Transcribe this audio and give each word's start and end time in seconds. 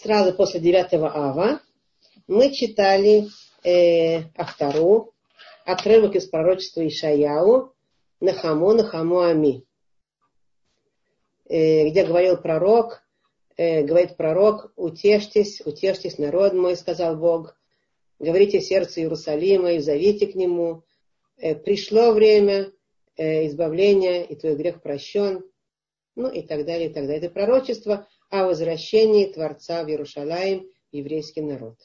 сразу 0.00 0.32
после 0.32 0.60
9 0.60 0.94
ава, 0.94 1.60
мы 2.26 2.50
читали 2.52 3.28
э, 3.62 4.22
Ахтару, 4.34 5.12
отрывок 5.66 6.16
из 6.16 6.26
пророчества 6.26 6.86
Ишаяу, 6.86 7.74
Нахаму, 8.20 8.72
Нахаму 8.72 9.20
Ами, 9.20 9.64
э, 11.48 11.88
где 11.88 12.06
говорил 12.06 12.38
пророк, 12.38 13.02
э, 13.56 13.82
говорит 13.82 14.16
пророк, 14.16 14.72
утешьтесь, 14.76 15.60
утешьтесь, 15.66 16.16
народ 16.16 16.54
мой, 16.54 16.76
сказал 16.76 17.16
Бог, 17.16 17.54
говорите 18.18 18.60
сердце 18.62 19.00
Иерусалима 19.00 19.72
и 19.72 19.80
зовите 19.80 20.26
к 20.28 20.34
нему, 20.34 20.82
э, 21.36 21.54
пришло 21.54 22.12
время 22.12 22.72
э, 23.16 23.46
избавления, 23.48 24.22
и 24.22 24.34
твой 24.34 24.56
грех 24.56 24.80
прощен, 24.80 25.44
ну 26.14 26.30
и 26.30 26.40
так 26.40 26.64
далее, 26.64 26.88
и 26.88 26.92
так 26.92 27.04
далее. 27.04 27.18
Это 27.18 27.28
пророчество 27.28 28.08
о 28.30 28.46
возвращении 28.46 29.32
Творца 29.32 29.84
в 29.84 29.88
Иерушалаим, 29.88 30.68
еврейский 30.92 31.42
народ. 31.42 31.76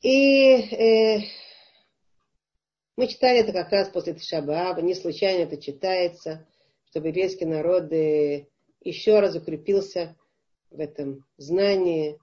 И 0.00 0.52
э, 0.52 1.20
мы 2.96 3.08
читали 3.08 3.40
это 3.40 3.52
как 3.52 3.72
раз 3.72 3.88
после 3.88 4.14
Тишабааба, 4.14 4.80
не 4.82 4.94
случайно 4.94 5.42
это 5.42 5.60
читается, 5.60 6.46
чтобы 6.90 7.08
еврейский 7.08 7.46
народ 7.46 7.92
э, 7.92 8.46
еще 8.82 9.18
раз 9.18 9.34
укрепился 9.34 10.16
в 10.70 10.78
этом 10.78 11.24
знании, 11.36 12.18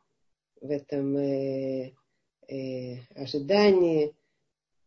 в 0.62 0.70
этом 0.70 1.18
э, 1.18 1.92
э, 2.48 2.98
ожидании, 3.16 4.16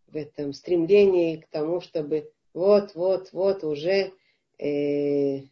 в 0.07 0.17
этом 0.17 0.53
стремлении 0.53 1.37
к 1.37 1.48
тому, 1.48 1.81
чтобы 1.81 2.33
вот, 2.55 2.95
вот, 2.95 3.33
вот 3.33 3.65
уже 3.65 4.12
э, 4.59 5.43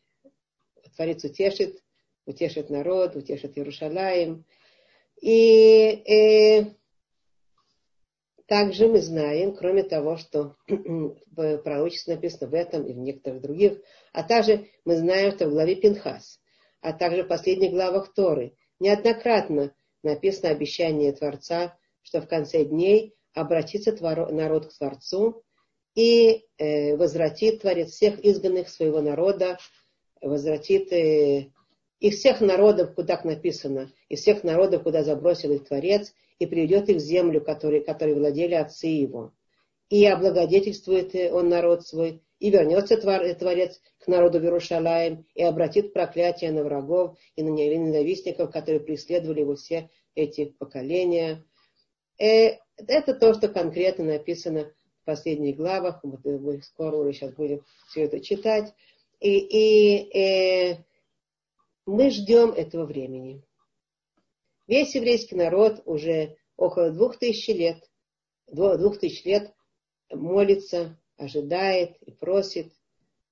Творец 0.96 1.22
утешит, 1.24 1.82
утешит 2.24 2.70
народ, 2.70 3.16
утешит 3.16 3.56
Иерушалаем. 3.56 4.44
И 5.20 6.02
э, 6.06 6.74
также 8.46 8.88
мы 8.88 9.00
знаем, 9.00 9.54
кроме 9.54 9.82
того, 9.82 10.16
что 10.16 10.56
в 10.68 11.58
пророчестве 11.58 12.14
написано 12.14 12.48
в 12.50 12.54
этом 12.54 12.86
и 12.86 12.92
в 12.92 12.98
некоторых 12.98 13.42
других, 13.42 13.78
а 14.12 14.22
также 14.22 14.68
мы 14.84 14.96
знаем, 14.96 15.32
что 15.32 15.46
в 15.46 15.50
главе 15.50 15.76
Пинхас, 15.76 16.40
а 16.80 16.92
также 16.92 17.24
в 17.24 17.28
последних 17.28 17.72
главах 17.72 18.12
Торы 18.14 18.56
неоднократно 18.80 19.74
написано 20.02 20.50
обещание 20.50 21.12
Творца, 21.12 21.76
что 22.02 22.20
в 22.20 22.28
конце 22.28 22.64
дней 22.64 23.14
обратится 23.34 23.92
народ 24.00 24.66
к 24.66 24.78
Творцу 24.78 25.42
и 25.94 26.44
э, 26.58 26.96
возвратит 26.96 27.62
Творец 27.62 27.90
всех 27.90 28.24
изгнанных 28.24 28.68
своего 28.68 29.00
народа, 29.00 29.58
возвратит 30.20 30.92
э, 30.92 31.50
из 32.00 32.18
всех 32.18 32.40
народов, 32.40 32.94
куда 32.94 33.20
написано, 33.24 33.92
из 34.08 34.20
всех 34.20 34.44
народов, 34.44 34.82
куда 34.82 35.02
забросил 35.02 35.52
их 35.52 35.64
Творец, 35.64 36.12
и 36.38 36.46
приведет 36.46 36.88
их 36.88 36.96
в 36.96 37.00
землю, 37.00 37.40
которой, 37.40 37.82
которой 37.82 38.14
владели 38.14 38.54
отцы 38.54 38.88
его. 38.88 39.32
И 39.88 40.04
облагодетельствует 40.04 41.14
он 41.32 41.48
народ 41.48 41.86
свой, 41.86 42.22
и 42.38 42.50
вернется 42.50 42.96
Творец 42.98 43.80
к 43.98 44.08
народу 44.08 44.38
Верушалаем, 44.40 45.24
и 45.34 45.42
обратит 45.42 45.92
проклятие 45.92 46.52
на 46.52 46.64
врагов 46.64 47.16
и 47.36 47.42
на 47.42 47.48
ненавистников, 47.48 48.52
которые 48.52 48.80
преследовали 48.80 49.40
его 49.40 49.54
все 49.54 49.90
эти 50.14 50.46
поколения. 50.46 51.44
Э, 52.18 52.56
это 52.76 53.14
то, 53.14 53.32
что 53.34 53.48
конкретно 53.48 54.04
написано 54.04 54.72
в 55.02 55.04
последних 55.06 55.56
главах. 55.56 56.02
Мы 56.02 56.60
скоро 56.62 56.96
уже 56.96 57.12
сейчас 57.12 57.32
будем 57.32 57.62
все 57.88 58.02
это 58.02 58.20
читать. 58.20 58.74
И, 59.20 59.38
и 59.38 60.18
э, 60.18 60.84
мы 61.86 62.10
ждем 62.10 62.50
этого 62.50 62.84
времени. 62.84 63.42
Весь 64.66 64.94
еврейский 64.94 65.36
народ 65.36 65.82
уже 65.86 66.36
около 66.56 66.90
двух 66.90 67.18
тысяч 67.18 67.48
лет, 67.48 67.88
двух 68.48 68.98
тысяч 68.98 69.24
лет 69.24 69.54
молится, 70.10 70.98
ожидает 71.16 71.96
и 72.02 72.10
просит. 72.10 72.72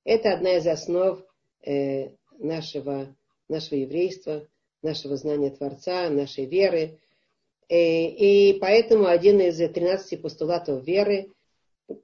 Это 0.04 0.32
одна 0.32 0.56
из 0.56 0.66
основ 0.66 1.20
э, 1.62 2.10
нашего, 2.38 3.14
нашего 3.48 3.78
еврейства, 3.78 4.46
нашего 4.82 5.16
знания 5.16 5.50
Творца, 5.50 6.08
нашей 6.08 6.46
веры. 6.46 7.00
И, 7.68 7.74
э, 7.74 8.08
и 8.10 8.58
поэтому 8.60 9.06
один 9.06 9.40
из 9.40 9.56
13 9.56 10.20
постулатов 10.22 10.84
веры, 10.84 11.32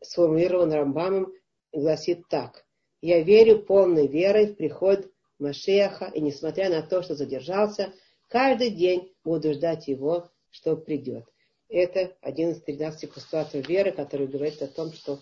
сформулирован 0.03 0.73
Рамбамом, 0.73 1.33
гласит 1.73 2.27
так. 2.29 2.67
Я 3.01 3.23
верю 3.23 3.61
полной 3.61 4.07
верой 4.07 4.47
в 4.47 4.57
приход 4.57 5.11
Машеха, 5.39 6.11
и 6.15 6.21
несмотря 6.21 6.69
на 6.69 6.83
то, 6.83 7.03
что 7.03 7.15
задержался, 7.15 7.95
Каждый 8.31 8.71
день 8.71 9.13
буду 9.25 9.53
ждать 9.53 9.89
его, 9.89 10.31
что 10.51 10.77
придет. 10.77 11.25
Это 11.69 12.17
один 12.21 12.51
из 12.51 12.63
13 12.63 13.13
постулатов 13.13 13.69
веры, 13.69 13.91
который 13.91 14.29
говорит 14.29 14.63
о 14.63 14.69
том, 14.69 14.93
что 14.93 15.21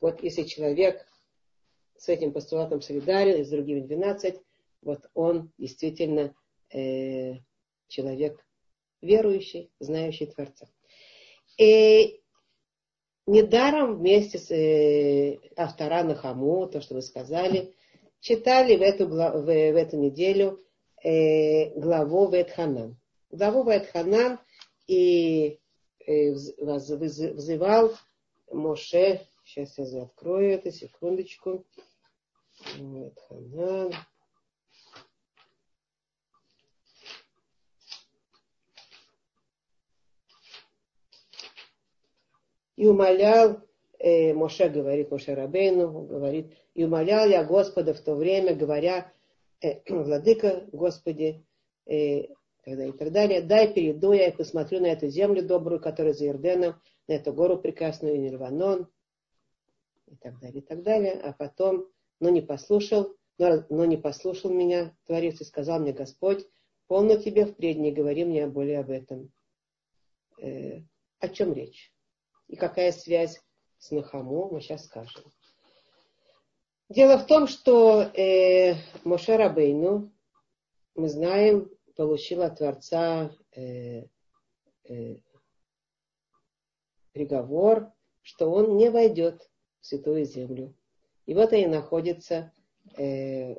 вот 0.00 0.20
если 0.24 0.42
человек 0.42 1.06
с 1.96 2.08
этим 2.08 2.32
постулатом 2.32 2.82
солидарен 2.82 3.40
и 3.40 3.44
с 3.44 3.48
другими 3.48 3.80
12, 3.80 4.40
вот 4.82 5.08
он 5.14 5.52
действительно 5.56 6.34
э, 6.74 7.34
человек 7.86 8.44
верующий, 9.00 9.70
знающий 9.78 10.26
Творца. 10.26 10.68
И 11.58 12.21
недаром 13.26 13.96
вместе 13.98 14.38
с 14.38 14.50
э, 14.50 15.38
Автора 15.56 16.02
Нахаму, 16.02 16.66
то, 16.66 16.80
что 16.80 16.94
вы 16.94 17.02
сказали, 17.02 17.74
читали 18.20 18.76
в 18.76 18.82
эту, 18.82 19.06
в, 19.06 19.12
в 19.12 19.48
эту 19.48 19.96
неделю 19.96 20.64
э, 21.02 21.78
главу 21.78 22.28
Ветханан. 22.28 22.96
Главу 23.30 23.64
Ветханан 23.70 24.38
и 24.86 25.58
э, 26.06 26.32
взывал 26.32 27.92
Моше, 28.50 29.26
сейчас 29.44 29.78
я 29.78 30.02
открою 30.02 30.52
это, 30.52 30.70
секундочку. 30.70 31.64
Ветханан. 32.76 33.92
И 42.76 42.86
умолял, 42.86 43.60
э, 43.98 44.32
Моше 44.34 44.68
говорит, 44.68 45.10
Моше 45.10 45.34
Рабейну, 45.34 46.06
говорит, 46.06 46.52
и 46.74 46.84
умолял 46.84 47.28
я 47.28 47.44
Господа 47.44 47.94
в 47.94 48.00
то 48.00 48.14
время, 48.14 48.54
говоря, 48.54 49.12
э, 49.60 49.80
владыка, 49.88 50.64
Господи, 50.72 51.44
э, 51.86 52.26
и 52.64 52.92
так 52.92 53.10
далее. 53.10 53.42
Дай 53.42 53.72
перейду 53.72 54.12
я 54.12 54.28
и 54.28 54.36
посмотрю 54.36 54.80
на 54.80 54.86
эту 54.86 55.08
землю 55.08 55.42
добрую, 55.42 55.80
которая 55.80 56.12
за 56.12 56.28
Ирденом, 56.28 56.80
на 57.08 57.14
эту 57.14 57.32
гору 57.32 57.58
прекрасную, 57.58 58.20
Нирванон, 58.20 58.88
и 60.06 60.16
так 60.16 60.38
далее, 60.38 60.60
и 60.60 60.64
так 60.64 60.82
далее. 60.82 61.14
А 61.14 61.32
потом, 61.32 61.88
но 62.20 62.28
не 62.28 62.40
послушал, 62.40 63.16
но, 63.38 63.64
но 63.68 63.84
не 63.84 63.96
послушал 63.96 64.50
меня, 64.50 64.96
Творец, 65.06 65.40
и 65.40 65.44
сказал 65.44 65.80
мне 65.80 65.92
Господь, 65.92 66.46
полно 66.86 67.16
тебе 67.16 67.46
впредь, 67.46 67.78
не 67.78 67.90
говори 67.90 68.24
мне 68.24 68.46
более 68.46 68.80
об 68.80 68.90
этом. 68.90 69.32
Э, 70.40 70.82
о 71.18 71.28
чем 71.28 71.52
речь? 71.52 71.91
И 72.52 72.56
какая 72.56 72.92
связь 72.92 73.40
с 73.78 73.90
Нахаму, 73.92 74.50
мы 74.50 74.60
сейчас 74.60 74.84
скажем. 74.84 75.24
Дело 76.90 77.16
в 77.16 77.26
том, 77.26 77.48
что 77.48 78.02
э, 78.02 78.74
Моше 79.04 79.38
Рабейну, 79.38 80.12
мы 80.94 81.08
знаем, 81.08 81.70
получил 81.96 82.42
от 82.42 82.58
Творца 82.58 83.34
э, 83.56 84.02
э, 84.84 85.16
приговор, 87.12 87.90
что 88.20 88.50
он 88.50 88.76
не 88.76 88.90
войдет 88.90 89.50
в 89.80 89.86
Святую 89.86 90.26
Землю. 90.26 90.74
И 91.24 91.32
вот 91.32 91.54
они 91.54 91.66
находятся 91.66 92.52
э, 92.98 93.56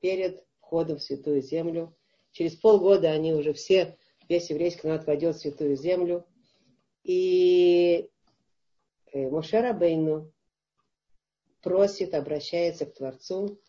перед 0.00 0.44
входом 0.58 0.96
в 0.96 1.02
Святую 1.04 1.42
Землю. 1.42 1.96
Через 2.32 2.56
полгода 2.56 3.12
они 3.12 3.32
уже 3.34 3.52
все, 3.52 3.96
весь 4.28 4.50
еврейский 4.50 4.88
народ 4.88 5.06
войдет 5.06 5.36
в 5.36 5.38
Святую 5.38 5.76
Землю. 5.76 6.26
И 7.04 8.10
э, 9.12 9.30
Моше 9.30 9.60
Рабейну 9.60 10.32
просит, 11.62 12.14
обращается 12.14 12.86
к 12.86 12.94
Творцу 12.94 13.60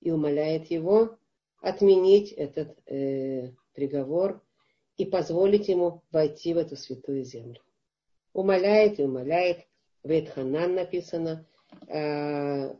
и 0.00 0.10
умоляет 0.10 0.70
его 0.70 1.18
отменить 1.60 2.32
этот 2.32 2.78
э, 2.86 3.52
приговор 3.74 4.40
и 4.96 5.04
позволить 5.04 5.68
ему 5.68 6.02
войти 6.12 6.54
в 6.54 6.58
эту 6.58 6.76
святую 6.76 7.24
землю. 7.24 7.60
Умоляет 8.32 8.98
и 9.00 9.04
умоляет. 9.04 9.66
Ветханан 10.04 10.74
написано. 10.74 11.44
Э, 11.88 12.74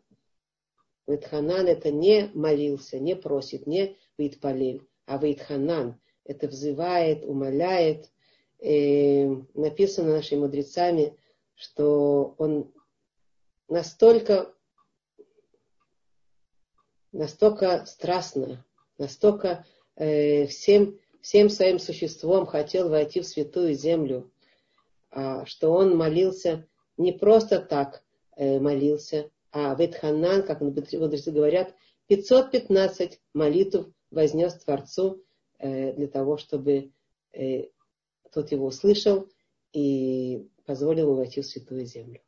Ветханан 1.09 1.67
это 1.67 1.91
не 1.91 2.31
молился, 2.35 2.99
не 2.99 3.14
просит, 3.14 3.67
не 3.67 3.97
Витпалель, 4.19 4.82
а 5.05 5.19
Ветханан 5.19 6.00
это 6.25 6.49
взывает, 6.49 7.25
умоляет. 7.25 8.11
Э, 8.58 9.26
написано 9.55 10.12
нашими 10.12 10.41
мудрецами, 10.41 11.17
что 11.55 12.35
он 12.38 12.73
настолько 13.69 14.53
настолько 17.12 17.87
страстно, 17.87 18.64
настолько 18.99 19.64
э, 19.97 20.47
всем, 20.47 20.99
всем 21.20 21.49
своим 21.49 21.79
существом 21.79 22.47
хотел 22.47 22.88
войти 22.88 23.20
в 23.20 23.26
святую 23.26 23.75
землю, 23.75 24.31
а, 25.11 25.47
что 25.47 25.73
он 25.73 25.97
молился 25.97 26.67
не 26.97 27.12
просто 27.12 27.61
так 27.61 28.02
э, 28.37 28.59
молился, 28.59 29.31
а 29.50 29.75
Ветханан, 29.75 30.43
как 30.43 30.61
мудрецы 30.61 31.31
говорят, 31.31 31.75
515 32.09 33.20
молитв 33.32 33.88
вознес 34.11 34.55
Творцу 34.55 35.23
э, 35.59 35.93
для 35.94 36.06
того, 36.09 36.37
чтобы 36.37 36.93
э, 37.32 37.64
тот 38.37 38.53
его 38.53 38.67
услышал 38.67 39.31
и 39.73 40.47
позволил 40.67 41.06
ему 41.06 41.15
войти 41.15 41.41
в 41.41 41.47
святую 41.47 41.87
землю. 41.87 42.21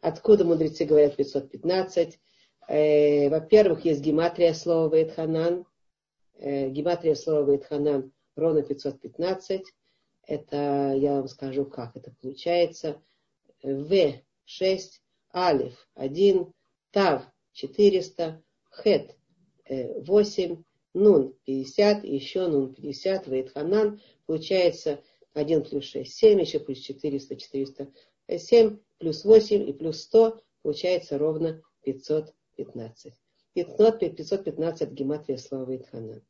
Откуда 0.00 0.44
мудрецы 0.44 0.84
говорят 0.84 1.14
515? 1.14 2.18
Э, 2.66 3.28
во-первых, 3.28 3.84
есть 3.84 4.00
гематрия 4.00 4.52
слова 4.52 4.92
Вейтханан. 4.92 5.64
Э, 6.34 6.68
гематрия 6.70 7.14
слова 7.14 7.48
Вейтханан 7.48 8.10
ровно 8.34 8.62
515. 8.62 9.64
Это, 10.26 10.92
я 10.96 11.12
вам 11.14 11.28
скажу, 11.28 11.66
как 11.66 11.96
это 11.96 12.12
получается. 12.20 13.00
В 13.62 14.14
6, 14.44 15.02
Алиф 15.32 15.88
1, 15.94 16.52
Тав 16.90 17.22
400, 17.52 18.42
Хет 18.72 19.16
8, 19.68 20.64
Нун 20.94 21.34
50, 21.44 22.02
еще 22.02 22.48
Нун 22.48 22.74
50, 22.74 23.28
Вейтханан. 23.28 24.00
Получается 24.26 25.00
1 25.34 25.64
плюс 25.64 25.84
6, 25.84 26.12
7, 26.12 26.40
еще 26.40 26.60
плюс 26.60 26.78
400, 26.78 27.36
407, 27.36 28.78
плюс 28.98 29.24
8 29.24 29.68
и 29.68 29.72
плюс 29.72 30.02
100, 30.02 30.42
получается 30.62 31.18
ровно 31.18 31.62
515. 31.84 33.14
515 33.54 34.90
гематрия 34.90 35.36
слова 35.36 35.70
Вейтханан. 35.70 36.22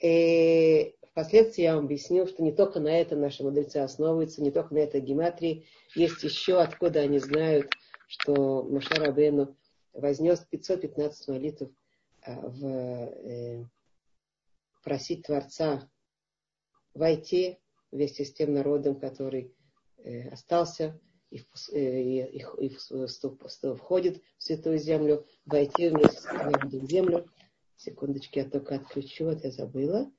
И 0.00 0.94
впоследствии 1.10 1.62
я 1.62 1.76
вам 1.76 1.84
объяснил, 1.84 2.26
что 2.26 2.42
не 2.42 2.52
только 2.52 2.80
на 2.80 2.88
это 2.88 3.16
наши 3.16 3.42
мудрецы 3.42 3.78
основываются, 3.78 4.42
не 4.42 4.50
только 4.50 4.74
на 4.74 4.78
этой 4.78 5.00
гематрии, 5.00 5.66
есть 5.94 6.22
еще 6.22 6.60
откуда 6.60 7.00
они 7.00 7.18
знают, 7.18 7.70
что 8.06 8.62
Машар 8.64 9.08
Абену 9.08 9.56
вознес 9.92 10.40
515 10.40 11.28
молитв 11.28 11.70
а, 12.22 12.48
в 12.48 12.64
э, 12.64 13.64
просить 14.82 15.22
Творца 15.24 15.88
войти 16.94 17.58
вместе 17.92 18.24
с 18.24 18.32
тем 18.32 18.54
народом, 18.54 18.98
который 18.98 19.54
э, 19.98 20.28
остался 20.30 21.00
и, 21.30 21.38
э, 21.38 22.02
и, 22.02 22.38
и, 22.38 22.66
и 22.66 22.68
входит 22.68 24.22
в 24.38 24.42
святую 24.42 24.78
землю, 24.78 25.24
войти 25.46 25.88
вместе 25.88 26.18
с 26.18 26.24
в 26.24 26.90
землю. 26.90 27.28
Секундочки, 27.76 28.38
я 28.38 28.48
только 28.48 28.76
отключу, 28.76 29.26
вот 29.26 29.44
я 29.44 29.50
забыла. 29.50 30.10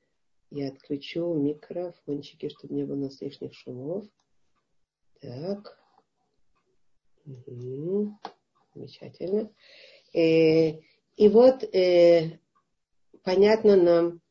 Я 0.50 0.70
отключу 0.70 1.34
микрофончики, 1.34 2.50
чтобы 2.50 2.76
не 2.76 2.84
было 2.84 3.10
лишних 3.20 3.54
шумов. 3.54 4.06
Так. 5.20 5.80
Угу. 7.26 8.20
Замечательно. 8.76 9.50
Э, 10.14 10.80
и 11.16 11.30
вот 11.30 11.64
э, 11.64 12.40
понятно 13.24 13.76
нам, 13.76 14.22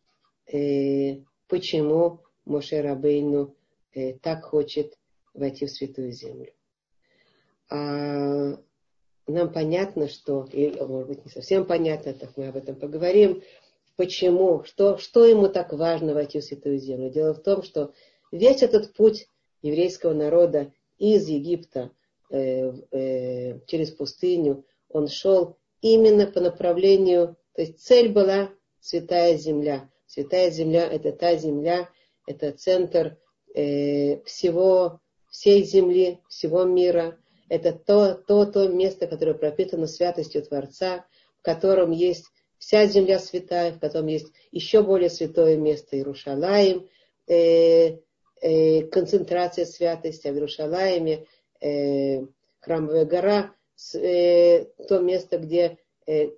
э, 0.46 1.22
почему 1.48 2.20
Моше 2.44 2.80
Рабейну 2.80 3.54
э, 3.94 4.14
так 4.14 4.44
хочет 4.44 4.98
войти 5.34 5.66
в 5.66 5.70
Святую 5.70 6.12
Землю. 6.12 6.52
А 7.70 8.58
нам 9.26 9.52
понятно, 9.52 10.08
что, 10.08 10.48
и, 10.52 10.70
может 10.80 11.08
быть, 11.08 11.24
не 11.24 11.30
совсем 11.30 11.64
понятно, 11.64 12.12
так 12.12 12.36
мы 12.36 12.48
об 12.48 12.56
этом 12.56 12.76
поговорим, 12.76 13.42
почему, 13.96 14.64
что, 14.64 14.98
что 14.98 15.24
ему 15.24 15.48
так 15.48 15.72
важно 15.72 16.14
войти 16.14 16.40
в 16.40 16.44
Святую 16.44 16.78
Землю. 16.78 17.10
Дело 17.10 17.34
в 17.34 17.42
том, 17.42 17.62
что 17.62 17.92
весь 18.30 18.62
этот 18.62 18.92
путь 18.94 19.28
еврейского 19.62 20.12
народа 20.12 20.72
из 20.98 21.28
Египта 21.28 21.90
э, 22.30 22.72
э, 22.90 23.60
через 23.66 23.90
пустыню, 23.90 24.64
он 24.88 25.08
шел 25.08 25.56
именно 25.80 26.26
по 26.26 26.40
направлению, 26.40 27.36
то 27.54 27.62
есть 27.62 27.80
цель 27.80 28.10
была 28.10 28.50
Святая 28.80 29.36
Земля. 29.36 29.88
Святая 30.06 30.50
Земля– 30.50 30.86
это 30.92 31.12
та 31.12 31.36
земля, 31.36 31.88
это 32.26 32.52
центр 32.52 33.18
э, 33.54 34.22
всего, 34.24 35.00
всей 35.28 35.64
земли, 35.64 36.20
всего 36.28 36.64
мира. 36.64 37.18
Это 37.48 37.72
то, 37.72 38.14
то, 38.14 38.46
то 38.46 38.68
место, 38.68 39.06
которое 39.06 39.34
пропитано 39.34 39.86
святостью 39.86 40.42
Творца, 40.42 41.04
в 41.38 41.42
котором 41.42 41.90
есть 41.90 42.26
вся 42.58 42.86
земля 42.86 43.18
святая, 43.18 43.72
в 43.72 43.80
котором 43.80 44.06
есть 44.06 44.32
еще 44.52 44.82
более 44.82 45.10
святое 45.10 45.56
место 45.56 45.96
Иерушалаем, 45.96 46.88
э, 47.26 47.98
э, 48.40 48.82
концентрация 48.82 49.66
святости, 49.66 50.28
а 50.28 50.32
в 50.32 50.36
Иерушалаеме 50.36 51.26
э, 51.60 52.24
храмовая 52.60 53.04
гора, 53.04 53.54
э, 53.94 54.64
то 54.88 55.00
место, 55.00 55.38
где 55.38 55.78
э, 56.06 56.30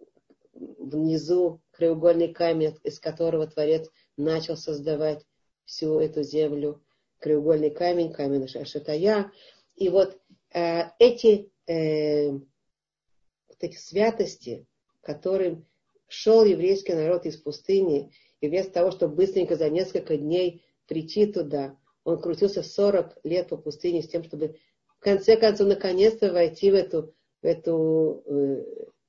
внизу 0.54 1.60
краеугольный 1.72 2.32
камень, 2.32 2.76
из 2.82 2.98
которого 3.00 3.46
Творец 3.46 3.90
начал 4.16 4.56
создавать 4.56 5.24
всю 5.64 5.98
эту 5.98 6.22
землю, 6.22 6.82
краеугольный 7.18 7.70
камень, 7.70 8.12
камень 8.12 8.46
Шатая. 8.48 9.32
И 9.76 9.88
вот 9.88 10.18
э, 10.52 10.82
эти, 10.98 11.50
э, 11.66 12.30
вот 12.30 13.58
эти 13.60 13.76
святости, 13.76 14.66
которым 15.00 15.66
шел 16.08 16.44
еврейский 16.44 16.94
народ 16.94 17.26
из 17.26 17.36
пустыни, 17.36 18.12
и 18.40 18.48
вместо 18.48 18.72
того, 18.72 18.90
чтобы 18.90 19.16
быстренько 19.16 19.56
за 19.56 19.70
несколько 19.70 20.16
дней 20.16 20.64
прийти 20.86 21.26
туда, 21.26 21.78
он 22.04 22.20
крутился 22.20 22.62
40 22.62 23.18
лет 23.24 23.48
по 23.48 23.56
пустыне 23.56 24.02
с 24.02 24.08
тем, 24.08 24.22
чтобы 24.22 24.56
в 24.98 25.00
конце 25.00 25.36
концов 25.36 25.68
наконец-то 25.68 26.32
войти 26.32 26.70
в 26.70 26.74
эту, 26.74 27.14
в 27.40 27.46
эту 27.46 28.22
э, 28.26 28.64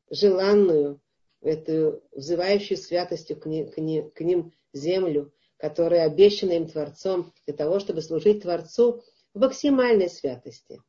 желанную, 0.09 1.01
в 1.41 1.47
эту 1.47 2.01
взывающую 2.13 2.77
святостью 2.77 3.37
к, 3.37 3.45
не, 3.45 3.65
к, 3.65 3.77
не, 3.77 4.09
к 4.09 4.21
ним 4.21 4.53
землю, 4.73 5.33
которая 5.57 6.05
обещана 6.05 6.53
им 6.53 6.67
Творцом 6.67 7.33
для 7.45 7.55
того, 7.55 7.79
чтобы 7.79 8.01
служить 8.01 8.41
Творцу 8.41 9.03
в 9.33 9.39
максимальной 9.39 10.09
святости, 10.09 10.81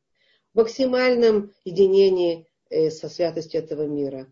в 0.53 0.59
максимальном 0.59 1.53
единении 1.65 2.47
э, 2.71 2.91
со 2.91 3.09
святостью 3.09 3.61
этого 3.61 3.87
мира, 3.87 4.27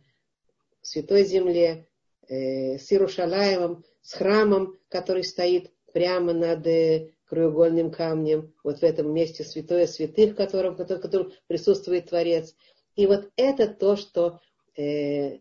Святой 0.83 1.25
Земле, 1.25 1.89
э, 2.29 2.79
с 2.79 2.93
Иерушалаевым, 2.93 3.85
с 4.03 4.15
храмом, 4.15 4.79
который 4.89 5.25
стоит 5.25 5.73
прямо 5.93 6.33
над 6.33 6.67
э, 6.67 7.11
краеугольным 7.27 7.91
камнем, 7.91 8.53
вот 8.63 8.81
в 8.81 8.82
этом 8.82 9.13
месте 9.13 9.44
святое 9.44 9.87
святых, 9.87 10.32
в 10.32 10.37
котором, 10.37 10.77
в 10.77 10.85
котором 10.85 11.32
присутствует 11.47 12.11
Творец. 12.11 12.55
И 12.97 13.06
вот 13.06 13.31
это 13.37 13.67
то, 13.69 13.97
что 13.97 14.41
э, 14.77 15.39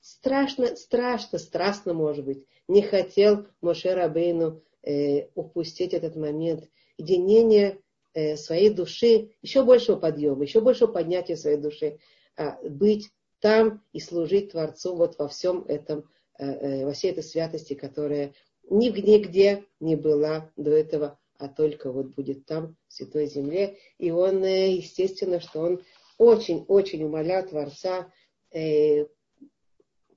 страшно, 0.00 0.76
страшно, 0.76 1.38
страстно, 1.38 1.94
может 1.94 2.24
быть, 2.24 2.44
не 2.70 2.82
хотел 2.82 3.46
Моше 3.60 3.94
Рабейну 3.94 4.62
э, 4.82 5.26
упустить 5.34 5.92
этот 5.92 6.14
момент 6.14 6.68
единения 6.96 7.78
э, 8.14 8.36
своей 8.36 8.70
души, 8.70 9.32
еще 9.42 9.64
большего 9.64 9.96
подъема, 9.96 10.44
еще 10.44 10.60
большего 10.60 10.92
поднятия 10.92 11.36
своей 11.36 11.56
души, 11.56 11.98
э, 12.36 12.68
быть 12.68 13.10
там 13.40 13.82
и 13.92 13.98
служить 13.98 14.52
Творцу 14.52 14.94
вот 14.94 15.18
во 15.18 15.28
всем 15.28 15.64
этом, 15.66 16.08
э, 16.38 16.46
э, 16.46 16.84
во 16.84 16.92
всей 16.92 17.10
этой 17.10 17.24
святости, 17.24 17.74
которая 17.74 18.34
нигде 18.68 19.64
не 19.80 19.96
была 19.96 20.52
до 20.56 20.70
этого, 20.70 21.18
а 21.38 21.48
только 21.48 21.90
вот 21.90 22.14
будет 22.14 22.46
там, 22.46 22.76
в 22.86 22.92
Святой 22.92 23.26
Земле. 23.26 23.78
И 23.98 24.12
он, 24.12 24.44
э, 24.44 24.74
естественно, 24.74 25.40
что 25.40 25.60
он 25.60 25.82
очень-очень 26.18 27.02
умолял 27.02 27.44
Творца 27.46 28.12
э, 28.52 29.06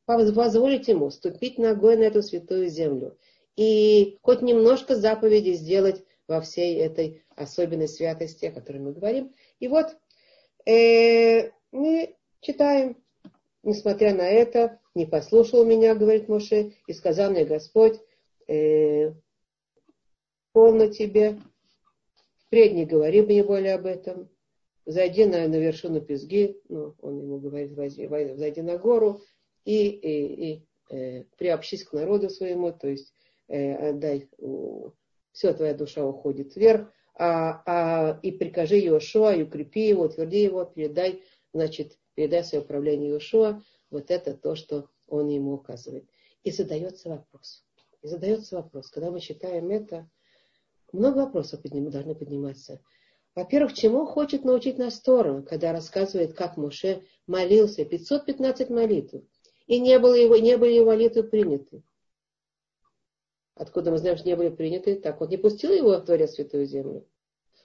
позволить 0.06 0.88
ему 0.88 1.10
ступить 1.10 1.58
ногой 1.58 1.98
на 1.98 2.04
эту 2.04 2.22
святую 2.22 2.70
землю 2.70 3.18
и 3.56 4.18
хоть 4.22 4.42
немножко 4.42 4.96
заповедей 4.96 5.54
сделать 5.54 6.04
во 6.28 6.42
всей 6.42 6.78
этой 6.78 7.24
особенной 7.36 7.88
святости, 7.88 8.46
о 8.46 8.52
которой 8.52 8.78
мы 8.78 8.94
говорим. 8.94 9.34
И 9.60 9.68
вот 9.68 9.96
э, 10.66 11.52
мы 11.72 12.16
читаем, 12.42 12.98
несмотря 13.64 14.14
на 14.14 14.28
это, 14.28 14.80
не 14.96 15.06
послушал 15.06 15.66
меня, 15.66 15.96
говорит 15.96 16.28
Моше, 16.30 16.74
и 16.88 16.94
сказал 16.94 17.32
мне 17.32 17.46
Господь, 17.46 18.00
э, 18.48 19.14
полно 20.52 20.88
тебе, 20.88 21.40
впредь 22.46 22.74
не 22.74 22.86
говори 22.86 23.22
мне 23.22 23.44
более 23.44 23.76
об 23.76 23.86
этом, 23.86 24.30
зайди 24.86 25.26
на, 25.26 25.48
на 25.48 25.56
вершину 25.56 26.02
Пизги, 26.02 26.60
ну, 26.70 26.96
он 27.02 27.20
ему 27.20 27.40
говорит, 27.40 27.72
зайди 27.72 28.62
на 28.62 28.78
гору, 28.78 29.22
и, 29.66 29.88
и, 29.88 30.52
и 30.52 30.68
э, 30.90 31.24
приобщись 31.38 31.84
к 31.84 31.94
народу 31.94 32.30
своему, 32.30 32.72
то 32.72 32.88
есть 32.88 33.14
э, 33.48 33.90
отдай, 33.90 34.30
все, 35.32 35.54
твоя 35.54 35.74
душа 35.74 36.06
уходит 36.06 36.56
вверх, 36.56 36.92
а, 37.16 37.62
а, 37.66 38.20
и 38.22 38.32
прикажи 38.32 38.80
Иошуа, 38.80 39.36
и 39.36 39.44
укрепи 39.44 39.88
его, 39.88 40.06
утверди 40.06 40.42
его, 40.42 40.66
передай, 40.66 41.24
значит, 41.54 41.98
передай 42.16 42.44
свое 42.44 42.64
управление 42.64 43.12
Иошуа, 43.12 43.62
вот 43.90 44.10
это 44.10 44.34
то, 44.34 44.56
что 44.56 44.90
он 45.08 45.28
ему 45.28 45.54
указывает. 45.54 46.10
И 46.44 46.52
задается 46.52 47.10
вопрос. 47.10 47.64
И 48.02 48.08
задается 48.08 48.56
вопрос, 48.56 48.90
когда 48.90 49.12
мы 49.12 49.20
читаем 49.20 49.70
это, 49.70 50.10
много 50.92 51.20
вопросов 51.20 51.62
подним, 51.62 51.90
должны 51.90 52.16
подниматься. 52.16 52.82
Во-первых, 53.36 53.74
чему 53.74 54.06
хочет 54.06 54.44
научить 54.44 54.78
нас 54.78 55.00
Тора, 55.00 55.42
когда 55.42 55.72
рассказывает, 55.72 56.34
как 56.34 56.58
Моше 56.58 57.04
молился, 57.26 57.84
515 57.84 58.70
молитв, 58.70 59.16
и 59.68 59.80
не, 59.80 60.00
было 60.00 60.16
его, 60.16 60.38
не 60.38 60.58
были 60.58 60.74
его 60.74 60.88
молитвы 60.88 61.24
приняты. 61.24 61.84
Откуда 63.56 63.92
мы 63.92 63.98
знаем, 63.98 64.18
что 64.18 64.28
не 64.28 64.36
были 64.36 64.50
приняты? 64.50 64.96
Так 64.96 65.22
он 65.22 65.30
не 65.30 65.38
пустил 65.38 65.72
его 65.72 65.92
в 65.92 66.06
Творец 66.06 66.32
Святую 66.32 66.66
Землю. 66.66 67.08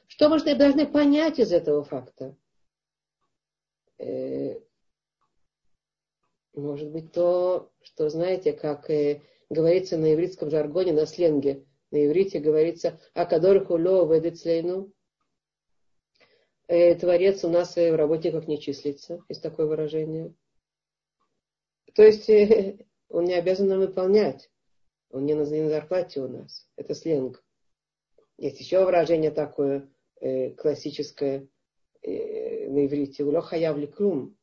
Что 0.06 0.28
мы 0.28 0.38
должны 0.54 0.86
понять 0.86 1.38
из 1.38 1.52
этого 1.52 1.82
факта? 1.82 2.36
Э, 3.98 4.60
может 6.54 6.90
быть, 6.90 7.12
то, 7.12 7.72
что, 7.82 8.08
знаете, 8.08 8.52
как 8.52 8.90
э, 8.90 9.22
говорится 9.50 9.96
на 9.96 10.14
ивритском 10.14 10.50
жаргоне, 10.50 10.92
на 10.92 11.06
сленге, 11.06 11.64
на 11.90 12.06
иврите 12.06 12.38
говорится 12.38 13.00
«Акадор 13.14 13.64
хулё 13.64 14.06
ведецлейну». 14.06 14.92
Э, 16.66 16.94
Творец 16.96 17.44
у 17.44 17.48
нас 17.48 17.76
в 17.76 17.96
работниках 17.96 18.46
не 18.46 18.60
числится, 18.60 19.24
есть 19.28 19.42
такое 19.42 19.66
выражение. 19.66 20.34
То 21.94 22.02
есть 22.02 22.28
он 23.08 23.24
не 23.24 23.34
обязан 23.34 23.68
нам 23.68 23.80
выполнять. 23.80 24.50
Он 25.10 25.24
не 25.24 25.34
на, 25.34 25.44
зарплате 25.44 26.20
у 26.20 26.28
нас. 26.28 26.68
Это 26.76 26.94
сленг. 26.94 27.42
Есть 28.36 28.60
еще 28.60 28.84
выражение 28.84 29.30
такое 29.30 29.88
э, 30.20 30.50
классическое 30.50 31.48
э, 32.02 32.68
на 32.68 32.86
иврите. 32.86 33.24
Уло 33.24 33.40
хаявли 33.40 33.86
клум. 33.86 34.36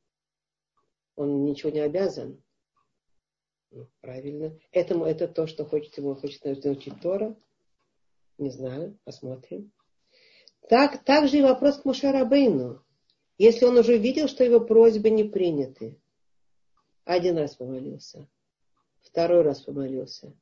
Он 1.16 1.46
ничего 1.46 1.72
не 1.72 1.80
обязан. 1.80 2.44
Ну, 3.72 3.88
правильно. 4.02 4.58
Этому 4.72 5.06
это 5.06 5.28
то, 5.28 5.48
что 5.48 5.66
хочет 5.66 5.98
ему, 5.98 6.16
хочет 6.16 6.44
научить 6.44 7.00
Тора. 7.02 7.36
Не 8.38 8.50
знаю, 8.50 8.98
посмотрим. 9.04 9.72
Так, 10.68 11.04
также 11.04 11.38
и 11.38 11.42
вопрос 11.42 11.78
к 11.78 11.86
Мушарабейну. 11.86 12.84
Если 13.38 13.66
он 13.66 13.78
уже 13.78 13.98
видел, 13.98 14.28
что 14.28 14.44
его 14.44 14.60
просьбы 14.60 15.10
не 15.10 15.24
приняты. 15.24 16.02
Один 17.06 17.38
раз 17.38 17.56
помолился. 17.56 18.28
Второй 19.02 19.44
раз 19.44 19.62
помолился. 19.62 20.34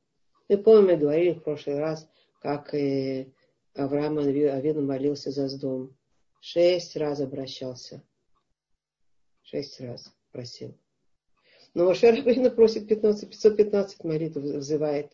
Мы 0.47 0.57
помним, 0.57 0.85
мы 0.85 0.97
говорили 0.97 1.33
в 1.33 1.43
прошлый 1.43 1.77
раз, 1.77 2.09
как 2.41 2.73
э, 2.73 3.27
Авраам 3.75 4.17
Авину 4.17 4.81
молился 4.81 5.31
за 5.31 5.49
сдом. 5.49 5.95
Шесть 6.39 6.95
раз 6.95 7.19
обращался. 7.19 8.01
Шесть 9.43 9.79
раз 9.81 10.11
просил. 10.31 10.73
Но 11.73 11.85
Моше 11.85 12.11
Рабейна 12.11 12.49
просит 12.49 12.87
15, 12.87 13.29
515 13.29 14.03
молитв, 14.03 14.37
взывает. 14.37 15.11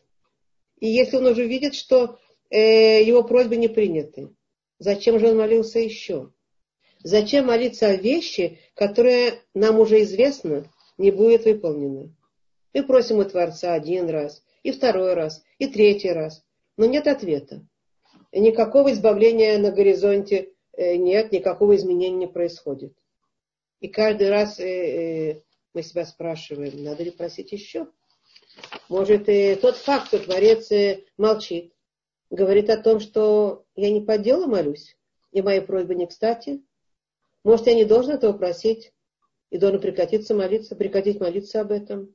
И 0.78 0.86
если 0.86 1.16
он 1.16 1.26
уже 1.26 1.46
видит, 1.46 1.74
что 1.74 2.18
э, 2.48 3.02
его 3.02 3.24
просьбы 3.24 3.56
не 3.56 3.68
приняты, 3.68 4.34
зачем 4.78 5.18
же 5.18 5.30
он 5.30 5.38
молился 5.38 5.80
еще? 5.80 6.32
Зачем 7.02 7.46
молиться 7.46 7.88
о 7.88 7.96
вещи, 7.96 8.60
которая 8.74 9.40
нам 9.54 9.78
уже 9.80 10.02
известна, 10.02 10.70
не 11.00 11.10
будет 11.10 11.46
выполнена? 11.46 12.14
Мы 12.74 12.84
просим 12.84 13.18
у 13.18 13.24
Творца 13.24 13.72
один 13.72 14.08
раз, 14.08 14.44
и 14.62 14.70
второй 14.70 15.14
раз, 15.14 15.42
и 15.58 15.66
третий 15.66 16.12
раз. 16.12 16.44
Но 16.76 16.84
нет 16.84 17.06
ответа. 17.08 17.66
Никакого 18.32 18.92
избавления 18.92 19.58
на 19.58 19.72
горизонте 19.72 20.52
э, 20.76 20.96
нет, 20.96 21.32
никакого 21.32 21.74
изменения 21.74 22.16
не 22.16 22.26
происходит. 22.28 22.94
И 23.80 23.88
каждый 23.88 24.28
раз 24.28 24.60
э, 24.60 24.64
э, 24.64 25.42
мы 25.72 25.82
себя 25.82 26.04
спрашиваем, 26.04 26.84
надо 26.84 27.02
ли 27.02 27.10
просить 27.10 27.50
еще? 27.50 27.88
Может, 28.88 29.28
и 29.28 29.56
тот 29.56 29.76
факт, 29.76 30.08
что 30.08 30.18
Творец 30.18 30.70
молчит, 31.16 31.72
говорит 32.28 32.68
о 32.68 32.76
том, 32.76 33.00
что 33.00 33.64
я 33.74 33.90
не 33.90 34.02
по 34.02 34.18
делу 34.18 34.46
молюсь, 34.46 34.96
и 35.32 35.40
мои 35.40 35.60
просьбы 35.60 35.94
не 35.94 36.06
кстати. 36.06 36.62
Может, 37.42 37.68
я 37.68 37.74
не 37.74 37.84
должен 37.84 38.12
этого 38.12 38.34
просить 38.34 38.92
и 39.50 39.58
должен 39.58 39.80
прекратиться 39.80 40.34
молиться, 40.34 40.76
прекратить 40.76 41.20
молиться 41.20 41.60
об 41.60 41.72
этом. 41.72 42.14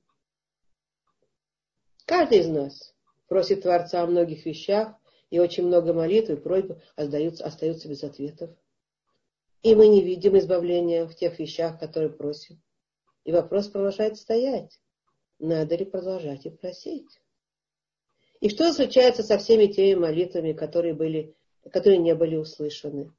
Каждый 2.06 2.40
из 2.40 2.48
нас 2.48 2.94
просит 3.28 3.62
Творца 3.62 4.02
о 4.02 4.08
многих 4.08 4.46
вещах, 4.46 4.96
и 5.30 5.40
очень 5.40 5.66
много 5.66 5.94
молитв 5.94 6.30
и 6.30 6.36
просьб 6.36 6.72
остаются, 6.96 7.46
остаются 7.46 7.90
без 7.90 8.04
ответов. 8.04 8.52
И 9.64 9.74
мы 9.76 9.88
не 9.88 10.04
видим 10.04 10.38
избавления 10.38 11.06
в 11.06 11.16
тех 11.16 11.40
вещах, 11.40 11.80
которые 11.80 12.12
просим. 12.12 12.62
И 13.24 13.32
вопрос 13.32 13.68
продолжает 13.68 14.18
стоять. 14.18 14.80
Надо 15.40 15.76
ли 15.76 15.86
продолжать 15.86 16.46
и 16.46 16.52
просить? 16.52 17.20
И 18.40 18.50
что 18.50 18.72
случается 18.72 19.24
со 19.24 19.38
всеми 19.40 19.66
теми 19.66 20.00
молитвами, 20.00 20.54
которые, 20.54 20.94
были, 20.94 21.36
которые 21.72 21.98
не 21.98 22.14
были 22.14 22.36
услышаны? 22.36 23.12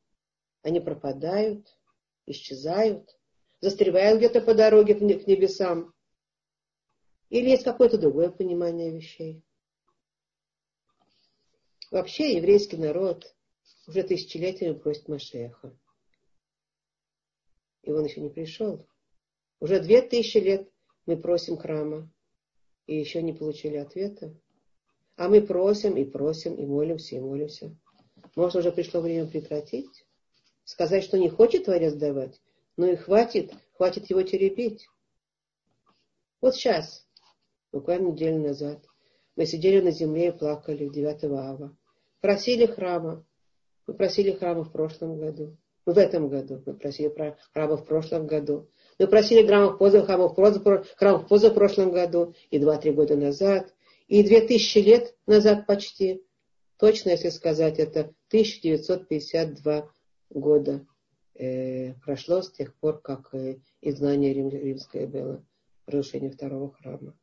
Они 0.63 0.79
пропадают, 0.79 1.67
исчезают, 2.27 3.17
застревают 3.61 4.19
где-то 4.19 4.41
по 4.41 4.55
дороге 4.55 4.95
к 4.95 5.01
небесам. 5.01 5.95
Или 7.29 7.51
есть 7.51 7.65
какое-то 7.65 7.99
другое 7.99 8.31
понимание 8.31 8.91
вещей? 8.91 9.43
Вообще 11.91 12.37
еврейский 12.37 12.77
народ 12.77 13.35
уже 13.87 14.03
тысячелетиями 14.03 14.75
просит 14.75 15.09
Машеха. 15.09 15.77
И 17.83 17.93
он 17.93 18.05
еще 18.05 18.21
не 18.21 18.31
пришел. 18.31 18.87
Уже 19.61 19.81
две 19.81 20.03
тысячи 20.03 20.39
лет 20.39 20.69
мы 21.07 21.17
просим 21.17 21.57
храма, 21.57 22.11
и 22.87 22.99
еще 22.99 23.23
не 23.23 23.33
получили 23.33 23.77
ответа. 23.77 24.35
А 25.17 25.29
мы 25.29 25.41
просим 25.41 25.97
и 25.97 26.05
просим, 26.05 26.55
и 26.57 26.67
молимся, 26.67 27.17
и 27.17 27.21
молимся. 27.21 27.75
Может, 28.35 28.57
уже 28.57 28.73
пришло 28.73 29.01
время 29.01 29.27
прекратить? 29.27 30.05
Сказать, 30.65 31.05
что 31.05 31.17
не 31.17 31.29
хочет 31.29 31.65
Творец 31.65 31.95
давать? 31.95 32.41
Ну 32.77 32.93
и 32.93 32.97
хватит, 32.97 33.53
хватит 33.77 34.11
его 34.11 34.23
теребить. 34.23 34.87
Вот 36.43 36.55
сейчас 36.55 37.07
буквально 37.73 38.09
неделю 38.09 38.39
назад. 38.39 38.85
Мы 39.35 39.47
сидели 39.47 39.81
на 39.81 39.91
земле 39.91 40.29
и 40.29 40.33
плакали 40.33 40.89
9 40.89 41.25
ава. 41.25 41.77
Просили 42.21 42.67
храма. 42.67 43.25
Мы 43.87 43.95
просили 43.95 44.33
храма 44.33 44.65
в 44.65 44.73
прошлом 44.73 45.19
году. 45.19 45.57
В 45.87 45.97
этом 45.97 46.29
году. 46.29 46.63
Мы 46.67 46.75
просили 46.75 47.15
храма 47.53 47.77
в 47.77 47.87
прошлом 47.87 48.27
году. 48.27 48.69
Мы 48.99 49.07
просили 49.07 49.47
храмов 49.47 49.79
поза, 49.79 50.05
храмов, 50.05 50.35
храмов 50.97 51.29
поза 51.29 51.51
прошлом 51.51 51.93
году 51.93 52.35
и 52.51 52.59
два-три 52.59 52.93
года 52.93 53.17
назад. 53.17 53.75
И 54.09 54.23
две 54.23 54.41
тысячи 54.41 54.79
лет 54.79 55.15
назад 55.27 55.67
почти. 55.67 56.23
Точно, 56.79 57.11
если 57.11 57.31
сказать, 57.31 57.79
это 57.79 58.13
1952 58.29 59.91
года 60.31 60.87
э, 61.39 61.95
прошло 62.05 62.43
с 62.43 62.51
тех 62.51 62.75
пор, 62.77 63.01
как 63.01 63.35
э, 63.35 63.59
изгнание 63.81 64.33
Рим, 64.33 64.49
римское 64.49 65.07
было, 65.07 65.45
разрушение 65.87 66.31
второго 66.31 66.73
храма. 66.73 67.17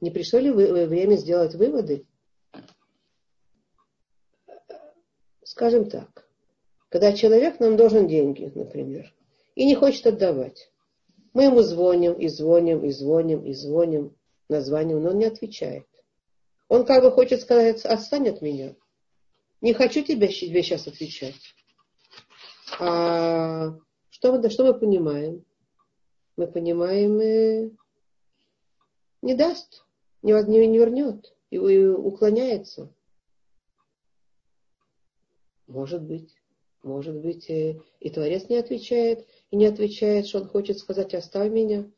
Не 0.00 0.10
пришло 0.10 0.38
ли 0.38 0.50
время 0.50 1.16
сделать 1.16 1.54
выводы? 1.54 2.06
Скажем 5.42 5.88
так, 5.88 6.28
когда 6.88 7.12
человек 7.12 7.58
нам 7.58 7.76
должен 7.76 8.06
деньги, 8.06 8.52
например, 8.54 9.12
и 9.54 9.64
не 9.64 9.74
хочет 9.74 10.06
отдавать, 10.06 10.70
мы 11.32 11.44
ему 11.44 11.62
звоним 11.62 12.14
и 12.14 12.28
звоним 12.28 12.84
и 12.84 12.90
звоним 12.90 13.44
и 13.44 13.52
звоним, 13.52 14.16
названиваем, 14.48 15.02
но 15.02 15.10
он 15.10 15.18
не 15.18 15.24
отвечает. 15.24 15.86
Он 16.68 16.84
как 16.84 17.02
бы 17.02 17.10
хочет 17.10 17.40
сказать, 17.40 17.84
отстань 17.84 18.28
от 18.28 18.42
меня. 18.42 18.74
Не 19.60 19.72
хочу 19.72 20.02
тебе, 20.02 20.28
тебе 20.28 20.62
сейчас 20.62 20.86
отвечать. 20.86 21.34
А 22.78 23.74
что 24.10 24.50
что 24.50 24.64
мы 24.64 24.78
понимаем? 24.78 25.44
Мы 26.36 26.46
понимаем, 26.46 27.18
э, 27.18 27.70
не 29.22 29.34
даст 29.34 29.84
не, 30.22 30.32
не, 30.32 30.66
не 30.66 30.78
вернет 30.78 31.34
и, 31.50 31.56
и 31.56 31.86
уклоняется. 31.86 32.94
Может 35.66 36.02
быть. 36.02 36.34
Может 36.82 37.16
быть, 37.16 37.50
и, 37.50 37.80
и 37.98 38.08
Творец 38.08 38.48
не 38.48 38.56
отвечает, 38.56 39.26
и 39.50 39.56
не 39.56 39.66
отвечает, 39.66 40.26
что 40.26 40.40
он 40.40 40.48
хочет 40.48 40.78
сказать, 40.78 41.12
оставь 41.12 41.50
меня. 41.50 41.90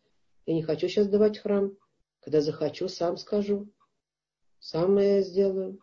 Я 0.47 0.55
не 0.55 0.63
хочу 0.63 0.89
сейчас 0.89 1.07
давать 1.07 1.39
храм. 1.39 1.77
Когда 2.21 2.41
захочу, 2.41 2.89
сам 2.89 3.19
скажу. 3.19 3.69
Сам 4.59 4.99
я 4.99 5.21
сделаю. 5.21 5.79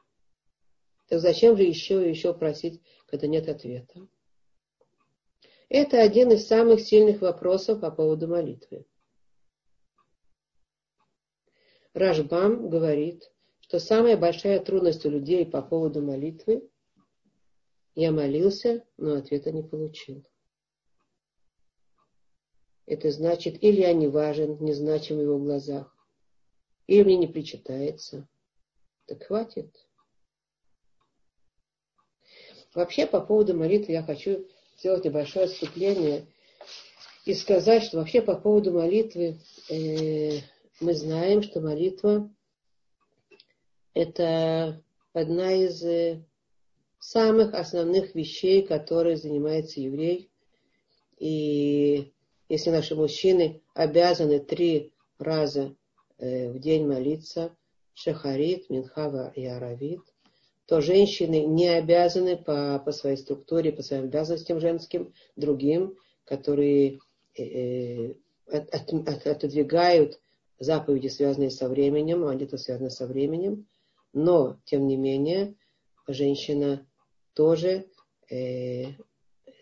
Так 1.08 1.20
зачем 1.20 1.56
же 1.56 1.64
еще 1.64 2.06
и 2.06 2.10
еще 2.10 2.34
просить, 2.34 2.82
когда 3.06 3.28
нет 3.28 3.48
ответа? 3.48 4.08
Это 5.70 6.02
один 6.02 6.32
из 6.32 6.48
самых 6.48 6.80
сильных 6.80 7.22
вопросов 7.22 7.82
по 7.82 7.92
поводу 7.92 8.28
молитвы. 8.28 8.86
Рашбам 11.94 12.70
говорит, 12.70 13.30
что 13.60 13.80
самая 13.80 14.16
большая 14.16 14.60
трудность 14.62 15.06
у 15.06 15.10
людей 15.10 15.46
по 15.46 15.62
поводу 15.62 16.02
молитвы 16.02 16.70
я 17.96 18.12
молился, 18.12 18.86
но 18.96 19.16
ответа 19.16 19.52
не 19.52 19.64
получил. 19.64 20.24
Это 22.86 23.12
значит, 23.12 23.62
или 23.62 23.82
я 23.82 23.92
не 23.92 24.08
важен, 24.08 24.64
не 24.64 24.74
значим 24.74 25.18
в 25.18 25.22
его 25.22 25.38
глазах, 25.38 25.94
или 26.86 27.04
мне 27.04 27.18
не 27.18 27.28
причитается, 27.28 28.30
Так 29.08 29.24
хватит. 29.24 29.76
Вообще, 32.74 33.06
по 33.06 33.20
поводу 33.20 33.58
молитвы 33.58 33.92
я 33.92 34.04
хочу 34.04 34.48
сделать 34.78 35.06
небольшое 35.06 35.46
отступление 35.46 36.28
и 37.26 37.34
сказать, 37.34 37.84
что 37.84 37.98
вообще 37.98 38.22
по 38.22 38.36
поводу 38.36 38.72
молитвы 38.72 39.40
э, 39.70 40.40
мы 40.80 40.94
знаем, 40.94 41.42
что 41.42 41.60
молитва 41.62 42.30
это 43.94 44.82
одна 45.14 45.54
из 45.54 45.84
э, 45.84 46.24
самых 47.00 47.54
основных 47.54 48.14
вещей, 48.14 48.62
которые 48.62 49.18
занимается 49.18 49.82
еврей. 49.82 50.30
И 51.18 52.14
если 52.48 52.70
наши 52.70 52.96
мужчины 52.96 53.62
обязаны 53.74 54.40
три 54.40 54.94
раза 55.18 55.76
э, 56.20 56.52
в 56.52 56.60
день 56.60 56.86
молиться, 56.86 57.56
шахарит, 57.96 58.70
минхава 58.70 59.32
и 59.36 59.46
аравит, 59.46 60.02
то 60.68 60.82
женщины 60.82 61.46
не 61.46 61.70
обязаны 61.70 62.36
по, 62.36 62.80
по 62.84 62.92
своей 62.92 63.18
структуре, 63.18 63.72
по 63.72 63.82
своим 63.82 64.04
обязанностям 64.04 64.60
женским, 64.60 65.14
другим, 65.36 65.96
которые 66.26 67.00
э, 67.36 67.44
э 67.44 68.16
от, 68.50 68.74
от, 68.74 69.28
отодвигают 69.28 70.20
заповеди, 70.60 71.08
связанные 71.08 71.52
со 71.52 71.68
временем, 71.68 72.26
они 72.26 72.46
то 72.46 72.58
связаны 72.58 72.90
со 72.90 73.06
временем, 73.06 73.68
но, 74.14 74.58
тем 74.64 74.88
не 74.88 74.96
менее, 74.96 75.56
женщина 76.08 76.88
тоже 77.34 77.88
э, 78.30 78.94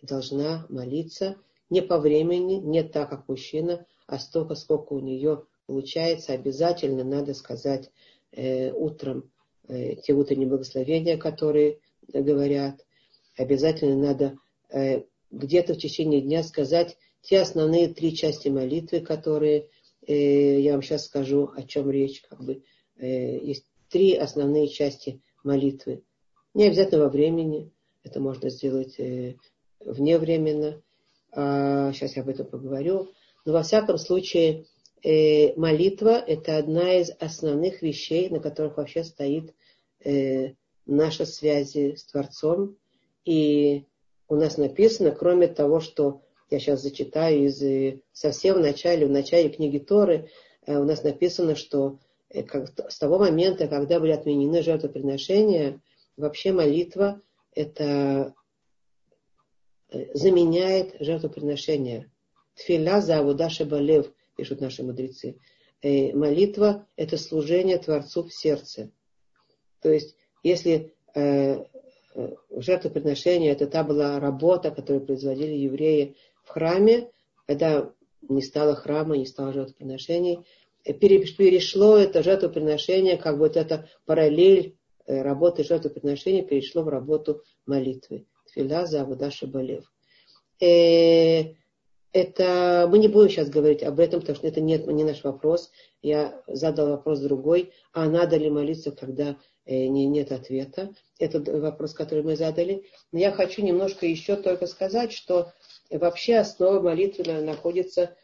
должна 0.03 0.65
молиться 0.69 1.37
не 1.69 1.81
по 1.81 1.99
времени, 1.99 2.55
не 2.55 2.83
так, 2.83 3.09
как 3.09 3.27
мужчина, 3.27 3.85
а 4.07 4.19
столько, 4.19 4.55
сколько 4.55 4.93
у 4.93 4.99
нее 4.99 5.45
получается. 5.65 6.33
Обязательно 6.33 7.03
надо 7.03 7.33
сказать 7.33 7.91
э, 8.31 8.71
утром 8.71 9.31
те 9.67 10.13
утренние 10.13 10.47
благословения, 10.47 11.17
которые 11.17 11.79
говорят. 12.07 12.85
Обязательно 13.37 13.95
надо 13.95 14.37
э, 14.69 15.03
где-то 15.31 15.73
в 15.73 15.77
течение 15.77 16.21
дня 16.21 16.43
сказать 16.43 16.97
те 17.21 17.41
основные 17.41 17.87
три 17.87 18.15
части 18.15 18.47
молитвы, 18.49 19.01
которые 19.01 19.69
э, 20.07 20.59
я 20.61 20.73
вам 20.73 20.81
сейчас 20.81 21.05
скажу, 21.05 21.51
о 21.55 21.63
чем 21.63 21.89
речь. 21.89 22.21
Как 22.21 22.43
бы, 22.43 22.63
э, 22.97 23.39
есть 23.39 23.65
три 23.89 24.15
основные 24.15 24.67
части 24.67 25.21
молитвы. 25.43 26.03
Не 26.53 26.65
обязательно 26.65 27.03
во 27.03 27.09
времени, 27.09 27.71
это 28.03 28.19
можно 28.19 28.49
сделать 28.49 28.99
э, 28.99 29.35
вневременно. 29.79 30.81
А, 31.31 31.91
сейчас 31.91 32.15
я 32.15 32.21
об 32.21 32.29
этом 32.29 32.45
поговорю. 32.45 33.09
Но 33.45 33.53
во 33.53 33.63
всяком 33.63 33.97
случае, 33.97 34.65
э, 35.05 35.53
молитва– 35.55 36.23
это 36.27 36.57
одна 36.57 36.95
из 36.95 37.11
основных 37.19 37.81
вещей, 37.81 38.29
на 38.29 38.39
которых 38.39 38.77
вообще 38.77 39.03
стоит 39.03 39.53
э, 40.03 40.53
наша 40.85 41.25
связь 41.25 41.75
с 41.75 42.03
Творцом. 42.05 42.77
И 43.23 43.85
у 44.27 44.35
нас 44.35 44.57
написано, 44.57 45.11
кроме 45.11 45.47
того, 45.47 45.79
что 45.79 46.21
я 46.49 46.59
сейчас 46.59 46.81
зачитаю 46.81 47.45
из 47.45 47.61
э, 47.61 48.01
совсем 48.11 48.57
в 48.57 48.59
начале, 48.61 49.05
в 49.05 49.11
начале 49.11 49.49
книги 49.49 49.77
Торы, 49.77 50.29
э, 50.65 50.77
у 50.77 50.83
нас 50.83 51.03
написано, 51.03 51.55
что 51.55 51.99
э, 52.29 52.43
как, 52.43 52.69
с 52.89 52.97
того 52.97 53.19
момента, 53.19 53.67
когда 53.67 53.99
были 53.99 54.11
отменены 54.11 54.63
жертвоприношения, 54.63 55.81
вообще 56.17 56.51
молитва 56.51 57.21
это 57.53 58.33
заменяет 60.13 60.95
жертвоприношение. 60.99 62.11
Тфиля 62.55 63.01
за 63.01 63.19
Авудаша 63.19 63.65
Балев, 63.65 64.11
пишут 64.35 64.61
наши 64.61 64.83
мудрецы. 64.83 65.39
Молитва– 65.83 66.87
это 66.95 67.17
служение 67.17 67.77
Творцу 67.77 68.23
в 68.23 68.33
сердце. 68.33 68.91
То 69.81 69.91
есть, 69.91 70.15
если 70.41 70.93
жертвоприношение– 72.49 73.51
это 73.53 73.67
та 73.67 73.83
была 73.83 74.19
работа, 74.19 74.71
которую 74.71 75.05
производили 75.05 75.53
евреи 75.53 76.15
в 76.43 76.49
храме, 76.49 77.11
когда 77.45 77.91
не 78.29 78.41
стало 78.41 78.75
храма, 78.75 79.17
не 79.17 79.25
стало 79.25 79.53
жертвоприношений, 79.53 80.45
э, 80.83 80.93
перешло 80.93 81.97
это 81.97 82.23
жертвоприношение, 82.23 83.17
как 83.17 83.37
вот 83.37 83.57
это 83.57 83.89
параллель 84.05 84.77
э, 85.05 85.21
работы 85.21 85.63
жертвоприношения 85.63 86.43
перешло 86.43 86.83
в 86.83 86.89
работу 86.89 87.43
молитвы. 87.65 88.25
Тфиля 88.47 88.85
за 88.85 89.01
Авудаша 89.01 89.47
Балев. 89.47 89.91
Э, 90.61 91.53
это 92.15 92.87
мы 92.89 92.99
не 92.99 93.09
будем 93.09 93.29
сейчас 93.29 93.49
говорить 93.49 93.83
об 93.83 93.99
этом, 93.99 94.21
потому 94.21 94.37
что 94.37 94.47
это 94.47 94.61
нет, 94.61 94.87
не 94.87 95.03
наш 95.03 95.21
вопрос. 95.25 95.69
Я 96.01 96.41
задал 96.47 96.87
вопрос 96.87 97.19
другой, 97.19 97.73
а 97.91 98.05
надо 98.05 98.37
ли 98.37 98.49
молиться, 98.49 98.91
когда 98.91 99.35
не, 99.65 100.05
нет 100.05 100.31
ответа. 100.31 100.93
Это 101.19 101.41
вопрос, 101.59 101.93
который 101.93 102.23
мы 102.23 102.37
задали. 102.37 102.85
Но 103.11 103.19
я 103.19 103.33
хочу 103.33 103.61
немножко 103.61 104.05
еще 104.05 104.37
только 104.37 104.65
сказать, 104.65 105.11
что 105.11 105.51
вообще 105.89 106.37
основа 106.37 106.79
молитвы 106.79 107.41
находится 107.41 108.15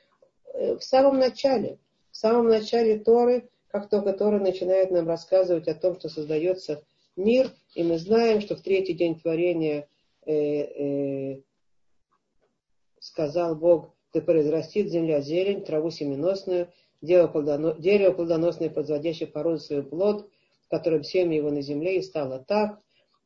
э, 0.54 0.77
в 0.77 0.84
самом 0.84 1.19
начале. 1.19 1.77
В 2.12 2.15
самом 2.15 2.47
начале 2.47 2.97
Торы, 2.97 3.49
как 3.67 3.89
только 3.89 4.13
Тора 4.13 4.39
начинает 4.39 4.91
нам 4.91 5.06
рассказывать 5.06 5.67
о 5.67 5.75
том, 5.75 5.99
что 5.99 6.08
создается 6.08 6.82
мир, 7.17 7.51
и 7.75 7.84
мы 7.84 7.97
знаем, 7.97 8.39
что 8.39 8.56
в 8.56 8.62
третий 8.62 8.93
день 8.93 9.19
творения 9.19 9.89
э, 10.25 10.34
э, 10.34 11.41
сказал 13.02 13.56
Бог, 13.56 13.94
да 14.14 14.22
произрастит 14.22 14.90
земля 14.90 15.20
зелень, 15.20 15.66
траву 15.66 15.90
семеносную, 15.90 16.72
дерево, 17.02 17.28
плодоно, 17.28 17.74
дерево 17.74 18.14
плодоносное, 18.14 18.70
подводящее 18.70 19.28
породу 19.28 19.60
свой 19.60 19.84
плод, 19.84 20.30
которым 20.70 21.04
семя 21.04 21.36
его 21.36 21.50
на 21.50 21.62
земле, 21.62 21.98
и 21.98 22.02
стало 22.02 22.40
так. 22.40 22.80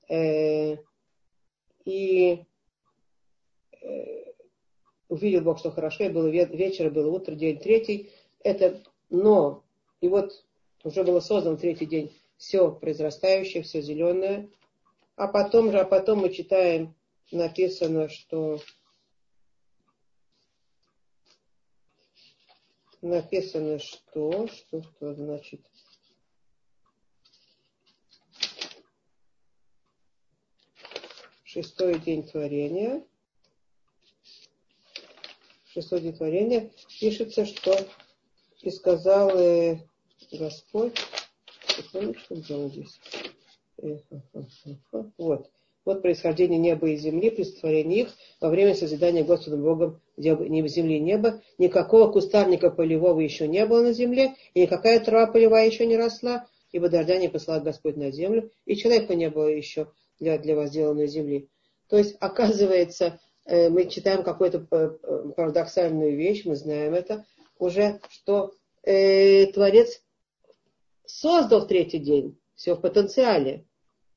Э, 0.09 0.77
и 1.83 2.43
э, 3.81 4.33
увидел 5.09 5.41
Бог, 5.41 5.59
что 5.59 5.71
хорошо, 5.71 6.05
и 6.05 6.09
было 6.09 6.27
вечер, 6.27 6.89
было 6.89 7.11
утро, 7.11 7.35
день 7.35 7.59
третий. 7.59 8.09
Это 8.43 8.81
но. 9.09 9.63
И 10.01 10.07
вот 10.07 10.45
уже 10.83 11.03
было 11.03 11.19
создано 11.19 11.57
третий 11.57 11.85
день 11.85 12.11
все 12.37 12.71
произрастающее, 12.71 13.63
все 13.63 13.81
зеленое. 13.81 14.49
А 15.15 15.27
потом 15.27 15.71
же, 15.71 15.79
а 15.79 15.85
потом 15.85 16.19
мы 16.19 16.29
читаем, 16.29 16.95
написано, 17.31 18.07
что 18.09 18.59
написано, 23.07 23.79
что, 23.79 24.47
что, 24.47 24.83
что 24.83 25.13
значит, 25.13 25.61
шестой 31.43 31.99
день 31.99 32.27
творения– 32.27 33.05
шестое 35.75 36.01
день 36.01 36.13
творения, 36.13 36.71
пишется, 37.01 37.45
что 37.45 37.77
и 38.61 38.71
сказал 38.71 39.37
э, 39.37 39.79
Господь? 40.31 40.97
Э, 43.77 43.97
вот. 45.17 45.51
Вот 45.83 46.01
происхождение 46.01 46.57
неба 46.57 46.89
и 46.89 46.95
земли 46.95 47.29
при 47.29 47.43
сотворении 47.43 48.03
их 48.03 48.15
во 48.39 48.49
время 48.49 48.73
созидания 48.73 49.23
Господом 49.23 49.63
Богом 49.63 50.01
земли 50.17 50.97
и 50.97 50.99
неба. 50.99 51.41
Никакого 51.57 52.11
кустарника 52.11 52.69
полевого 52.69 53.19
еще 53.19 53.47
не 53.47 53.65
было 53.65 53.81
на 53.81 53.93
земле, 53.93 54.35
и 54.53 54.61
никакая 54.61 54.99
трава 54.99 55.31
полевая 55.31 55.67
еще 55.67 55.85
не 55.85 55.97
росла, 55.97 56.47
ибо 56.71 56.89
дождя 56.89 57.17
не 57.17 57.29
послал 57.29 57.61
Господь 57.61 57.97
на 57.97 58.11
землю, 58.11 58.51
и 58.65 58.75
человека 58.75 59.15
не 59.15 59.29
было 59.29 59.47
еще 59.47 59.87
для, 60.19 60.37
для 60.37 60.55
возделанной 60.55 61.07
земли. 61.07 61.49
То 61.87 61.97
есть, 61.97 62.15
оказывается, 62.19 63.19
Э, 63.45 63.69
мы 63.69 63.85
читаем 63.85 64.23
какую-то 64.23 64.65
э, 64.71 65.31
парадоксальную 65.35 66.15
вещь, 66.15 66.45
мы 66.45 66.55
знаем 66.55 66.93
это 66.93 67.25
уже, 67.59 67.99
что 68.09 68.53
э, 68.83 69.45
Творец 69.47 70.01
создал 71.05 71.61
в 71.61 71.67
третий 71.67 71.99
день, 71.99 72.39
все 72.55 72.75
в 72.75 72.81
потенциале, 72.81 73.65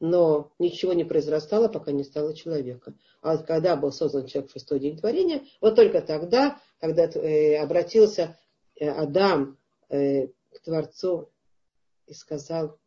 но 0.01 0.53
ничего 0.59 0.93
не 0.93 1.05
произрастало, 1.05 1.69
пока 1.69 1.93
не 1.93 2.05
стало 2.05 2.35
человека. 2.35 2.95
А 3.21 3.37
вот 3.37 3.47
когда 3.47 3.77
был 3.77 3.93
создан 3.93 4.27
человек 4.27 4.51
в 4.51 4.53
шестой 4.53 4.81
день 4.81 4.97
творения, 4.97 5.43
вот 5.61 5.75
только 5.75 6.01
тогда, 6.01 6.61
когда 6.81 7.05
э, 7.05 7.57
обратился 7.57 8.39
э, 8.77 8.89
Адам 8.89 9.59
э, 9.89 10.29
к 10.29 10.61
Творцу 10.65 11.31
и 12.07 12.15
сказал, 12.15 12.79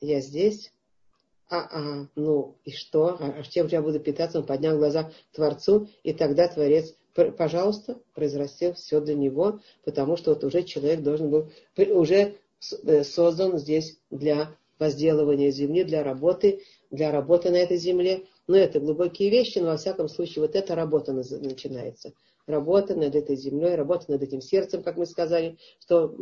я 0.00 0.20
здесь, 0.20 0.72
а, 1.48 1.68
а, 1.70 2.08
ну 2.16 2.56
и 2.64 2.72
что? 2.72 3.16
А, 3.20 3.34
а 3.38 3.42
чем 3.44 3.68
я 3.68 3.82
буду 3.82 4.00
питаться? 4.00 4.38
Он 4.38 4.46
поднял 4.46 4.76
глаза 4.78 5.04
к 5.04 5.12
Творцу, 5.36 5.88
и 6.02 6.12
тогда 6.12 6.48
Творец, 6.48 6.96
пожалуйста, 7.36 8.00
произрастил 8.14 8.74
все 8.74 9.00
для 9.00 9.14
него, 9.14 9.60
потому 9.84 10.16
что 10.16 10.32
вот 10.32 10.42
уже 10.44 10.64
человек 10.64 11.02
должен 11.02 11.30
был, 11.30 11.52
уже 11.76 12.36
создан 12.58 13.58
здесь 13.58 13.98
для 14.10 14.56
возделывания 14.82 15.50
земли, 15.50 15.84
для 15.84 16.02
работы, 16.02 16.62
для 16.90 17.12
работы 17.12 17.50
на 17.50 17.56
этой 17.56 17.76
земле. 17.76 18.26
Но 18.48 18.56
это 18.56 18.80
глубокие 18.80 19.30
вещи, 19.30 19.58
но 19.58 19.68
во 19.68 19.76
всяком 19.76 20.08
случае 20.08 20.42
вот 20.42 20.56
эта 20.56 20.74
работа 20.74 21.12
начинается. 21.12 22.12
Работа 22.46 22.96
над 22.96 23.14
этой 23.14 23.36
землей, 23.36 23.76
работа 23.76 24.10
над 24.10 24.22
этим 24.22 24.40
сердцем, 24.40 24.82
как 24.82 24.96
мы 24.96 25.06
сказали, 25.06 25.58
что 25.78 26.12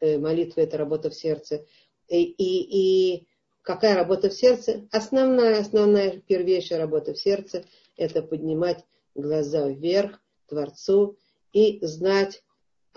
э, 0.00 0.18
молитва 0.18 0.62
это 0.62 0.76
работа 0.76 1.10
в 1.10 1.14
сердце. 1.14 1.64
И, 2.08 2.24
и, 2.24 3.14
и 3.14 3.26
какая 3.62 3.94
работа 3.94 4.28
в 4.28 4.34
сердце? 4.34 4.88
Основная, 4.90 5.60
основная, 5.60 6.20
первейшая 6.26 6.80
работа 6.80 7.14
в 7.14 7.18
сердце– 7.18 7.64
это 7.96 8.22
поднимать 8.22 8.84
глаза 9.14 9.68
вверх, 9.68 10.20
Творцу, 10.48 11.16
и 11.52 11.78
знать, 11.82 12.42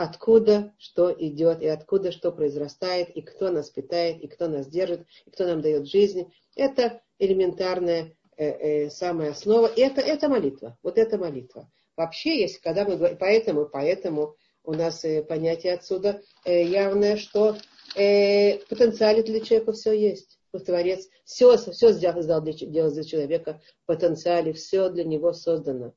откуда 0.04 0.74
что 0.78 1.12
идет, 1.12 1.62
и 1.62 1.68
откуда 1.68 2.12
что 2.12 2.32
произрастает, 2.32 3.10
и 3.10 3.22
кто 3.22 3.52
нас 3.52 3.70
питает, 3.70 4.22
и 4.22 4.28
кто 4.28 4.48
нас 4.48 4.68
держит, 4.68 5.06
и 5.26 5.32
кто 5.32 5.46
нам 5.46 5.62
дает 5.62 5.88
жизнь. 5.88 6.32
Это 6.56 7.02
элементарная 7.20 8.16
э, 8.38 8.46
э, 8.86 8.90
самая 8.90 9.32
основа. 9.32 9.68
И 9.68 9.82
это, 9.82 10.02
это 10.02 10.28
молитва. 10.28 10.78
Вот 10.82 10.98
это 10.98 11.18
молитва. 11.18 11.72
Вообще, 11.96 12.42
если 12.42 12.60
когда 12.60 12.84
мы 12.86 12.98
говорим, 12.98 13.18
поэтому, 13.18 13.66
поэтому 13.68 14.36
у 14.64 14.74
нас 14.74 15.06
э, 15.06 15.22
понятие 15.24 15.74
отсюда 15.74 16.22
э, 16.46 16.64
явное, 16.64 17.18
что 17.18 17.58
э, 17.96 18.58
потенциале 18.70 19.24
для 19.24 19.42
человека 19.42 19.74
все 19.74 19.92
есть. 19.92 20.40
Творец 20.66 21.08
все, 21.24 21.56
все 21.56 21.92
сделал 21.94 22.42
для, 22.42 22.54
делал 22.54 22.92
для 22.92 23.04
человека 23.04 23.62
в 23.84 23.86
потенциале, 23.86 24.52
все 24.52 24.90
для 24.90 25.06
него 25.06 25.32
создано. 25.32 25.94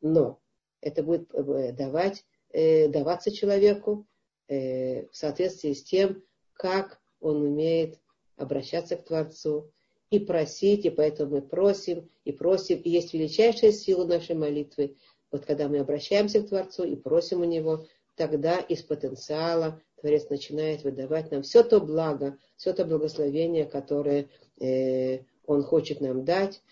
Но 0.00 0.38
это 0.80 1.02
будет 1.02 1.34
э, 1.34 1.72
давать, 1.72 2.24
э, 2.56 2.88
даваться 2.88 3.30
человеку 3.30 4.06
э, 4.48 5.06
в 5.08 5.14
соответствии 5.14 5.74
с 5.74 5.84
тем, 5.84 6.22
как 6.54 6.98
он 7.20 7.42
умеет 7.42 8.00
обращаться 8.36 8.96
к 8.96 9.04
Творцу 9.04 9.70
и 10.08 10.18
просить, 10.18 10.86
и 10.86 10.90
поэтому 10.90 11.36
мы 11.36 11.42
просим, 11.42 12.08
и 12.24 12.32
просим, 12.32 12.78
и 12.78 12.88
есть 12.88 13.12
величайшая 13.12 13.72
сила 13.72 14.06
нашей 14.06 14.36
молитвы. 14.36 14.96
Вот 15.30 15.44
когда 15.44 15.68
мы 15.68 15.80
обращаемся 15.80 16.42
к 16.42 16.48
Творцу 16.48 16.84
и 16.84 16.96
просим 16.96 17.42
у 17.42 17.44
Него, 17.44 17.86
тогда 18.14 18.58
из 18.58 18.82
потенциала 18.82 19.82
Творец 20.00 20.30
начинает 20.30 20.82
выдавать 20.82 21.30
нам 21.30 21.42
все 21.42 21.62
то 21.62 21.78
благо, 21.80 22.38
все 22.56 22.72
то 22.72 22.86
благословение, 22.86 23.66
которое 23.66 24.28
э, 24.60 25.18
Он 25.46 25.62
хочет 25.62 26.00
нам 26.00 26.24
дать. 26.24 26.62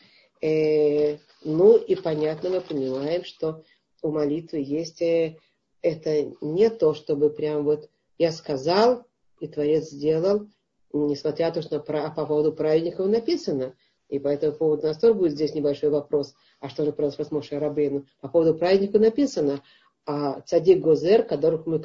Э, 0.40 1.18
ну 1.44 1.77
и 1.77 1.94
понятно, 1.94 2.49
мы 2.49 2.61
понимаем, 2.62 3.25
что 3.25 3.62
у 4.01 4.11
молитвы 4.11 4.59
есть 4.61 5.03
э, 5.03 5.37
это 5.85 6.35
не 6.40 6.70
то, 6.70 6.94
чтобы 6.94 7.29
прям 7.29 7.64
вот 7.64 7.90
я 8.16 8.33
сказал, 8.33 9.05
и 9.38 9.47
Творец 9.47 9.90
сделал, 9.90 10.49
несмотря 10.94 11.49
на 11.49 11.53
то, 11.53 11.62
что 11.62 11.79
про, 11.79 12.11
по 12.11 12.25
поводу 12.25 12.55
праведников 12.55 13.07
написано. 13.07 13.77
И 14.09 14.18
по 14.18 14.29
этому 14.29 14.57
поводу 14.57 14.85
у 14.85 14.87
нас 14.87 14.99
тоже 14.99 15.12
будет 15.12 15.33
здесь 15.33 15.55
небольшой 15.55 15.90
вопрос. 15.90 16.35
А 16.61 16.70
что 16.70 16.85
же 16.85 16.92
произошло 16.92 17.25
с 17.27 17.31
Моше 17.31 17.59
Рабейну? 17.59 18.07
По 18.20 18.29
поводу 18.29 18.55
праведника 18.55 18.99
написано, 18.99 19.62
а 20.07 20.40
цадик 20.40 20.81
Гозер, 20.81 21.23
которых 21.25 21.66
мы. 21.66 21.83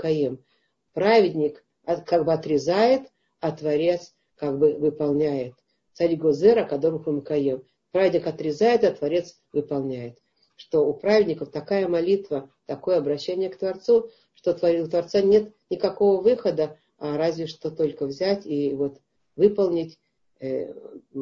Праведник 0.94 1.66
как 2.06 2.24
бы 2.24 2.32
отрезает, 2.32 3.12
а 3.42 3.52
Творец 3.52 4.16
как 4.36 4.60
бы 4.60 4.76
выполняет. 4.76 5.56
Цадик 5.94 6.22
Гозер, 6.22 6.66
которых 6.68 7.06
мы. 7.06 7.22
Праведник 7.22 8.28
отрезает, 8.28 8.86
а 8.86 8.92
Творец 8.92 9.42
выполняет. 9.52 10.20
Что 10.60 10.86
у 10.86 10.94
праведников 10.94 11.52
такая 11.52 11.88
молитва, 11.88 12.52
такое 12.66 12.98
обращение 12.98 13.50
к 13.50 13.58
Творцу, 13.58 14.10
что 14.34 14.52
у 14.52 14.88
Творца 14.90 15.22
нет 15.22 15.54
никакого 15.70 16.22
выхода, 16.22 16.78
а 16.98 17.16
разве 17.16 17.48
что 17.48 17.72
только 17.72 18.06
взять 18.06 18.46
и 18.46 18.74
вот 18.74 19.00
выполнить 19.38 19.98
э, 20.42 20.74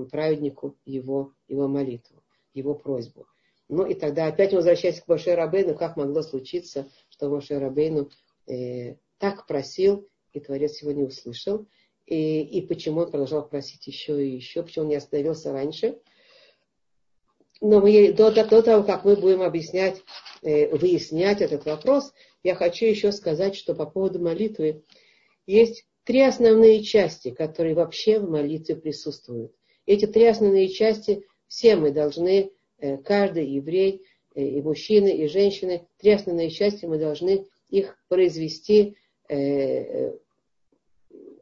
праведнику 0.10 0.76
его, 0.86 1.34
его 1.48 1.68
молитву, 1.68 2.24
его 2.56 2.74
просьбу. 2.74 3.28
Ну 3.70 3.86
и 3.86 3.94
тогда 3.94 4.26
опять 4.26 4.54
возвращаясь 4.54 5.02
к 5.02 5.08
Моше 5.08 5.36
Рабейну, 5.36 5.76
как 5.76 5.98
могло 5.98 6.24
случиться, 6.24 6.90
что 7.08 7.30
Моше 7.30 7.60
Рабейну 7.60 8.10
э, 8.48 8.96
так 9.20 9.46
просил, 9.46 10.10
и 10.34 10.40
Творец 10.40 10.82
его 10.82 10.94
не 10.94 11.04
услышал. 11.04 11.68
И, 12.08 12.42
и 12.42 12.66
почему 12.66 13.02
он 13.02 13.12
продолжал 13.12 13.48
просить 13.48 13.86
еще 13.86 14.26
и 14.26 14.36
еще, 14.36 14.64
почему 14.64 14.86
он 14.86 14.90
не 14.90 14.96
остановился 14.96 15.52
раньше. 15.52 16.00
Но 17.62 17.80
мы, 17.80 18.12
до, 18.14 18.32
до, 18.32 18.46
до 18.46 18.62
того, 18.62 18.84
как 18.84 19.04
мы 19.06 19.16
будем 19.16 19.42
объяснять, 19.42 20.02
э, 20.42 20.76
выяснять 20.76 21.42
этот 21.42 21.66
вопрос, 21.66 22.14
я 22.44 22.56
хочу 22.56 22.86
еще 22.86 23.12
сказать, 23.12 23.56
что 23.56 23.74
по 23.74 23.86
поводу 23.86 24.20
молитвы 24.20 24.84
есть 25.46 25.86
три 26.04 26.22
основные 26.22 26.84
части, 26.84 27.32
которые 27.32 27.76
вообще 27.76 28.20
в 28.20 28.30
молитве 28.30 28.76
присутствуют. 28.76 29.54
Эти 29.86 30.06
три 30.06 30.26
основные 30.26 30.70
части 30.70 31.26
все 31.48 31.76
мы 31.76 31.92
должны 31.92 32.52
Э, 32.80 32.98
каждый 32.98 33.48
еврей, 33.48 34.04
э, 34.36 34.44
и 34.44 34.62
мужчины, 34.62 35.10
и 35.10 35.28
женщины, 35.28 35.88
три 35.98 36.12
основные 36.12 36.52
части 36.52 36.86
мы 36.86 37.00
должны 37.00 37.48
их 37.70 37.98
произвести 38.08 38.98
э, 39.30 40.14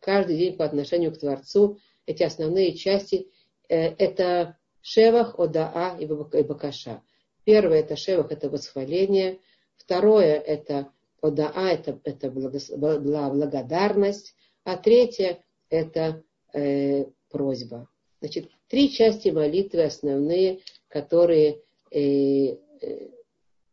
каждый 0.02 0.38
день 0.38 0.56
по 0.56 0.64
отношению 0.64 1.12
к 1.12 1.20
Творцу. 1.20 1.78
Эти 2.06 2.24
основные 2.24 2.74
части 2.74 3.28
это 3.68 4.58
Шевах, 4.88 5.40
Одаа 5.40 5.98
и 6.00 6.06
Бакаша. 6.06 7.02
Первое 7.44 7.80
это 7.80 7.96
Шевах, 7.96 8.32
это 8.32 8.52
восхваление. 8.52 9.40
Второе 9.78 10.40
это 10.40 10.92
Одаа, 11.24 11.72
это, 11.72 12.00
это 12.04 12.30
благодарность. 12.30 14.36
А 14.64 14.78
третье 14.78 15.44
это 15.72 16.24
э, 16.54 17.06
просьба. 17.32 17.90
Значит, 18.20 18.52
три 18.68 18.92
части 18.92 19.30
молитвы 19.30 19.86
основные, 19.86 20.60
которые 20.88 21.64
э, 21.90 22.00
э, 22.00 23.10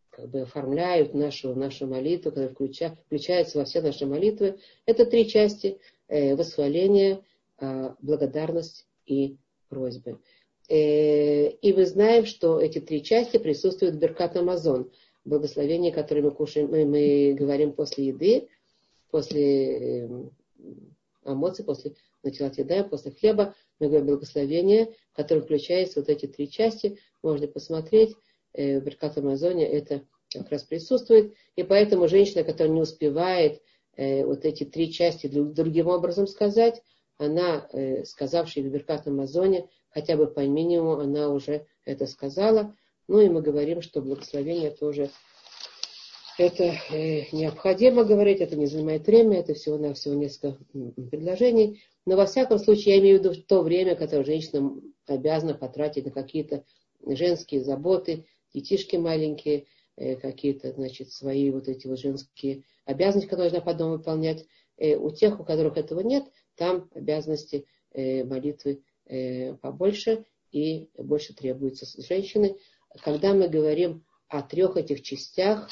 как 0.09 0.31
бы 0.31 0.41
оформляют 0.41 1.13
нашу, 1.13 1.55
нашу 1.55 1.87
молитву, 1.87 2.31
которые 2.31 2.53
включа, 2.53 2.97
включаются 3.05 3.59
во 3.59 3.67
все 3.67 3.83
наши 3.83 4.07
молитвы. 4.07 4.59
Это 4.87 5.05
три 5.05 5.29
части 5.29 5.79
э, 6.09 6.37
восхваление, 6.37 7.23
э, 7.59 7.91
благодарность 8.01 8.87
и 9.05 9.37
просьбы. 9.69 10.19
Э, 10.73 11.51
и 11.51 11.75
мы 11.75 11.85
знаем, 11.85 12.25
что 12.25 12.59
эти 12.59 12.81
три 12.81 13.03
части 13.03 13.37
присутствуют 13.37 13.97
в 13.97 13.99
Беркат 13.99 14.39
Амазон, 14.39 14.91
благословение, 15.23 15.93
которое 15.93 16.23
мы 16.23 16.31
кушаем, 16.31 16.71
мы, 16.71 16.87
мы 16.87 17.35
говорим 17.35 17.75
после 17.75 18.07
еды, 18.07 18.49
после 19.11 20.07
э, 20.07 20.09
амоци, 21.25 21.63
после 21.63 21.93
начала 22.23 22.51
еда, 22.57 22.85
после 22.85 23.11
хлеба, 23.11 23.55
мы 23.81 23.89
говорим 23.89 24.07
благословение, 24.07 24.95
которое 25.13 25.43
включается 25.43 26.01
вот 26.01 26.09
эти 26.09 26.25
три 26.25 26.49
части, 26.49 26.99
можно 27.23 27.49
посмотреть, 27.49 28.17
э, 28.55 28.81
в 28.81 28.85
Беркат 28.85 29.19
Амазоне 29.19 29.69
это 29.69 30.07
как 30.33 30.51
раз 30.51 30.63
присутствует. 30.63 31.35
И 31.55 31.65
поэтому 31.65 32.09
женщина, 32.09 32.45
которая 32.45 32.73
не 32.73 32.81
успевает 32.81 33.61
э, 33.97 34.25
вот 34.25 34.47
эти 34.47 34.65
три 34.65 34.91
части 34.91 35.27
другим 35.27 35.89
образом 35.89 36.27
сказать, 36.27 36.81
она, 37.19 37.69
сказавшая 38.05 38.65
в 38.65 38.69
Беркат 38.69 39.07
Амазоне, 39.07 39.69
хотя 39.93 40.17
бы 40.17 40.27
по 40.27 40.41
минимуму, 40.41 41.01
она 41.01 41.29
уже 41.29 41.67
это 41.85 42.07
сказала. 42.07 42.75
Ну 43.09 43.21
и 43.21 43.29
мы 43.29 43.43
говорим, 43.43 43.83
что 43.83 44.01
благословение 44.01 44.71
тоже 44.71 45.11
это 46.39 46.65
э, 46.65 47.27
необходимо 47.33 48.05
говорить, 48.05 48.41
это 48.41 48.57
не 48.57 48.67
занимает 48.67 49.07
время, 49.07 49.41
это 49.41 49.55
всего-навсего 49.55 50.15
несколько 50.15 50.57
предложений. 51.11 51.83
Но 52.07 52.17
во 52.17 52.27
всяком 52.27 52.59
случае, 52.59 52.95
я 52.95 53.01
имею 53.01 53.21
в 53.21 53.25
виду 53.25 53.35
то 53.43 53.63
время, 53.63 53.97
которое 53.97 54.25
женщина 54.25 54.75
обязана 55.07 55.55
потратить 55.55 56.07
на 56.07 56.11
какие-то 56.11 56.65
женские 57.07 57.63
заботы, 57.63 58.25
детишки 58.55 58.97
маленькие, 58.97 59.67
э, 59.97 60.17
какие-то, 60.17 60.73
значит, 60.73 61.13
свои 61.13 61.51
вот 61.51 61.69
эти 61.69 61.87
вот 61.87 61.99
женские 61.99 62.65
обязанности, 62.87 63.29
которые 63.29 63.51
должна 63.51 63.73
по 63.73 63.77
дому 63.77 63.99
выполнять. 63.99 64.47
Э, 64.79 64.97
у 64.97 65.11
тех, 65.11 65.39
у 65.39 65.45
которых 65.45 65.77
этого 65.77 66.01
нет, 66.01 66.25
там 66.57 66.89
обязанности 66.95 67.67
молитвы 67.95 68.83
побольше 69.61 70.25
и 70.51 70.89
больше 70.97 71.35
требуется 71.35 71.87
с 71.87 71.97
женщины. 72.07 72.57
Когда 73.03 73.35
мы 73.35 73.49
говорим 73.49 74.05
о 74.29 74.43
трех 74.43 74.77
этих 74.77 75.03
частях, 75.03 75.69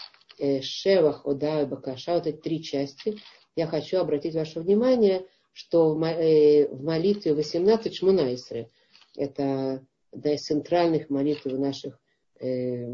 Шевах, 0.63 1.27
Ода 1.27 1.63
и 1.63 1.67
Бакаша, 1.67 2.15
вот 2.15 2.27
эти 2.27 2.37
три 2.37 2.63
части, 2.63 3.19
я 3.57 3.67
хочу 3.67 3.99
обратить 3.99 4.35
ваше 4.35 4.61
внимание, 4.61 5.27
что 5.53 5.95
в 5.95 6.83
молитве 6.83 7.35
18 7.35 7.95
Шмунайсры, 7.95 8.71
это 9.17 9.85
одна 10.13 10.35
из 10.35 10.43
центральных 10.43 11.11
молитв 11.11 11.45
наших, 11.47 12.01
э, 12.41 12.89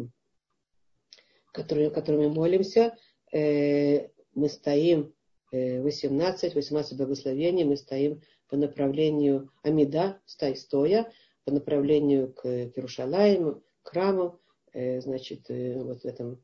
которые, 1.52 1.90
которыми 1.90 2.26
молимся. 2.26 2.96
Э, 3.32 4.08
мы 4.34 4.48
стоим 4.48 5.14
э, 5.52 5.80
18, 5.82 6.54
18 6.54 6.96
благословений, 6.96 7.64
мы 7.64 7.76
стоим 7.76 8.22
по 8.48 8.56
направлению 8.56 9.50
Амида, 9.62 10.20
стоя, 10.24 11.12
по 11.44 11.52
направлению 11.52 12.32
к 12.32 12.46
Иерушалаему, 12.46 13.62
к 13.82 13.90
храму, 13.90 14.40
э, 14.72 15.00
значит, 15.00 15.50
э, 15.50 15.80
вот 15.82 16.02
в 16.02 16.04
этом, 16.04 16.42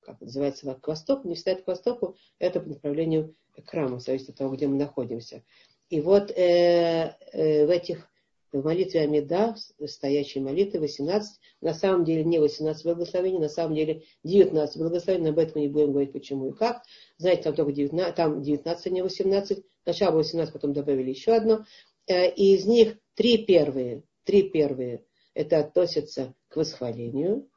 как 0.00 0.20
называется, 0.20 0.74
к 0.74 0.88
востоку, 0.88 1.28
не 1.28 1.36
стоят 1.36 1.62
к 1.62 1.66
востоку, 1.66 2.16
это 2.38 2.60
по 2.60 2.68
направлению 2.68 3.34
к 3.52 3.70
храму, 3.70 4.00
зависит 4.00 4.30
от 4.30 4.36
того, 4.36 4.54
где 4.54 4.66
мы 4.66 4.76
находимся. 4.76 5.44
И 5.88 6.00
вот 6.00 6.30
э, 6.30 7.16
э, 7.32 7.66
в 7.66 7.70
этих 7.70 8.09
в 8.52 8.64
молитве 8.64 9.02
Амида, 9.02 9.54
стоящей 9.86 10.40
молитвы, 10.40 10.80
18, 10.80 11.40
на 11.60 11.74
самом 11.74 12.04
деле 12.04 12.24
не 12.24 12.38
18 12.38 12.84
благословений, 12.84 13.38
на 13.38 13.48
самом 13.48 13.74
деле 13.74 14.02
19 14.24 14.76
благословений, 14.78 15.30
об 15.30 15.38
этом 15.38 15.52
мы 15.56 15.60
не 15.62 15.68
будем 15.68 15.92
говорить 15.92 16.12
почему 16.12 16.48
и 16.48 16.52
как. 16.52 16.82
Знаете, 17.18 17.44
там 17.44 17.54
только 17.54 17.72
19, 17.72 18.14
там 18.14 18.42
19, 18.42 18.86
а 18.86 18.90
не 18.90 19.02
18, 19.02 19.64
сначала 19.84 20.16
18, 20.16 20.52
потом 20.52 20.72
добавили 20.72 21.10
еще 21.10 21.32
одно. 21.32 21.64
э, 22.06 22.30
и 22.30 22.54
из 22.54 22.66
них 22.66 22.98
три 23.14 23.44
первые, 23.44 24.02
три 24.24 24.48
первые, 24.48 25.04
это 25.34 25.60
относятся 25.60 26.34
к 26.48 26.56
восхвалению, 26.56 27.48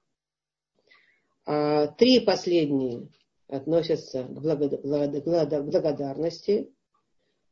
а 1.45 1.88
три 1.88 2.19
последние 2.19 3.10
относятся 3.47 4.23
к 4.23 4.29
благодарности, 5.63 6.71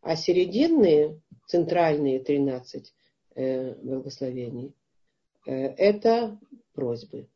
а 0.02 0.16
серединные, 0.16 1.20
центральные 1.48 2.20
13 2.20 2.88
э, 2.88 3.01
благословений, 3.36 4.74
э, 5.46 5.54
это 5.54 6.40
просьбы. 6.74 7.28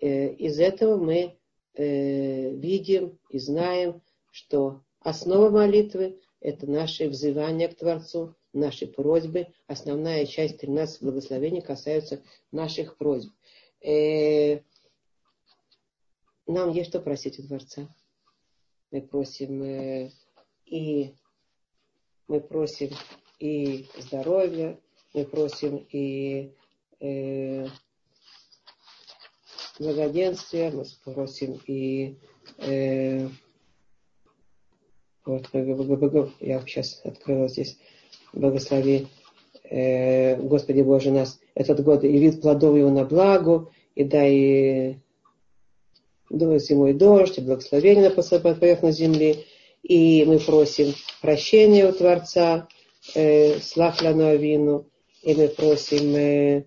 Э, 0.00 0.32
из 0.34 0.58
этого 0.58 0.96
мы 0.96 1.36
э, 1.74 2.50
видим 2.50 3.18
и 3.28 3.38
знаем, 3.38 4.02
что 4.30 4.82
основа 5.00 5.50
молитвы– 5.50 6.20
это 6.40 6.66
наше 6.66 7.08
взывание 7.08 7.68
к 7.68 7.76
Творцу, 7.76 8.34
наши 8.52 8.86
просьбы. 8.86 9.48
Основная 9.66 10.26
часть 10.26 10.58
13 10.58 11.02
благословений 11.02 11.60
касаются 11.60 12.22
наших 12.52 12.96
просьб. 12.96 13.32
Э, 13.80 14.60
нам 16.46 16.70
есть 16.70 16.90
что 16.90 17.00
просить 17.00 17.38
у 17.38 17.46
Творца. 17.46 17.88
Мы 18.90 19.02
просим 19.02 19.62
э, 19.62 20.10
и 20.66 21.14
мы 22.26 22.40
просим 22.40 22.90
и 23.38 23.86
здоровья, 23.98 24.78
мы 25.14 25.24
просим 25.24 25.86
и 25.90 26.52
э, 27.00 27.66
благоденствия, 29.78 30.70
мы 30.72 30.84
просим 31.04 31.60
и 31.66 32.16
э, 32.58 33.28
вот, 35.24 35.48
я 36.40 36.60
сейчас 36.66 37.00
открыла 37.04 37.48
здесь, 37.48 37.78
благослови, 38.32 39.06
э, 39.70 40.36
Господи 40.36 40.82
Боже 40.82 41.12
нас, 41.12 41.40
этот 41.54 41.82
год 41.82 42.04
и 42.04 42.18
вид 42.18 42.42
плодов 42.42 42.76
его 42.76 42.90
на 42.90 43.04
благо, 43.04 43.70
и 43.94 44.04
дай 44.04 45.00
дует 46.28 46.62
зимой 46.62 46.92
дождь, 46.92 47.38
и 47.38 47.40
благословение 47.40 48.10
на 48.10 48.54
поверхность 48.54 48.98
земли. 48.98 49.46
И 49.82 50.24
мы 50.24 50.38
просим 50.40 50.94
прощения 51.20 51.86
у 51.86 51.92
Творца, 51.92 52.68
э, 53.14 53.60
слав 53.60 54.00
вину, 54.02 54.86
и 55.24 55.34
мы 55.34 55.48
просим, 55.48 56.14
э, 56.14 56.64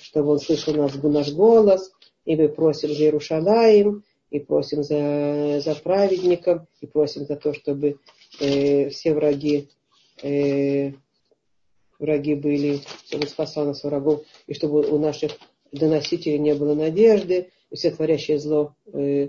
чтобы 0.00 0.32
он 0.32 0.38
слышал 0.38 0.74
нас, 0.74 0.94
наш 0.94 1.32
голос, 1.32 1.92
и 2.24 2.36
мы 2.36 2.48
просим 2.48 2.88
за 2.94 3.04
Иерушалаем, 3.04 4.02
и 4.30 4.40
просим 4.40 4.82
за, 4.82 5.60
за 5.62 5.74
праведников, 5.74 6.62
и 6.80 6.86
просим 6.86 7.26
за 7.26 7.36
то, 7.36 7.52
чтобы 7.52 7.98
э, 8.40 8.88
все 8.88 9.12
враги, 9.12 9.68
э, 10.22 10.92
враги 11.98 12.34
были, 12.34 12.80
чтобы 13.06 13.26
спасал 13.26 13.66
нас 13.66 13.84
врагов, 13.84 14.22
и 14.46 14.54
чтобы 14.54 14.88
у 14.88 14.98
наших 14.98 15.32
доносителей 15.70 16.38
не 16.38 16.54
было 16.54 16.74
надежды, 16.74 17.50
и 17.70 17.76
все 17.76 17.90
творящее 17.90 18.38
зло 18.38 18.74
э, 18.92 19.28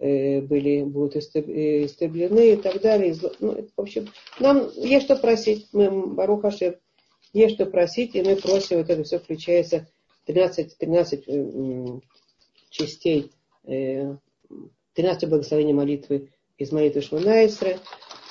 э, 0.00 0.40
были, 0.40 0.82
будут 0.82 1.14
истреблены 1.14 2.54
и 2.54 2.56
так 2.56 2.80
далее. 2.80 3.14
Ну, 3.38 3.68
в 3.76 3.80
общем, 3.80 4.08
нам 4.40 4.68
есть 4.74 5.04
что 5.04 5.14
просить. 5.14 5.68
Мы, 5.72 6.08
Баруха 6.08 6.50
Шер, 6.50 6.80
есть 7.32 7.54
что 7.54 7.66
просить, 7.66 8.14
и 8.14 8.22
мы 8.22 8.36
просим, 8.36 8.78
вот 8.78 8.90
это 8.90 9.02
все 9.04 9.18
включается 9.18 9.86
13, 10.26 10.76
13 10.76 11.24
э, 11.26 12.00
частей, 12.70 13.30
э, 13.64 14.16
13 14.94 15.28
благословений 15.28 15.72
молитвы 15.72 16.30
из 16.58 16.72
молитвы 16.72 17.02
Шманайсры. 17.02 17.78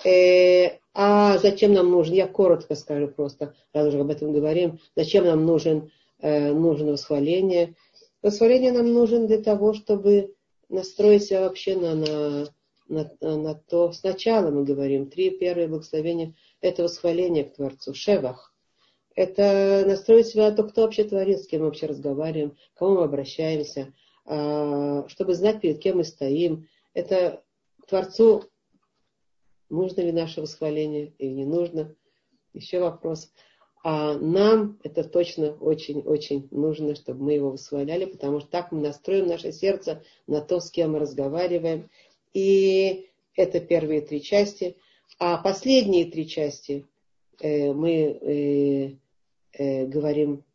Э, 0.06 0.78
а 0.94 1.38
зачем 1.38 1.74
нам 1.74 1.92
нужен, 1.92 2.14
я 2.14 2.28
коротко 2.28 2.76
скажу 2.76 3.08
просто, 3.08 3.54
раз 3.74 3.88
уже 3.88 4.00
об 4.00 4.10
этом 4.10 4.34
говорим, 4.34 4.80
зачем 4.96 5.26
нам 5.26 5.46
нужен, 5.46 5.92
э, 6.20 6.52
нужно 6.52 6.92
восхваление. 6.94 7.76
Восхваление 8.22 8.72
нам 8.72 8.92
нужен 8.92 9.28
для 9.28 9.42
того, 9.42 9.74
чтобы 9.74 10.36
настроить 10.68 11.24
себя 11.24 11.42
вообще 11.42 11.76
на, 11.76 11.96
на, 11.96 12.48
на, 12.88 13.38
на 13.38 13.56
то. 13.56 13.92
Сначала 13.92 14.52
мы 14.52 14.64
говорим, 14.64 15.10
три 15.10 15.30
первые 15.30 15.68
благословения– 15.68 16.34
это 16.62 16.84
восхваление 16.84 17.46
к 17.46 17.56
Творцу, 17.56 17.94
шевах. 17.94 18.49
Это 19.20 19.84
настроить 19.86 20.28
себя 20.28 20.50
на 20.50 20.56
то, 20.56 20.64
кто 20.64 20.84
вообще 20.84 21.04
творит, 21.04 21.42
с 21.42 21.48
кем 21.48 21.60
мы 21.60 21.66
вообще 21.66 21.88
разговариваем, 21.88 22.52
к 22.52 22.80
кому 22.80 22.96
мы 22.96 23.04
обращаемся, 23.04 23.94
а, 24.26 25.06
чтобы 25.10 25.34
знать, 25.34 25.60
перед 25.60 25.80
кем 25.80 25.98
мы 25.98 26.06
стоим. 26.06 26.70
Это 26.94 27.44
Творцу 27.86 28.46
нужно 29.70 30.00
ли 30.00 30.14
наше 30.14 30.40
восхваление 30.40 31.12
или 31.18 31.32
не 31.32 31.46
нужно. 31.46 31.94
Еще 32.54 32.80
вопрос. 32.80 33.30
А 33.84 34.18
нам 34.18 34.80
это 34.86 35.04
точно 35.04 35.52
очень-очень 35.52 36.48
нужно, 36.52 36.96
чтобы 36.96 37.22
мы 37.22 37.34
его 37.34 37.52
восхваляли, 37.52 38.06
потому 38.06 38.40
что 38.40 38.50
так 38.50 38.72
мы 38.72 38.80
настроим 38.80 39.28
наше 39.28 39.52
сердце 39.52 40.02
на 40.28 40.40
то, 40.40 40.62
с 40.62 40.72
кем 40.72 40.94
мы 40.94 41.00
разговариваем. 41.00 41.90
И 42.34 43.10
это 43.36 43.60
первые 43.60 44.00
три 44.00 44.22
части. 44.22 44.78
А 45.18 45.38
последние 45.40 46.06
три 46.06 46.26
части 46.26 46.88
э, 47.42 47.74
мы 47.74 48.98
э, 49.60 49.86
говорим 49.86 50.46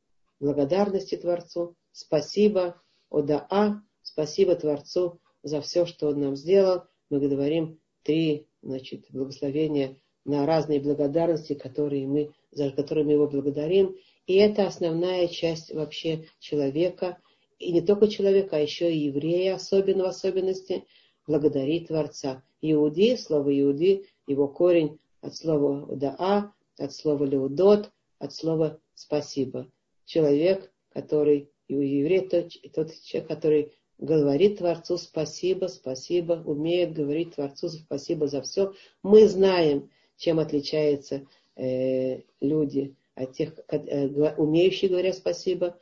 благодарности 0.40 1.16
Творцу, 1.16 1.76
спасибо, 1.92 2.80
Одаа, 3.10 3.82
спасибо 4.02 4.56
Творцу 4.56 5.20
за 5.42 5.60
все, 5.60 5.86
что 5.86 6.08
Он 6.08 6.20
нам 6.20 6.36
сделал. 6.36 6.84
Мы 7.10 7.20
говорим 7.20 7.78
три 8.02 8.48
значит, 8.62 9.04
благословения 9.10 9.98
на 10.24 10.46
разные 10.46 10.80
благодарности, 10.80 11.54
которые 11.54 12.06
мы, 12.06 12.32
за 12.50 12.70
которые 12.70 13.04
мы 13.04 13.12
его 13.12 13.28
благодарим. 13.28 13.94
И 14.26 14.34
это 14.36 14.66
основная 14.66 15.28
часть 15.28 15.72
вообще 15.72 16.26
человека, 16.38 17.18
и 17.58 17.72
не 17.72 17.82
только 17.82 18.08
человека, 18.08 18.56
а 18.56 18.60
еще 18.60 18.92
и 18.92 19.06
еврея, 19.06 19.54
особенно 19.54 20.04
в 20.04 20.08
особенности, 20.08 20.86
благодарит 21.26 21.88
Творца. 21.88 22.42
Иуди, 22.62 23.16
слово 23.16 23.58
Иуди, 23.60 24.06
его 24.26 24.48
корень 24.48 24.98
от 25.20 25.36
слова 25.36 25.94
«даа», 25.94 26.52
от 26.78 26.92
слова 26.92 27.24
«леудот», 27.24 27.90
от 28.18 28.32
слова 28.32 28.80
«спасибо». 28.94 29.70
Человек, 30.04 30.72
который, 30.90 31.50
и 31.68 31.76
у 31.76 31.80
еврея 31.80 32.28
тот, 32.28 32.52
тот 32.74 32.92
человек, 33.02 33.28
который 33.28 33.72
говорит 33.98 34.58
Творцу 34.58 34.98
спасибо, 34.98 35.66
спасибо, 35.66 36.42
умеет 36.44 36.92
говорить 36.92 37.34
Творцу 37.34 37.68
спасибо 37.68 38.26
за 38.26 38.42
все. 38.42 38.74
Мы 39.02 39.28
знаем, 39.28 39.90
чем 40.16 40.38
отличаются 40.38 41.26
э, 41.56 42.22
люди 42.40 42.94
от 43.14 43.32
тех, 43.32 43.54
э, 43.68 44.08
умеющие 44.36 44.90
говорить 44.90 45.16
спасибо, 45.16 45.78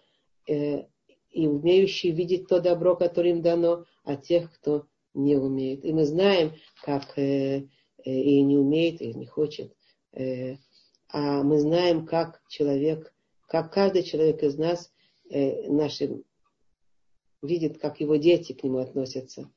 э, 0.46 0.84
и 1.30 1.46
умеющие 1.46 2.12
видеть 2.12 2.48
то 2.48 2.60
добро, 2.60 2.94
которое 2.94 3.30
им 3.30 3.42
дано, 3.42 3.86
от 4.04 4.22
тех, 4.24 4.52
кто 4.52 4.86
не 5.14 5.36
умеет. 5.36 5.84
И 5.84 5.92
мы 5.92 6.04
знаем, 6.04 6.52
как 6.82 7.16
э, 7.18 7.68
э, 8.04 8.10
и 8.10 8.42
не 8.42 8.56
умеет, 8.56 9.00
и 9.00 9.14
не 9.14 9.26
хочет. 9.26 9.74
Э, 10.12 10.56
мы 11.20 11.60
знаем, 11.60 12.06
как 12.06 12.42
человек, 12.48 13.12
как 13.46 13.72
каждый 13.72 14.02
человек 14.02 14.42
из 14.42 14.56
нас, 14.56 14.92
э, 15.30 15.68
нашим 15.70 16.24
видит, 17.42 17.78
как 17.78 18.00
его 18.00 18.16
дети 18.16 18.52
к 18.52 18.62
нему 18.62 18.78
относятся. 18.78 19.50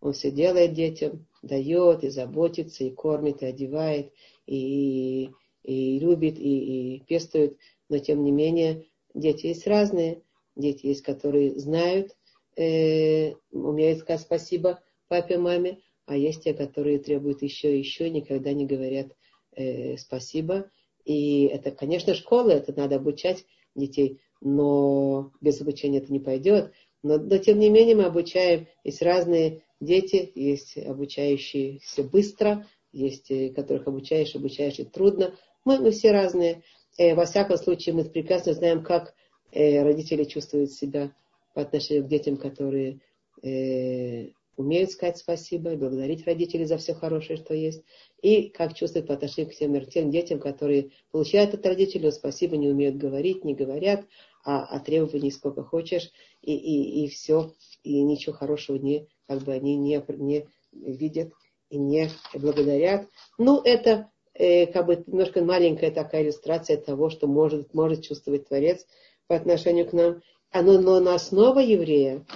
Он 0.00 0.12
все 0.12 0.30
делает 0.30 0.74
детям, 0.74 1.26
дает 1.42 2.04
и 2.04 2.10
заботится, 2.10 2.84
и 2.84 2.90
кормит, 2.90 3.42
и 3.42 3.46
одевает, 3.46 4.12
и, 4.46 5.30
и 5.62 5.98
любит, 5.98 6.38
и, 6.38 6.96
и 6.96 7.00
пестует. 7.00 7.56
Но 7.88 7.98
тем 7.98 8.22
не 8.22 8.32
менее, 8.32 8.86
дети 9.14 9.46
есть 9.46 9.66
разные. 9.66 10.22
Дети 10.54 10.86
есть, 10.86 11.02
которые 11.02 11.58
знают, 11.58 12.14
э, 12.56 13.34
умеют 13.52 14.00
сказать 14.00 14.20
спасибо 14.20 14.82
папе, 15.08 15.38
маме, 15.38 15.80
а 16.04 16.16
есть 16.16 16.44
те, 16.44 16.52
которые 16.52 16.98
требуют 16.98 17.42
еще 17.42 17.74
и 17.74 17.78
еще, 17.78 18.10
никогда 18.10 18.52
не 18.52 18.66
говорят 18.66 19.08
э, 19.56 19.96
спасибо. 19.96 20.70
И 21.04 21.44
это, 21.44 21.70
конечно, 21.70 22.14
школа, 22.14 22.50
это 22.50 22.72
надо 22.78 22.96
обучать 22.96 23.44
детей, 23.74 24.20
но 24.40 25.32
без 25.40 25.60
обучения 25.60 25.98
это 25.98 26.12
не 26.12 26.20
пойдет. 26.20 26.72
Но, 27.02 27.18
но 27.18 27.38
тем 27.38 27.58
не 27.58 27.68
менее 27.68 27.96
мы 27.96 28.04
обучаем, 28.04 28.68
есть 28.84 29.02
разные 29.02 29.62
дети, 29.80 30.30
есть 30.34 30.78
обучающиеся 30.78 32.04
быстро, 32.04 32.66
есть 32.92 33.30
э, 33.30 33.50
которых 33.50 33.88
обучаешь, 33.88 34.34
обучаешь 34.36 34.78
и 34.78 34.84
трудно. 34.84 35.34
Мы, 35.64 35.78
мы 35.78 35.90
все 35.90 36.12
разные. 36.12 36.62
Э, 36.98 37.14
во 37.14 37.24
всяком 37.24 37.56
случае, 37.56 37.94
мы 37.94 38.04
прекрасно 38.04 38.52
знаем, 38.52 38.84
как 38.84 39.14
э, 39.50 39.82
родители 39.82 40.24
чувствуют 40.24 40.72
себя 40.72 41.12
по 41.54 41.62
отношению 41.62 42.04
к 42.04 42.08
детям, 42.08 42.36
которые 42.36 43.00
э, 43.42 44.28
умеют 44.56 44.90
сказать 44.90 45.18
спасибо 45.18 45.72
и 45.72 45.76
благодарить 45.76 46.26
родителей 46.26 46.64
за 46.64 46.76
все 46.76 46.94
хорошее, 46.94 47.38
что 47.38 47.54
есть, 47.54 47.82
и 48.20 48.48
как 48.48 48.74
чувствуют 48.74 49.06
по 49.06 49.14
отношению 49.14 49.50
к 49.50 49.54
тем, 49.54 49.84
тем 49.86 50.10
детям, 50.10 50.40
которые 50.40 50.90
получают 51.10 51.54
от 51.54 51.64
родителей 51.66 52.12
спасибо, 52.12 52.56
не 52.56 52.68
умеют 52.68 52.96
говорить, 52.96 53.44
не 53.44 53.54
говорят, 53.54 54.06
а, 54.44 54.64
а 54.64 54.80
требований 54.80 55.30
сколько 55.30 55.62
хочешь, 55.62 56.10
и, 56.42 56.54
и, 56.54 57.04
и 57.04 57.08
все, 57.08 57.52
и 57.82 58.02
ничего 58.02 58.34
хорошего 58.34 58.76
не, 58.76 59.06
как 59.26 59.42
бы 59.42 59.52
они 59.52 59.76
не, 59.76 60.04
не 60.18 60.46
видят 60.72 61.32
и 61.70 61.78
не 61.78 62.10
благодарят. 62.34 63.08
Ну, 63.38 63.60
это, 63.62 64.10
э, 64.34 64.66
как 64.66 64.86
бы 64.86 65.02
немножко 65.06 65.42
маленькая 65.42 65.90
такая 65.90 66.22
иллюстрация 66.22 66.76
того, 66.76 67.08
что 67.08 67.26
может, 67.26 67.72
может 67.72 68.02
чувствовать 68.02 68.48
Творец 68.48 68.86
по 69.26 69.36
отношению 69.36 69.88
к 69.88 69.92
нам. 69.92 70.22
Оно, 70.50 70.78
но 70.78 71.00
на 71.00 71.14
основа 71.14 71.60
еврея 71.60 72.26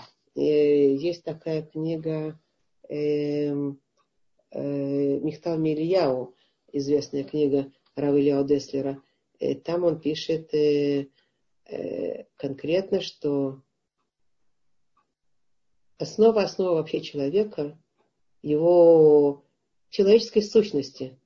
есть 0.42 1.24
такая 1.24 1.62
книга 1.62 2.38
э, 2.88 3.48
э, 3.50 5.18
Михтал 5.20 5.58
Мильяу, 5.58 6.34
известная 6.72 7.24
книга 7.24 7.72
Равилио 7.94 8.42
Деслера. 8.42 9.02
Э, 9.38 9.54
там 9.54 9.84
он 9.84 10.00
пишет 10.00 10.52
э, 10.54 11.08
э, 11.64 12.24
конкретно, 12.36 13.00
что 13.00 13.62
основа 15.98 16.42
основа 16.42 16.76
вообще 16.76 17.00
человека, 17.00 17.78
его 18.42 19.44
человеческой 19.90 20.42
сущности, 20.42 21.18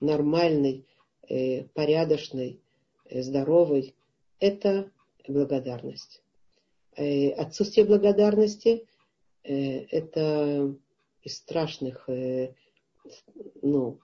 нормальной, 0.00 0.86
э, 1.28 1.64
порядочной, 1.74 2.62
э, 3.06 3.22
здоровой, 3.22 3.96
это 4.38 4.90
благодарность. 5.26 6.22
Э, 6.98 7.30
отсутствие 7.30 7.86
благодарности 7.86 8.84
э, 9.44 9.84
это 9.84 10.74
из 11.22 11.36
страшных 11.36 12.08
э, 12.08 12.54
ну, 13.62 14.00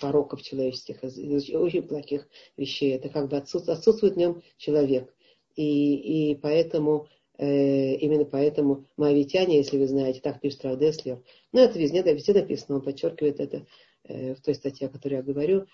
пороков 0.00 0.42
человеческих, 0.42 1.04
очень 1.04 1.82
плохих 1.82 2.28
вещей. 2.56 2.96
Это 2.96 3.08
как 3.08 3.28
бы 3.28 3.36
отсутствует, 3.36 3.78
отсутствует 3.78 4.14
в 4.14 4.18
нем 4.18 4.42
человек. 4.56 5.14
И, 5.54 6.32
и 6.32 6.34
поэтому 6.34 7.06
именно 7.38 8.26
поэтому 8.26 8.84
моавитяне, 8.98 9.56
если 9.56 9.78
вы 9.78 9.86
знаете, 9.86 10.20
так 10.20 10.40
пишет 10.40 10.62
Равдеслер, 10.64 11.22
ну 11.52 11.60
это 11.60 11.78
везде, 11.78 12.02
да, 12.02 12.12
везде 12.12 12.34
написано, 12.34 12.76
он 12.76 12.82
подчеркивает 12.82 13.40
это 13.40 13.66
в 14.04 14.36
той 14.42 14.54
статье, 14.54 14.88
о 14.88 14.90
которой 14.90 15.14
я 15.14 15.22
говорю, 15.22 15.66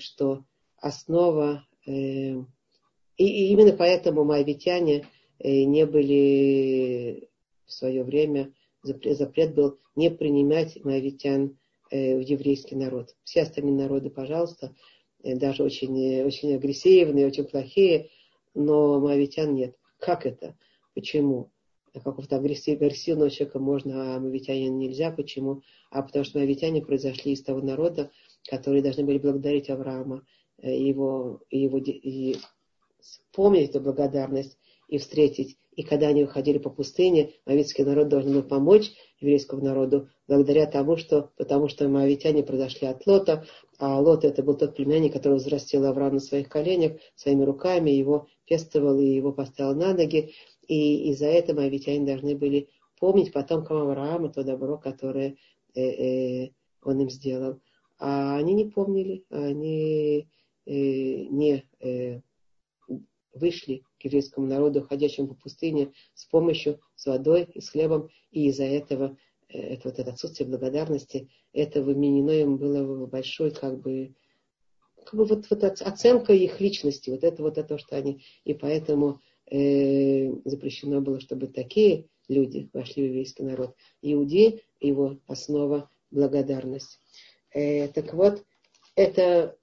что 0.00 0.44
основа, 0.76 1.66
и, 3.16 3.24
и 3.24 3.52
именно 3.52 3.72
поэтому 3.72 4.24
моавитяне 4.24 5.06
не 5.40 5.86
были 5.86 7.28
в 7.66 7.72
свое 7.72 8.04
время, 8.04 8.52
запрет, 8.82 9.16
запрет 9.18 9.54
был 9.54 9.78
не 9.96 10.10
принимать 10.10 10.82
моавитян 10.84 11.58
в 11.90 12.20
еврейский 12.20 12.76
народ. 12.76 13.14
Все 13.24 13.42
остальные 13.42 13.74
народы, 13.74 14.08
пожалуйста, 14.08 14.74
даже 15.22 15.62
очень, 15.62 16.22
очень 16.22 16.54
агрессивные, 16.54 17.26
очень 17.26 17.44
плохие, 17.44 18.08
но 18.54 19.00
моавитян 19.00 19.54
нет. 19.54 19.76
Как 19.98 20.26
это? 20.26 20.56
Почему? 20.94 21.50
Какого-то 21.92 22.36
агрессивного 22.36 23.30
человека 23.30 23.58
можно, 23.58 24.16
а 24.16 24.20
мавитянин 24.20 24.78
нельзя. 24.78 25.10
Почему? 25.10 25.62
А 25.90 26.02
потому 26.02 26.24
что 26.24 26.38
мавитяне 26.38 26.80
произошли 26.80 27.32
из 27.32 27.42
того 27.42 27.60
народа, 27.60 28.10
которые 28.48 28.82
должны 28.82 29.04
были 29.04 29.18
благодарить 29.18 29.68
Авраама, 29.68 30.24
э, 30.58 30.74
его, 30.74 31.42
его, 31.50 31.78
и 31.78 32.36
вспомнить 33.02 33.70
эту 33.70 33.80
благодарность 33.80 34.58
и 34.88 34.98
встретить. 34.98 35.58
И 35.74 35.82
когда 35.82 36.08
они 36.08 36.24
выходили 36.24 36.58
по 36.58 36.68
пустыне, 36.68 37.32
мавитский 37.46 37.84
народ 37.84 38.08
должен 38.08 38.34
был 38.34 38.42
помочь 38.42 38.92
еврейскому 39.20 39.64
народу 39.64 40.08
благодаря 40.28 40.66
тому, 40.66 40.96
что, 40.96 41.30
потому 41.36 41.68
что 41.68 41.88
мавитяне 41.88 42.42
произошли 42.42 42.88
от 42.88 43.06
Лота, 43.06 43.46
а 43.78 43.98
Лот 44.00 44.24
это 44.24 44.42
был 44.42 44.54
тот 44.54 44.76
племянник, 44.76 45.14
который 45.14 45.38
взрастил 45.38 45.86
Авраам 45.86 46.14
на 46.14 46.20
своих 46.20 46.48
коленях 46.48 47.00
своими 47.14 47.44
руками, 47.44 47.90
его 47.90 48.28
пестовал 48.46 48.98
и 48.98 49.06
его 49.06 49.32
поставил 49.32 49.74
на 49.74 49.94
ноги. 49.94 50.34
И 50.68 51.10
из-за 51.10 51.26
этого 51.26 51.60
моавитяне 51.60 52.06
должны 52.06 52.36
были 52.36 52.68
помнить 53.00 53.32
потомкам 53.32 53.78
Авраама 53.78 54.28
то 54.28 54.44
добро, 54.44 54.76
которое 54.78 55.36
э, 55.74 55.80
э, 55.80 56.50
он 56.82 57.00
им 57.00 57.10
сделал. 57.10 57.60
А 57.98 58.36
они 58.36 58.54
не 58.54 58.66
помнили, 58.66 59.24
они 59.30 60.28
э, 60.66 60.72
не 60.72 61.64
э, 61.80 62.20
вышли 63.32 63.82
к 64.00 64.04
еврейскому 64.04 64.46
народу, 64.46 64.82
ходящему 64.82 65.28
по 65.28 65.34
пустыне, 65.34 65.92
с 66.14 66.24
помощью, 66.26 66.80
с 66.96 67.06
водой 67.06 67.48
и 67.54 67.60
с 67.60 67.70
хлебом, 67.70 68.08
и 68.30 68.48
из-за 68.48 68.64
этого 68.64 69.16
э, 69.48 69.58
это 69.58 69.88
вот 69.88 69.98
это 69.98 70.10
отсутствие 70.10 70.48
благодарности, 70.48 71.28
это 71.52 71.82
вменено 71.82 72.30
им 72.30 72.56
было 72.56 73.06
большой, 73.06 73.50
как 73.50 73.80
бы, 73.80 74.14
как 75.04 75.14
бы 75.14 75.24
вот, 75.24 75.46
вот 75.50 75.64
оценка 75.64 76.32
их 76.32 76.60
личности, 76.60 77.10
вот 77.10 77.24
это 77.24 77.42
вот 77.42 77.58
это, 77.58 77.78
что 77.78 77.96
они, 77.96 78.24
и 78.44 78.54
поэтому 78.54 79.20
э, 79.50 80.32
запрещено 80.44 81.00
было, 81.00 81.20
чтобы 81.20 81.46
такие 81.46 82.06
люди 82.28 82.68
вошли 82.72 83.04
в 83.04 83.06
еврейский 83.06 83.42
народ. 83.42 83.74
Иудей, 84.00 84.62
его 84.80 85.18
основа 85.26 85.90
благодарность. 86.10 87.00
Э, 87.52 87.88
так 87.88 88.14
вот, 88.14 88.44
это 88.94 89.56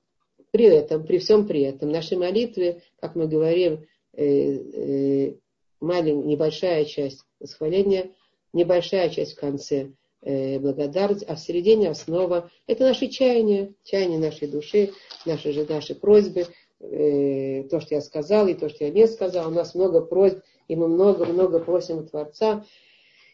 при 0.52 0.66
этом, 0.66 1.06
при 1.06 1.20
всем 1.20 1.48
при 1.48 1.62
этом, 1.62 1.92
наши 1.92 2.18
молитвы, 2.18 2.82
как 3.00 3.16
мы 3.16 3.28
говорим, 3.28 3.86
э, 4.14 4.26
э, 4.26 5.34
маленькая, 5.80 6.28
небольшая 6.28 6.86
часть 6.86 7.24
восхваления, 7.40 8.12
небольшая 8.54 9.10
часть 9.10 9.34
в 9.34 9.40
конце 9.40 9.92
э, 10.22 10.60
благодарность, 10.60 11.26
а 11.28 11.36
в 11.36 11.40
середине 11.40 11.90
основа 11.90 12.50
это 12.68 12.84
наши 12.84 13.08
чаяния, 13.08 13.74
чаяния 13.84 14.18
нашей 14.18 14.48
души, 14.48 14.92
наши 15.26 15.52
же 15.52 15.66
наши 15.66 15.96
просьбы, 15.96 16.46
то, 16.80 17.82
что 17.82 17.96
я 17.96 18.00
сказал 18.00 18.48
и 18.48 18.54
то, 18.54 18.70
что 18.70 18.86
я 18.86 18.90
не 18.90 19.06
сказал. 19.06 19.50
У 19.50 19.54
нас 19.54 19.76
много 19.76 20.00
просьб, 20.00 20.40
и 20.70 20.78
мы 20.78 20.88
много-много 20.88 21.60
просим 21.60 21.98
у 21.98 22.04
Творца. 22.04 22.66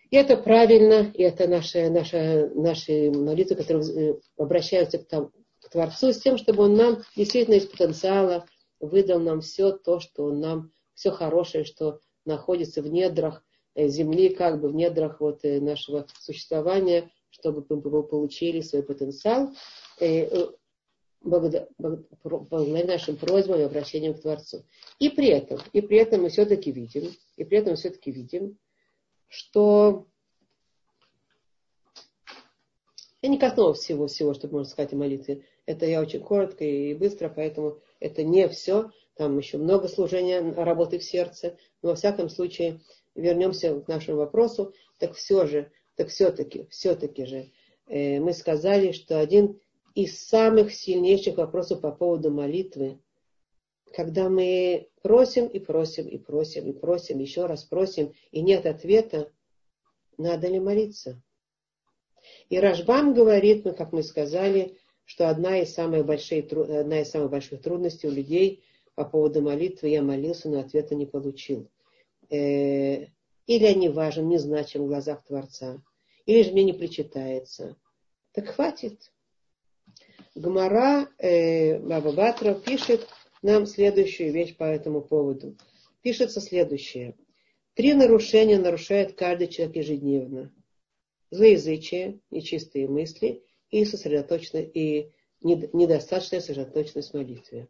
И 0.10 0.16
это 0.16 0.36
правильно, 0.36 1.12
и 1.14 1.22
это 1.22 1.48
наши, 1.48 1.90
наши, 1.90 2.50
наши 2.56 3.12
молитвы, 3.12 3.56
которые 3.56 4.20
обращаются 4.36 4.98
к, 4.98 5.08
тому, 5.08 5.30
Творцу 5.76 6.14
с 6.14 6.22
тем, 6.22 6.38
чтобы 6.38 6.64
Он 6.64 6.76
нам 6.76 7.04
действительно 7.18 7.56
из 7.56 7.66
потенциала 7.66 8.46
выдал 8.80 9.20
нам 9.20 9.42
все 9.42 9.74
то, 9.74 10.00
что 10.00 10.24
Он 10.24 10.40
нам, 10.40 10.72
все 10.94 11.12
хорошее, 11.12 11.66
что 11.66 12.00
находится 12.24 12.82
в 12.82 12.88
недрах 12.88 13.44
э, 13.76 13.90
земли, 13.90 14.30
как 14.30 14.62
бы 14.62 14.70
в 14.70 14.76
недрах 14.76 15.20
вот 15.20 15.44
э, 15.44 15.60
нашего 15.60 16.08
существования, 16.18 17.12
чтобы 17.30 17.66
мы 17.70 18.04
получили 18.04 18.62
свой 18.62 18.84
потенциал 18.84 19.54
э, 20.00 20.48
благодаря, 21.20 21.68
благодаря 21.78 22.86
нашим 22.86 23.18
просьбам 23.18 23.60
и 23.60 23.64
обращениям 23.64 24.14
к 24.14 24.22
Творцу. 24.22 24.64
И 25.00 25.10
при 25.10 25.28
этом, 25.28 25.60
и 25.74 25.82
при 25.82 25.98
этом 25.98 26.22
мы 26.22 26.30
все-таки 26.30 26.72
видим, 26.72 27.12
и 27.36 27.44
при 27.44 27.58
этом 27.58 27.72
мы 27.72 27.76
все-таки 27.76 28.12
видим, 28.12 28.58
что 29.28 30.08
я 33.22 33.28
не 33.28 33.38
коснулась 33.38 33.80
всего-всего, 33.80 34.34
что 34.34 34.48
можно 34.48 34.70
сказать 34.70 34.94
о 34.94 34.98
молитве. 34.98 35.44
Это 35.66 35.86
я 35.86 36.02
очень 36.02 36.22
коротко 36.22 36.64
и 36.64 36.94
быстро, 36.94 37.30
поэтому 37.30 37.80
это 38.00 38.24
не 38.24 38.48
все. 38.50 38.92
Там 39.16 39.38
еще 39.38 39.58
много 39.58 39.88
служения, 39.88 40.42
работы 40.42 41.00
в 41.00 41.04
сердце. 41.04 41.58
Но 41.82 41.90
во 41.90 41.96
всяком 41.96 42.30
случае, 42.30 42.82
вернемся 43.16 43.80
к 43.80 43.88
нашему 43.88 44.18
вопросу. 44.18 44.74
Так 45.00 45.14
все 45.14 45.48
же, 45.48 45.72
так 45.96 46.10
все-таки, 46.10 46.68
все-таки 46.70 47.26
же, 47.26 47.52
э, 47.88 48.20
мы 48.20 48.34
сказали, 48.34 48.92
что 48.92 49.20
один 49.20 49.60
из 49.96 50.20
самых 50.20 50.74
сильнейших 50.74 51.38
вопросов 51.38 51.82
по 51.82 51.92
поводу 51.92 52.30
молитвы, 52.30 53.00
когда 53.94 54.30
мы 54.30 54.90
просим 55.02 55.48
и 55.48 55.60
просим 55.60 56.08
и 56.08 56.18
просим 56.18 56.70
и 56.70 56.74
просим, 56.74 57.20
еще 57.20 57.46
раз 57.46 57.64
просим, 57.64 58.14
и 58.32 58.42
нет 58.42 58.66
ответа, 58.66 59.32
надо 60.18 60.48
ли 60.48 60.60
молиться? 60.60 61.22
И 62.50 62.60
Рашбам 62.60 63.14
говорит, 63.14 63.66
ну, 63.66 63.74
как 63.74 63.94
мы 63.94 64.04
сказали, 64.04 64.78
что 65.06 65.30
одна 65.30 65.60
из, 65.60 65.74
самых 65.74 66.06
больших, 66.06 66.52
одна 66.52 67.02
из 67.02 67.10
самых 67.10 67.32
больших 67.32 67.62
трудностей 67.62 68.08
у 68.08 68.12
людей 68.12 68.64
по 68.96 69.06
поводу 69.06 69.42
молитвы, 69.42 69.90
я 69.90 70.02
молился, 70.02 70.50
но 70.50 70.60
ответа 70.60 70.96
не 70.96 71.06
получил. 71.06 71.70
Э, 72.30 73.06
или 73.46 73.66
они 73.66 73.90
важен, 73.90 74.28
не 74.28 74.38
значим 74.38 74.84
в 74.84 74.88
глазах 74.88 75.24
Творца, 75.24 75.82
или 76.26 76.44
же 76.44 76.52
мне 76.52 76.64
не 76.64 76.74
причитается. 76.74 77.78
Так 78.32 78.48
хватит. 78.48 79.12
Гмара 80.34 81.08
э, 81.20 81.80
Баба 81.80 82.12
Батра 82.12 82.56
пишет 82.56 83.08
нам 83.42 83.66
следующую 83.66 84.34
вещь 84.34 84.58
по 84.58 84.64
этому 84.64 85.02
поводу. 85.02 85.56
Пишется 86.02 86.42
следующее. 86.42 87.16
Три 87.76 87.94
нарушения 87.94 88.58
нарушает 88.58 89.14
каждый 89.14 89.48
человек 89.48 89.76
ежедневно 89.78 90.52
злоязычие, 91.32 92.20
нечистые 92.32 92.88
мысли 92.88 93.44
и 93.76 93.84
сосредоточенность, 93.84 94.72
и 94.74 95.12
недостаточная 95.42 96.40
сосредоточенность 96.40 97.12
в 97.12 97.14
молитве. 97.16 97.68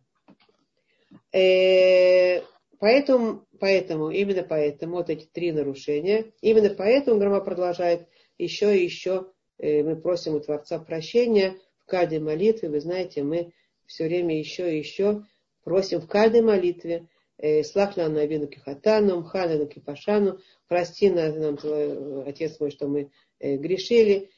Э, 1.33 2.41
поэтому, 2.79 3.45
поэтому, 3.59 4.11
именно 4.11 4.43
поэтому, 4.43 4.97
вот 4.97 5.09
эти 5.09 5.25
три 5.25 5.51
нарушения, 5.51 6.31
именно 6.41 6.69
поэтому 6.69 7.19
Грома 7.19 7.41
продолжает 7.41 8.07
еще 8.37 8.77
и 8.77 8.83
еще, 8.83 9.31
э, 9.57 9.81
мы 9.81 9.95
просим 9.95 10.35
у 10.35 10.39
Творца 10.39 10.77
прощения 10.77 11.55
в 11.79 11.85
каждой 11.85 12.19
молитве, 12.19 12.69
вы 12.69 12.81
знаете, 12.81 13.23
мы 13.23 13.51
все 13.87 14.05
время 14.05 14.37
еще 14.37 14.75
и 14.75 14.77
еще 14.77 15.25
просим 15.63 16.01
в 16.01 16.07
каждой 16.07 16.41
молитве, 16.41 17.07
э, 17.39 17.63
Слах 17.63 17.97
нам 17.97 18.13
на 18.13 18.27
вину 18.27 18.45
кихатану, 18.45 19.21
мхана 19.21 19.57
на 19.57 19.65
кипашану, 19.65 20.39
прости 20.67 21.09
нам, 21.09 21.57
твой, 21.57 22.27
Отец 22.29 22.59
мой, 22.59 22.69
что 22.69 22.87
мы 22.87 23.09
грешили, 23.39 24.29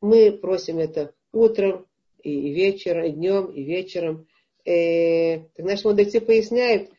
мы 0.00 0.32
просим 0.32 0.78
это 0.78 1.14
утром, 1.32 1.86
и 2.22 2.52
вечером, 2.52 3.04
и 3.04 3.10
днем, 3.10 3.46
и 3.46 3.62
вечером. 3.62 4.26
Э, 4.64 5.38
так 5.38 5.66
наши 5.66 5.88
мудрецы 5.88 6.20
поясняют, 6.20 6.90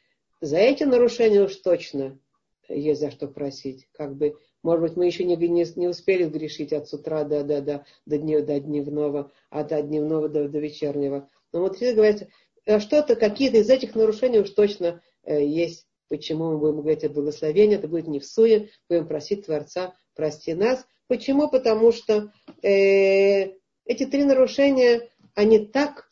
за 0.42 0.58
эти 0.58 0.84
нарушения 0.84 1.44
уж 1.44 1.56
точно 1.58 2.20
есть 2.68 3.00
за 3.00 3.12
что 3.12 3.28
просить. 3.28 3.88
Как 3.94 4.16
бы, 4.16 4.38
может 4.62 4.82
быть, 4.82 4.98
мы 4.98 5.06
еще 5.06 5.24
не, 5.24 5.36
не, 5.36 5.66
не 5.78 5.88
успели 5.88 6.26
грешить 6.26 6.74
от 6.74 6.92
утра 6.94 7.24
до, 7.24 7.44
до, 7.44 7.62
до, 7.62 7.86
до, 8.06 8.18
днев, 8.18 8.46
до 8.46 8.60
дневного, 8.60 9.32
а 9.50 9.64
до 9.64 9.82
дневного 9.82 10.28
до, 10.28 10.50
до 10.50 10.60
вечернего. 10.60 11.30
Но 11.52 11.62
вот 11.62 11.78
говорится, 11.80 12.28
«А 12.66 12.80
что-то, 12.80 13.16
какие-то 13.16 13.58
из 13.58 13.70
этих 13.70 13.96
нарушений 13.96 14.40
уж 14.40 14.50
точно 14.50 15.02
э, 15.24 15.46
есть. 15.46 15.88
Почему 16.10 16.52
мы 16.52 16.58
будем 16.58 16.78
говорить 16.78 17.04
о 17.04 17.10
благословении? 17.10 17.78
Это 17.78 17.88
будет 17.88 18.08
не 18.08 18.20
в 18.20 18.26
суе, 18.26 18.70
будем 18.90 19.08
просить 19.08 19.46
Творца 19.46 19.96
прости 20.16 20.54
нас. 20.54 20.86
Почему? 21.08 21.50
Потому 21.50 21.92
что 21.92 22.32
э, 22.62 23.54
эти 23.86 24.06
три 24.06 24.24
нарушения, 24.24 25.10
они 25.36 25.60
так 25.60 26.10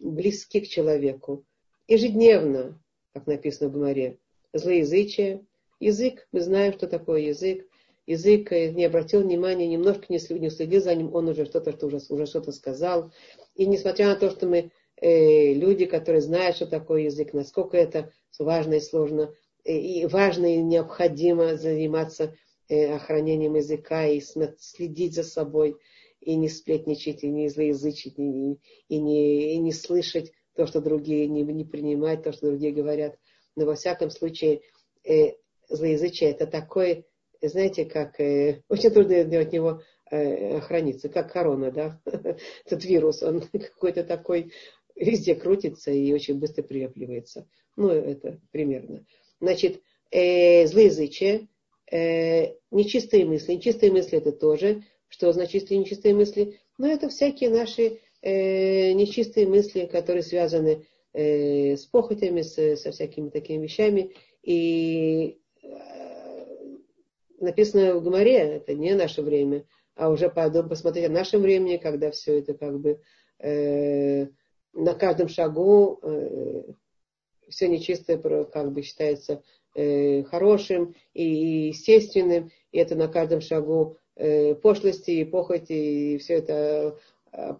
близки 0.00 0.60
к 0.60 0.68
человеку. 0.68 1.44
Ежедневно, 1.86 2.80
как 3.12 3.26
написано 3.26 3.70
в 3.70 3.72
Гмаре, 3.72 4.18
злоязычие, 4.52 5.44
язык, 5.80 6.26
мы 6.32 6.40
знаем, 6.40 6.72
что 6.72 6.86
такое 6.86 7.20
язык, 7.20 7.66
язык 8.06 8.52
э, 8.52 8.70
не 8.70 8.84
обратил 8.84 9.22
внимания, 9.22 9.68
немножко 9.68 10.06
не 10.08 10.18
следил 10.18 10.80
за 10.80 10.94
ним, 10.94 11.14
он 11.14 11.28
уже 11.28 11.44
что-то 11.44 11.72
что 11.72 11.86
уже, 11.86 12.00
уже 12.08 12.26
что-то 12.26 12.52
сказал. 12.52 13.12
И 13.54 13.66
несмотря 13.66 14.08
на 14.08 14.16
то, 14.16 14.30
что 14.30 14.46
мы 14.46 14.70
э, 15.02 15.52
люди, 15.52 15.84
которые 15.84 16.22
знают, 16.22 16.56
что 16.56 16.66
такое 16.66 17.02
язык, 17.02 17.32
насколько 17.32 17.76
это 17.76 18.12
важно 18.38 18.74
и 18.74 18.80
сложно, 18.80 19.34
э, 19.64 19.76
и 19.76 20.06
важно 20.06 20.46
и 20.46 20.58
необходимо 20.58 21.56
заниматься 21.56 22.34
э, 22.68 22.94
охранением 22.94 23.56
языка 23.56 24.06
и 24.06 24.20
следить 24.20 25.14
за 25.14 25.24
собой, 25.24 25.76
и 26.20 26.36
не 26.36 26.48
сплетничать, 26.48 27.24
и 27.24 27.28
не 27.28 27.48
злоязычить, 27.48 28.18
и, 28.18 28.22
и, 28.52 28.58
и, 28.88 28.98
не, 28.98 29.54
и 29.54 29.58
не 29.58 29.72
слышать 29.72 30.32
то, 30.54 30.66
что 30.66 30.80
другие, 30.80 31.26
не, 31.26 31.42
не 31.42 31.64
принимать 31.64 32.22
то, 32.22 32.32
что 32.32 32.46
другие 32.46 32.72
говорят. 32.72 33.18
Но 33.56 33.66
во 33.66 33.74
всяком 33.74 34.08
случае, 34.08 34.60
э, 35.04 35.32
злоязычие 35.68 36.30
это 36.30 36.46
такое, 36.46 37.04
знаете, 37.40 37.86
как 37.86 38.20
э, 38.20 38.62
очень 38.68 38.90
трудно 38.90 39.20
от 39.20 39.52
него 39.52 39.82
охраниться, 40.12 41.08
как 41.08 41.32
корона, 41.32 41.70
да, 41.70 41.98
этот 42.66 42.84
вирус, 42.84 43.22
он 43.22 43.40
какой-то 43.52 44.04
такой 44.04 44.52
везде 44.96 45.34
крутится 45.34 45.90
и 45.90 46.12
очень 46.12 46.38
быстро 46.38 46.62
прилепливается. 46.62 47.48
Ну, 47.76 47.88
это 47.88 48.40
примерно. 48.50 49.04
Значит, 49.40 49.80
э, 50.10 50.66
злоязычие, 50.66 51.48
э, 51.90 52.54
нечистые 52.70 53.24
мысли. 53.24 53.54
Нечистые 53.54 53.92
мысли 53.92 54.18
это 54.18 54.32
тоже 54.32 54.84
что 55.12 55.30
значит 55.32 55.70
нечистые 55.70 56.14
мысли? 56.14 56.58
Но 56.78 56.90
это 56.90 57.10
всякие 57.10 57.50
наши 57.50 58.00
э, 58.22 58.92
нечистые 58.92 59.46
мысли, 59.46 59.84
которые 59.84 60.22
связаны 60.22 60.86
э, 61.12 61.76
с 61.76 61.84
похотями, 61.84 62.40
с, 62.40 62.76
со 62.76 62.92
всякими 62.92 63.28
такими 63.28 63.62
вещами. 63.62 64.14
И 64.42 65.38
э, 65.62 65.68
написано 67.40 67.94
в 67.94 68.02
Гоморе, 68.02 68.38
это 68.38 68.72
не 68.72 68.94
наше 68.94 69.20
время, 69.20 69.66
а 69.94 70.08
уже 70.08 70.30
посмотреть 70.30 71.10
о 71.10 71.12
нашем 71.12 71.42
времени, 71.42 71.76
когда 71.76 72.10
все 72.10 72.38
это 72.38 72.54
как 72.54 72.80
бы 72.80 72.98
э, 73.38 74.28
на 74.72 74.94
каждом 74.94 75.28
шагу 75.28 75.98
э, 76.02 76.62
все 77.48 77.68
нечистое 77.68 78.18
как 78.18 78.72
бы 78.72 78.82
считается 78.82 79.42
э, 79.74 80.22
хорошим 80.24 80.94
и 81.14 81.68
естественным, 81.68 82.50
и 82.70 82.78
это 82.78 82.94
на 82.94 83.08
каждом 83.08 83.40
шагу 83.40 83.98
Э, 84.14 84.54
пошлости 84.54 85.10
и 85.10 85.24
похоти, 85.24 85.72
и 85.72 86.18
все 86.18 86.34
это 86.34 86.98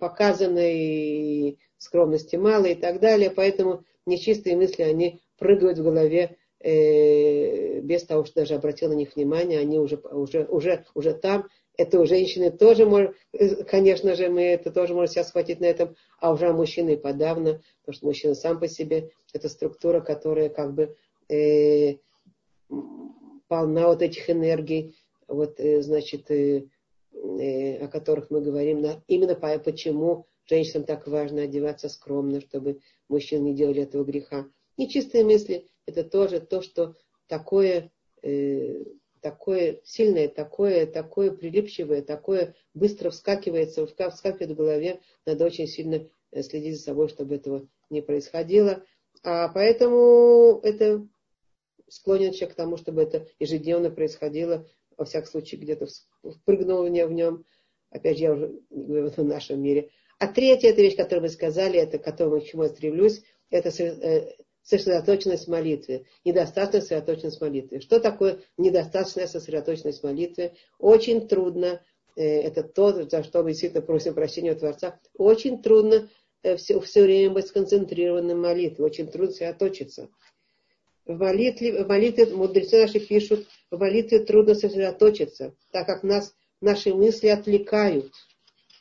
показано, 0.01 0.61
и 0.63 1.57
скромности 1.79 2.37
мало 2.37 2.67
и 2.67 2.75
так 2.75 3.01
далее. 3.01 3.31
Поэтому 3.31 3.85
нечистые 4.05 4.57
мысли, 4.57 4.83
они 4.83 5.23
прыгают 5.39 5.79
в 5.79 5.83
голове 5.83 6.37
без 6.63 8.05
того, 8.05 8.25
что 8.25 8.41
даже 8.41 8.55
обратил 8.55 8.91
на 8.91 8.93
них 8.93 9.17
внимание, 9.17 9.59
они 9.59 9.81
уже, 9.81 9.97
уже, 9.97 10.45
уже, 10.45 10.85
уже 10.95 11.15
там. 11.15 11.49
Это 11.77 12.01
у 12.01 12.07
женщины 12.07 12.51
тоже, 12.51 12.85
может, 12.85 13.17
конечно 13.69 14.15
же, 14.15 14.29
мы 14.29 14.43
это 14.43 14.71
тоже 14.71 14.95
можем 14.95 15.13
себя 15.13 15.25
схватить 15.25 15.61
на 15.61 15.65
этом, 15.65 15.97
а 16.21 16.33
уже 16.33 16.51
у 16.51 16.55
мужчины 16.55 16.97
подавно, 16.97 17.63
потому 17.81 17.97
что 17.97 18.07
мужчина 18.07 18.35
сам 18.35 18.61
по 18.61 18.69
себе, 18.69 19.11
это 19.33 19.49
структура, 19.49 20.01
которая 20.01 20.51
как 20.51 20.75
бы 20.75 20.97
э, 21.31 21.97
полна 23.49 23.89
вот 23.89 24.03
этих 24.03 24.29
энергий, 24.29 24.97
вот, 25.29 25.61
э, 25.61 25.83
значит, 25.83 26.31
э, 26.31 26.67
э, 27.13 27.77
о 27.85 27.89
которых 27.89 28.31
мы 28.31 28.43
говорим, 28.43 28.85
именно 29.09 29.35
по, 29.35 29.59
почему 29.59 30.27
женщинам 30.45 30.85
так 30.85 31.07
важно 31.07 31.43
одеваться 31.43 31.89
скромно, 31.89 32.41
чтобы 32.41 32.81
мужчины 33.09 33.45
не 33.45 33.55
делали 33.55 33.83
этого 33.83 34.05
греха. 34.05 34.47
Нечистые 34.77 35.25
мысли– 35.25 35.67
это 35.87 36.05
тоже 36.05 36.41
то, 36.41 36.61
что 36.61 36.95
такое, 37.29 37.91
такое 39.23 39.81
сильное, 39.85 40.29
такое, 40.29 40.85
такое 40.85 41.31
прилипчивое, 41.31 42.03
такое 42.03 42.55
быстро 42.75 43.11
вскакивается, 43.11 43.87
вскакивает 43.87 44.51
в 44.51 44.57
голове. 44.57 45.01
Надо 45.25 45.47
очень 45.47 45.67
сильно 45.67 46.07
следить 46.43 46.77
за 46.77 46.83
собой, 46.83 47.09
чтобы 47.09 47.37
этого 47.37 47.67
не 47.89 48.03
происходило. 48.03 48.85
А 49.23 49.49
поэтому 49.49 50.61
это 50.63 51.07
склонен 51.89 52.33
человек 52.33 52.55
к 52.55 52.57
тому, 52.57 52.77
чтобы 52.77 53.03
это 53.03 53.29
ежедневно 53.39 53.91
происходило 53.91 54.67
во 54.97 55.05
всяком 55.05 55.31
случае, 55.31 55.61
где-то 55.61 55.87
впрыгнул 56.23 56.83
в 56.85 56.91
нем. 56.91 57.45
Опять 57.91 58.19
же, 58.19 58.25
я 58.25 58.33
уже 58.33 58.61
говорю 58.71 59.11
в 59.11 59.25
нашем 59.25 59.63
мире. 59.63 59.91
А 60.19 60.27
третья 60.27 60.71
эта 60.71 60.83
вещь, 60.83 60.97
которую 60.97 61.23
вы 61.23 61.29
сказали, 61.29 61.79
это 61.79 61.99
к 61.99 62.05
которому 62.05 62.41
к 62.41 62.45
чему 62.45 62.65
я 62.65 62.69
стремлюсь, 62.69 63.23
это 63.51 63.71
э, 63.83 64.35
сосредоточенность 64.63 65.47
в 65.47 65.51
молитве, 65.51 66.07
недостаточная 66.25 66.81
сосредоточенность 66.81 67.39
в 67.39 67.41
молитве. 67.41 67.81
Что 67.81 68.01
такое 68.01 68.41
недостаточная 68.57 69.27
сосредоточенность 69.27 70.01
в 70.01 70.05
молитве? 70.05 70.55
Очень 70.79 71.27
трудно, 71.29 71.83
э, 72.17 72.23
это 72.23 72.63
то, 72.63 72.93
за 72.93 73.23
что 73.25 73.43
мы 73.43 73.51
действительно 73.51 73.83
просим 73.83 74.15
прощения 74.15 74.53
у 74.53 74.57
Творца, 74.57 75.01
очень 75.17 75.63
трудно 75.63 76.09
все, 76.57 76.79
э, 76.79 76.81
все 76.81 77.03
время 77.03 77.31
быть 77.31 77.47
сконцентрированным 77.47 78.39
в 78.39 78.43
молитве, 78.43 78.85
очень 78.85 79.09
трудно 79.09 79.33
сосредоточиться. 79.33 80.09
В 81.05 81.17
молитве, 81.19 81.85
в 81.85 81.89
молитве 81.89 82.27
мудрецы 82.27 82.81
наши 82.81 83.01
пишут, 83.01 83.49
в 83.71 83.79
молитве 83.79 84.21
трудно 84.21 84.55
сосредоточиться, 84.55 85.55
так 85.73 85.87
как 85.87 86.05
нас 86.05 86.35
наши 86.61 86.95
мысли 86.95 87.27
отвлекают. 87.29 88.13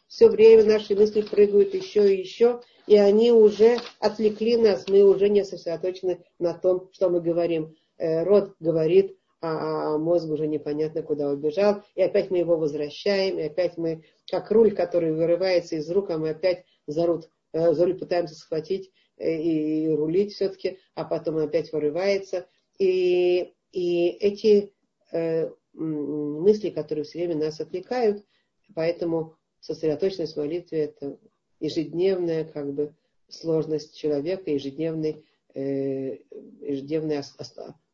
Все 0.07 0.27
время 0.27 0.65
наши 0.65 0.93
мысли 0.93 1.21
прыгают 1.21 1.73
еще 1.73 2.13
и 2.13 2.19
еще, 2.19 2.61
и 2.91 2.97
они 2.97 3.31
уже 3.31 3.77
отвлекли 3.99 4.57
нас, 4.57 4.87
мы 4.87 5.03
уже 5.03 5.29
не 5.29 5.43
сосредоточены 5.43 6.23
на 6.39 6.53
том, 6.53 6.89
что 6.91 7.09
мы 7.09 7.21
говорим. 7.21 7.75
Э, 7.97 8.23
рот 8.23 8.55
говорит, 8.59 9.17
а, 9.41 9.93
а 9.93 9.97
мозг 9.97 10.29
уже 10.29 10.47
непонятно 10.47 11.01
куда 11.01 11.29
убежал, 11.29 11.83
и 11.95 12.01
опять 12.01 12.31
мы 12.31 12.37
его 12.37 12.57
возвращаем, 12.57 13.39
и 13.39 13.43
опять 13.43 13.77
мы, 13.77 14.03
как 14.29 14.51
руль, 14.51 14.73
который 14.73 15.13
вырывается 15.13 15.75
из 15.75 15.89
рук, 15.89 16.09
а 16.09 16.17
мы 16.17 16.29
опять 16.29 16.65
за 16.87 17.05
руль, 17.05 17.23
э, 17.53 17.73
за 17.73 17.85
руль 17.85 17.97
пытаемся 17.97 18.35
схватить, 18.35 18.91
Э, 19.21 19.39
и 19.39 19.87
рулить 19.87 20.33
все-таки, 20.33 20.79
а 20.95 21.05
потом 21.05 21.37
опять 21.37 21.71
вырывается. 21.71 22.47
И, 22.79 23.53
и 23.71 24.07
эти 24.19 24.73
э, 25.11 25.51
мысли, 25.73 26.71
которые 26.71 27.03
все 27.03 27.19
время 27.19 27.35
нас 27.35 27.59
отвлекают, 27.59 28.25
поэтому 28.73 29.35
сосредоточенность 29.59 30.33
в 30.33 30.39
молитве 30.39 30.85
это 30.85 31.19
ежедневная 31.61 32.43
как 32.43 32.73
бы 32.73 32.93
сложность 33.29 33.97
человека, 33.97 34.51
ежедневный, 34.51 35.23
э, 35.53 36.17
ежедневный 36.61 37.21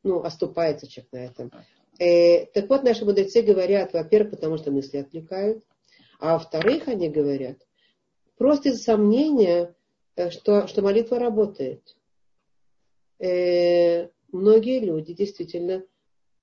ну, 0.03 0.23
оступается 0.23 0.87
человек 0.87 1.11
на 1.11 1.17
этом. 1.17 1.51
Э, 1.99 2.45
так 2.47 2.69
вот, 2.69 2.83
наши 2.83 3.05
мудрецы 3.05 3.43
говорят, 3.43 3.93
во-первых, 3.93 4.31
потому 4.31 4.57
что 4.57 4.71
мысли 4.71 4.97
отвлекают, 4.97 5.63
а 6.19 6.33
во-вторых, 6.33 6.87
они 6.87 7.09
говорят, 7.09 7.57
просто 8.37 8.69
из 8.69 8.81
сомнения, 8.83 9.75
Э, 10.17 10.31
что, 10.31 10.67
что 10.67 10.81
молитва 10.81 11.19
работает. 11.19 11.95
Э, 13.19 14.09
многие 14.31 14.79
люди 14.79 15.13
действительно, 15.13 15.85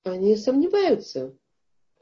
они 0.05 0.37
сомневаются. 0.37 1.37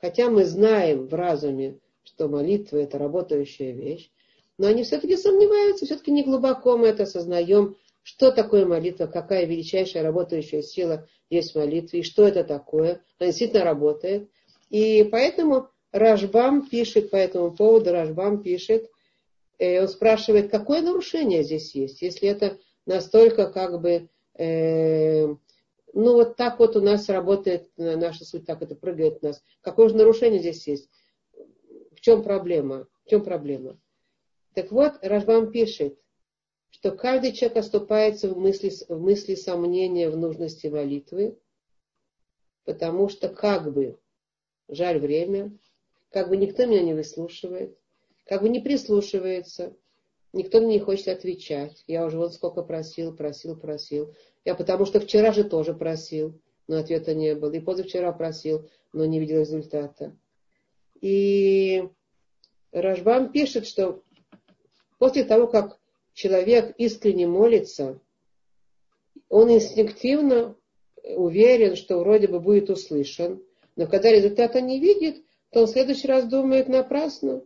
Хотя 0.01 0.29
мы 0.29 0.45
знаем 0.45 1.07
в 1.07 1.15
разуме, 1.15 1.79
что 2.05 2.29
молитва 2.29 2.77
это 2.77 2.99
работающая 2.99 3.73
вещь, 3.73 4.11
но 4.59 4.69
они 4.69 4.85
все-таки 4.85 5.17
сомневаются, 5.17 5.87
все-таки 5.87 6.11
не 6.11 6.23
глубоко 6.23 6.77
мы 6.77 6.89
это 6.89 7.05
осознаем, 7.05 7.77
что 8.03 8.33
такое 8.33 8.67
молитва, 8.67 9.07
какая 9.07 9.47
величайшая 9.47 10.03
работающая 10.03 10.63
сила 10.63 11.09
есть 11.31 11.53
в 11.53 11.59
молитве, 11.59 12.01
и 12.01 12.05
что 12.05 12.27
это 12.27 12.45
такое. 12.45 13.03
Она 13.19 13.29
действительно 13.29 13.65
работает. 13.65 14.29
И 14.71 15.09
поэтому 15.11 15.69
Рашбам 15.93 16.69
пишет 16.69 17.11
по 17.11 17.17
этому 17.17 17.53
поводу, 17.53 17.93
Рашбам 17.93 18.43
пишет, 18.43 18.91
Э, 19.63 19.81
он 19.81 19.89
спрашивает, 19.89 20.51
какое 20.51 20.83
нарушение 20.83 21.45
здесь 21.45 21.73
есть, 21.77 22.03
если 22.03 22.29
это 22.29 22.59
настолько 22.85 23.49
как 23.49 23.81
бы, 23.81 24.09
э, 24.37 25.27
ну 25.27 26.13
вот 26.15 26.35
так 26.35 26.59
вот 26.59 26.75
у 26.75 26.81
нас 26.81 27.09
работает 27.09 27.71
наша 27.77 28.25
суть, 28.25 28.45
так 28.45 28.61
это 28.61 28.75
прыгает 28.75 29.19
у 29.23 29.27
нас. 29.27 29.41
Какое 29.61 29.89
же 29.89 29.97
нарушение 29.97 30.41
здесь 30.41 30.67
есть? 30.67 30.91
чем 32.01 32.25
проблема? 32.25 32.89
В 33.05 33.11
чем 33.11 33.23
проблема? 33.23 33.79
Так 34.55 34.71
вот, 34.71 34.95
Рашбам 35.03 35.51
пишет, 35.51 35.99
что 36.71 36.93
каждый 36.93 37.33
человек 37.33 37.59
оступается 37.59 38.29
в 38.29 38.39
мысли, 38.39 38.73
в 38.89 39.01
мысли 39.01 39.35
сомнения 39.35 40.11
в 40.11 40.17
нужности 40.17 40.67
молитвы, 40.67 41.39
потому 42.65 43.09
что 43.09 43.29
как 43.29 43.73
бы 43.73 43.99
жаль 44.69 44.99
время, 44.99 45.57
как 46.11 46.29
бы 46.29 46.37
никто 46.37 46.67
меня 46.67 46.83
не 46.83 46.95
выслушивает, 46.95 47.79
как 48.27 48.43
бы 48.43 48.49
не 48.49 48.61
прислушивается, 48.61 49.75
никто 50.33 50.61
мне 50.61 50.75
не 50.75 50.81
хочет 50.81 51.09
отвечать. 51.09 51.83
Я 51.87 52.05
уже 52.05 52.19
вот 52.19 52.35
сколько 52.35 52.63
просил, 52.63 53.15
просил, 53.15 53.57
просил. 53.57 54.15
Я 54.45 54.55
потому 54.55 54.85
что 54.87 55.01
вчера 55.01 55.33
же 55.33 55.45
тоже 55.45 55.75
просил, 55.75 56.41
но 56.69 56.79
ответа 56.79 57.15
не 57.15 57.35
было. 57.35 57.53
И 57.53 57.61
позавчера 57.61 58.13
просил, 58.13 58.69
но 58.93 59.05
не 59.05 59.21
видел 59.21 59.41
результата. 59.41 60.17
И 61.01 61.89
Рашбам 62.71 63.33
пишет, 63.33 63.67
что 63.67 64.03
после 65.03 65.25
того, 65.25 65.49
как 65.49 65.81
человек 66.13 66.77
искренне 66.79 67.27
молится, 67.27 67.99
он 69.29 69.51
инстинктивно 69.51 70.55
уверен, 71.03 71.75
что 71.75 71.99
вроде 71.99 72.29
бы 72.29 72.39
будет 72.39 72.71
услышан, 72.71 73.43
но 73.75 73.89
когда 73.89 74.13
результата 74.13 74.61
не 74.61 74.79
видит, 74.79 75.25
то 75.51 75.63
он 75.63 75.67
в 75.67 75.71
следующий 75.71 76.07
раз 76.07 76.29
думает 76.29 76.69
напрасно, 76.69 77.43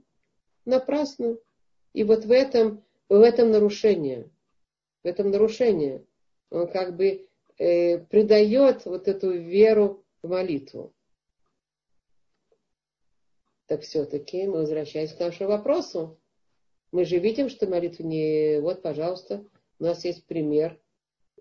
напрасно. 0.67 1.39
И 1.95 2.05
вот 2.05 2.27
в 2.27 2.31
этом, 2.31 2.85
в 3.09 3.23
этом 3.23 3.51
нарушение, 3.51 4.29
в 5.03 5.07
этом 5.07 5.31
нарушение. 5.31 6.05
Он 6.51 6.69
как 6.69 6.95
бы 6.95 7.27
э, 7.57 8.01
придает 8.01 8.85
вот 8.85 9.09
эту 9.09 9.31
веру 9.31 10.05
в 10.23 10.29
молитву. 10.29 10.93
Так 13.67 13.81
все-таки 13.81 14.47
мы 14.47 14.59
возвращаемся 14.59 15.17
к 15.17 15.21
нашему 15.21 15.49
вопросу. 15.49 16.19
Мы 16.93 17.05
же 17.05 17.19
видим, 17.19 17.49
что 17.49 17.67
молитва 17.67 18.05
не... 18.05 18.61
Вот, 18.61 18.83
пожалуйста, 18.83 19.45
у 19.79 19.85
нас 19.85 20.05
есть 20.05 20.25
пример. 20.27 20.81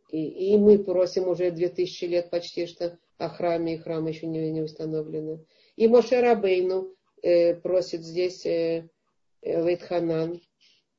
И, 0.10 0.54
и 0.54 0.58
мы 0.58 0.80
просим 0.80 1.28
уже 1.28 1.52
две 1.52 1.70
тысячи 1.70 2.06
лет 2.06 2.30
почти 2.30 2.68
что 2.68 2.98
о 3.18 3.30
храме, 3.30 3.76
и 3.76 3.78
храм 3.78 4.06
еще 4.08 4.28
не, 4.28 4.52
не 4.52 4.62
установлены. 4.62 5.46
И 5.76 5.88
Моше 5.88 6.22
Рабейну 6.22 6.96
э, 7.22 7.56
просит 7.56 8.04
здесь 8.04 8.46
э, 8.46 8.89
э, 9.41 9.66
Вейтханан 9.66 10.41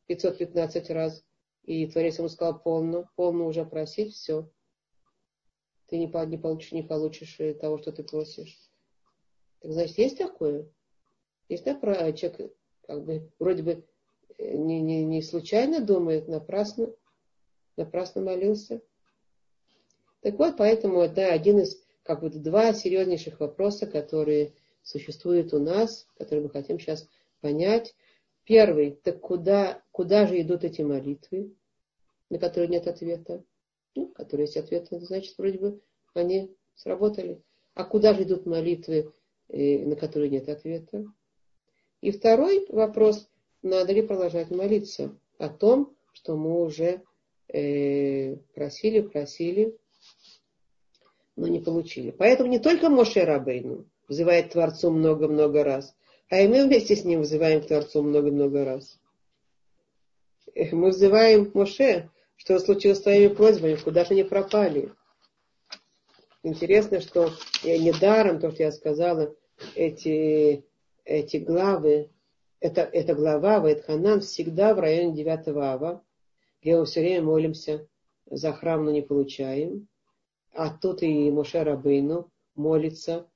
515 0.07 0.91
раз. 0.91 1.23
И 1.65 1.87
Творец 1.87 2.19
ему 2.19 2.29
сказал 2.29 2.61
полно, 2.61 3.09
полно 3.17 3.47
уже 3.47 3.65
просить, 3.65 4.15
все. 4.15 4.49
Ты 5.89 5.99
не, 5.99 6.07
не, 6.07 6.39
получишь, 6.39 6.73
не 6.73 6.83
получишь 6.83 7.37
э, 7.39 7.55
того, 7.55 7.79
что 7.79 7.93
ты 7.93 8.03
просишь. 8.03 8.59
Так 9.61 9.73
значит, 9.73 9.99
есть 9.99 10.19
такое? 10.19 10.69
Есть 11.49 11.65
про 11.81 12.13
человек 12.13 12.53
как 12.87 13.05
бы 13.05 13.31
вроде 13.39 13.63
бы 13.63 13.73
э, 13.73 13.83
не, 14.39 14.81
не, 14.81 15.05
не 15.05 15.23
случайно 15.23 15.81
думает, 15.81 16.29
напрасно, 16.29 16.93
напрасно 17.77 18.23
молился. 18.23 18.83
Так 20.21 20.39
вот, 20.39 20.57
поэтому 20.57 21.01
это 21.01 21.33
один 21.33 21.61
из, 21.61 21.83
как 22.03 22.21
бы, 22.21 22.31
два 22.31 22.73
серьезнейших 22.73 23.41
вопроса, 23.41 23.87
которые 23.87 24.55
существуют 24.83 25.53
у 25.53 25.59
нас, 25.59 26.07
которые 26.17 26.45
мы 26.45 26.51
хотим 26.51 26.79
сейчас 26.79 27.09
понять. 27.41 27.95
Первый, 28.45 28.93
так 29.03 29.21
куда, 29.21 29.83
куда 29.91 30.27
же 30.27 30.41
идут 30.41 30.65
эти 30.65 30.83
молитвы, 30.83 31.55
на 32.31 32.39
которые 32.39 32.69
нет 32.69 32.87
ответа? 32.87 33.45
Ну, 33.95 34.09
которые 34.09 34.45
есть 34.47 34.57
ответ, 34.57 34.89
значит, 34.91 35.37
вроде 35.39 35.59
бы 35.59 35.81
они 36.15 36.55
сработали. 36.75 37.43
А 37.75 37.85
куда 37.85 38.15
же 38.15 38.23
идут 38.23 38.47
молитвы, 38.47 39.13
э, 39.49 39.85
на 39.85 39.97
которые 39.97 40.31
нет 40.31 40.49
ответа? 40.49 41.05
И 42.01 42.11
второй 42.11 42.67
вопрос, 42.69 43.29
надо 43.63 43.93
ли 43.93 44.03
продолжать 44.03 44.51
молиться 44.51 45.17
о 45.39 45.49
том, 45.49 45.95
что 46.13 46.37
мы 46.37 46.63
уже 46.63 47.03
э, 47.49 48.37
просили, 48.55 49.01
просили, 49.01 49.77
но 51.37 51.47
не 51.47 51.61
получили. 51.61 52.11
Поэтому 52.11 52.51
не 52.51 52.59
только 52.59 52.89
Моше 52.89 53.25
Рабейну 53.25 53.87
взывает 54.09 54.49
к 54.49 54.53
Творцу 54.53 54.91
много-много 54.91 55.65
раз, 55.65 55.95
а 56.29 56.41
и 56.41 56.49
мы 56.49 56.65
вместе 56.65 56.97
с 56.97 57.05
ним 57.05 57.23
взываем 57.23 57.63
к 57.63 57.67
Творцу 57.67 58.03
много-много 58.03 58.65
раз. 58.65 58.99
Мы 60.73 60.89
взываем 60.89 61.51
Моше, 61.55 62.11
что 62.37 62.59
случилось 62.59 62.99
с 62.99 63.03
твоими 63.03 63.33
просьбами, 63.33 63.77
куда 63.77 64.05
же 64.05 64.13
они 64.13 64.25
пропали. 64.25 64.93
Интересно, 66.43 67.01
что 67.01 67.31
я 67.63 67.79
недаром, 67.79 68.41
то, 68.41 68.51
что 68.51 68.63
я 68.63 68.73
сказала, 68.73 69.35
эти 69.75 70.65
эти 71.07 71.39
главы, 71.39 72.11
это, 72.61 72.83
эта 72.83 73.15
глава 73.15 73.61
Вайтханан 73.61 74.21
всегда 74.21 74.75
в 74.75 74.79
районе 74.79 75.15
9 75.15 75.49
ава, 75.49 76.05
где 76.63 76.77
мы 76.77 76.85
все 76.87 77.01
время 77.01 77.23
молимся 77.23 77.89
за 78.27 78.53
храм, 78.53 78.85
но 78.85 78.91
не 78.91 79.03
получаем. 79.03 79.89
А 80.53 80.71
тут 80.71 81.03
и 81.03 81.31
Моше 81.31 81.63
Рабейну 81.63 82.31
молится, 82.55 83.29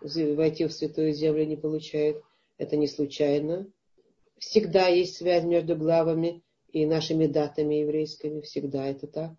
войти 0.00 0.64
в 0.66 0.72
святую 0.72 1.12
землю 1.12 1.44
не 1.44 1.56
получает. 1.56 2.22
Это 2.56 2.76
не 2.76 2.86
случайно. 2.86 3.70
Всегда 4.38 4.88
есть 4.88 5.16
связь 5.16 5.44
между 5.44 5.76
главами 5.76 6.42
и 6.72 6.86
нашими 6.86 7.26
датами 7.26 7.76
еврейскими. 7.76 8.40
Всегда 8.40 8.86
это 8.86 9.06
так. 9.06 9.32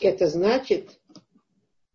Это 0.00 0.28
значит, 0.28 1.00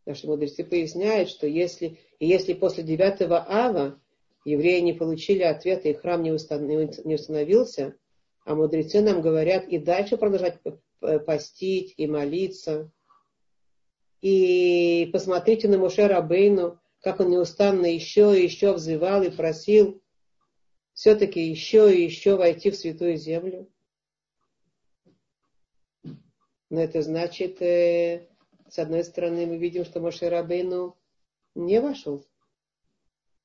наши 0.06 0.26
мудрецы 0.26 0.64
поясняют, 0.64 1.30
что 1.30 1.46
если, 1.46 2.00
если 2.20 2.54
после 2.54 2.84
9 2.84 3.22
ава 3.30 4.00
евреи 4.44 4.80
не 4.80 4.94
получили 4.94 5.44
ответа, 5.44 5.90
и 5.90 5.94
храм 5.94 6.22
не 6.24 6.32
установился, 6.32 7.96
а 8.44 8.56
мудрецы 8.56 9.02
нам 9.02 9.22
говорят 9.22 9.68
и 9.68 9.78
дальше 9.78 10.18
продолжать 10.18 10.60
постить 11.26 11.94
и 11.98 12.08
молиться. 12.08 12.92
И 14.22 15.10
посмотрите 15.12 15.68
на 15.68 15.78
Муше 15.78 16.08
Рабейну, 16.08 16.80
как 17.02 17.20
он 17.20 17.32
неустанно 17.32 17.88
еще 17.88 18.40
и 18.40 18.44
еще 18.44 18.74
взывал 18.74 19.24
и 19.24 19.32
просил 19.32 20.02
все-таки 20.94 21.42
еще 21.42 21.96
и 21.96 22.04
еще 22.04 22.36
войти 22.36 22.70
в 22.70 22.76
святую 22.76 23.18
землю. 23.18 23.68
Но 26.70 26.82
это 26.82 27.02
значит, 27.02 27.62
э, 27.62 28.30
с 28.70 28.78
одной 28.80 29.04
стороны, 29.04 29.46
мы 29.46 29.58
видим, 29.58 29.84
что 29.84 30.00
Моше 30.00 30.30
Рабейну 30.30 30.96
не 31.56 31.82
вошел 31.82 32.26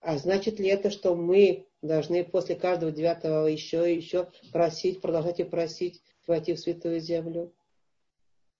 а 0.07 0.19
значит 0.19 0.61
ли 0.61 0.69
это, 0.69 0.89
что 0.89 1.17
мы 1.17 1.67
должны 1.83 2.23
после 2.23 2.55
каждого 2.55 2.93
девятого 2.93 3.49
еще 3.49 3.93
и 3.93 3.97
еще 3.97 4.29
просить, 4.53 5.01
продолжать 5.01 5.41
и 5.41 5.45
просить 5.45 6.01
войти 6.29 6.55
в 6.55 6.61
святую 6.61 7.01
землю? 7.01 7.53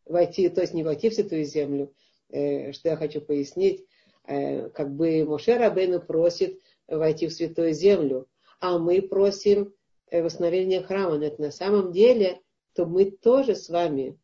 Войти, 0.07 0.49
то 0.49 0.63
есть 0.63 0.75
не 0.75 0.83
войти 0.83 1.09
в 1.09 1.15
святую 1.15 1.45
землю, 1.45 1.95
э, 2.31 2.73
что 2.73 2.89
я 2.89 2.97
хочу 2.97 3.21
пояснить, 3.21 3.87
э, 4.27 4.71
как 4.71 4.93
бы 4.93 5.25
Моше 5.25 5.57
Рабейну 5.57 6.01
просит 6.01 6.61
войти 6.89 7.29
в 7.29 7.33
святую 7.33 7.73
землю, 7.75 8.27
а 8.59 8.81
мы 8.81 9.01
просим 9.01 9.73
э, 10.11 10.25
восстановления 10.25 10.83
храма. 10.83 11.17
Но 11.17 11.27
это 11.27 11.41
на 11.41 11.53
самом 11.53 11.93
деле, 11.93 12.41
то 12.75 12.87
мы 12.87 13.13
тоже 13.13 13.55
с 13.55 13.69
вами 13.69 14.19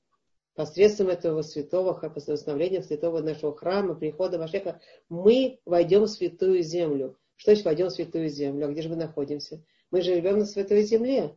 посредством 0.54 1.08
этого 1.08 1.42
святого, 1.42 1.92
восстановления 1.92 2.82
святого 2.82 3.20
нашего 3.20 3.56
храма, 3.56 3.94
прихода 3.94 4.38
Машеха, 4.38 4.80
мы 5.08 5.60
войдем 5.64 6.02
в 6.02 6.08
святую 6.08 6.62
землю. 6.62 7.18
Что 7.36 7.52
значит 7.52 7.64
войдем 7.64 7.86
в 7.88 7.92
святую 7.92 8.28
землю? 8.28 8.66
А 8.66 8.70
где 8.70 8.82
же 8.82 8.88
мы 8.88 8.96
находимся? 8.96 9.64
Мы 9.90 10.02
же 10.02 10.14
живем 10.14 10.38
на 10.38 10.44
святой 10.44 10.82
земле. 10.82 11.34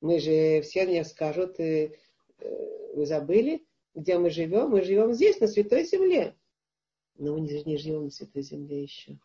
Мы 0.00 0.18
же, 0.20 0.62
все 0.62 0.86
мне 0.86 1.04
скажут, 1.04 1.58
э, 1.60 1.92
э, 2.38 2.94
вы 2.94 3.06
забыли, 3.06 3.66
где 3.94 4.18
мы 4.18 4.30
живем? 4.30 4.70
Мы 4.70 4.82
живем 4.82 5.12
здесь, 5.12 5.40
на 5.40 5.46
святой 5.46 5.84
земле. 5.84 6.36
Но 7.18 7.34
мы 7.34 7.40
не, 7.40 7.62
не 7.64 7.76
живем 7.76 8.04
на 8.04 8.10
святой 8.10 8.42
земле 8.42 8.82
еще. 8.82 9.18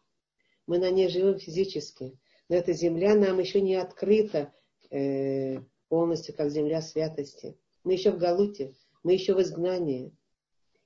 Мы 0.67 0.79
на 0.79 0.89
ней 0.89 1.07
живем 1.07 1.37
физически. 1.37 2.17
Но 2.49 2.55
эта 2.55 2.73
земля 2.73 3.15
нам 3.15 3.39
еще 3.39 3.61
не 3.61 3.75
открыта 3.75 4.53
э, 4.89 5.59
полностью, 5.87 6.35
как 6.35 6.49
земля 6.49 6.81
святости. 6.81 7.57
Мы 7.83 7.93
еще 7.93 8.11
в 8.11 8.17
Галуте 8.17 8.73
мы 9.05 9.13
еще 9.13 9.35
в 9.35 9.41
изгнании. 9.41 10.11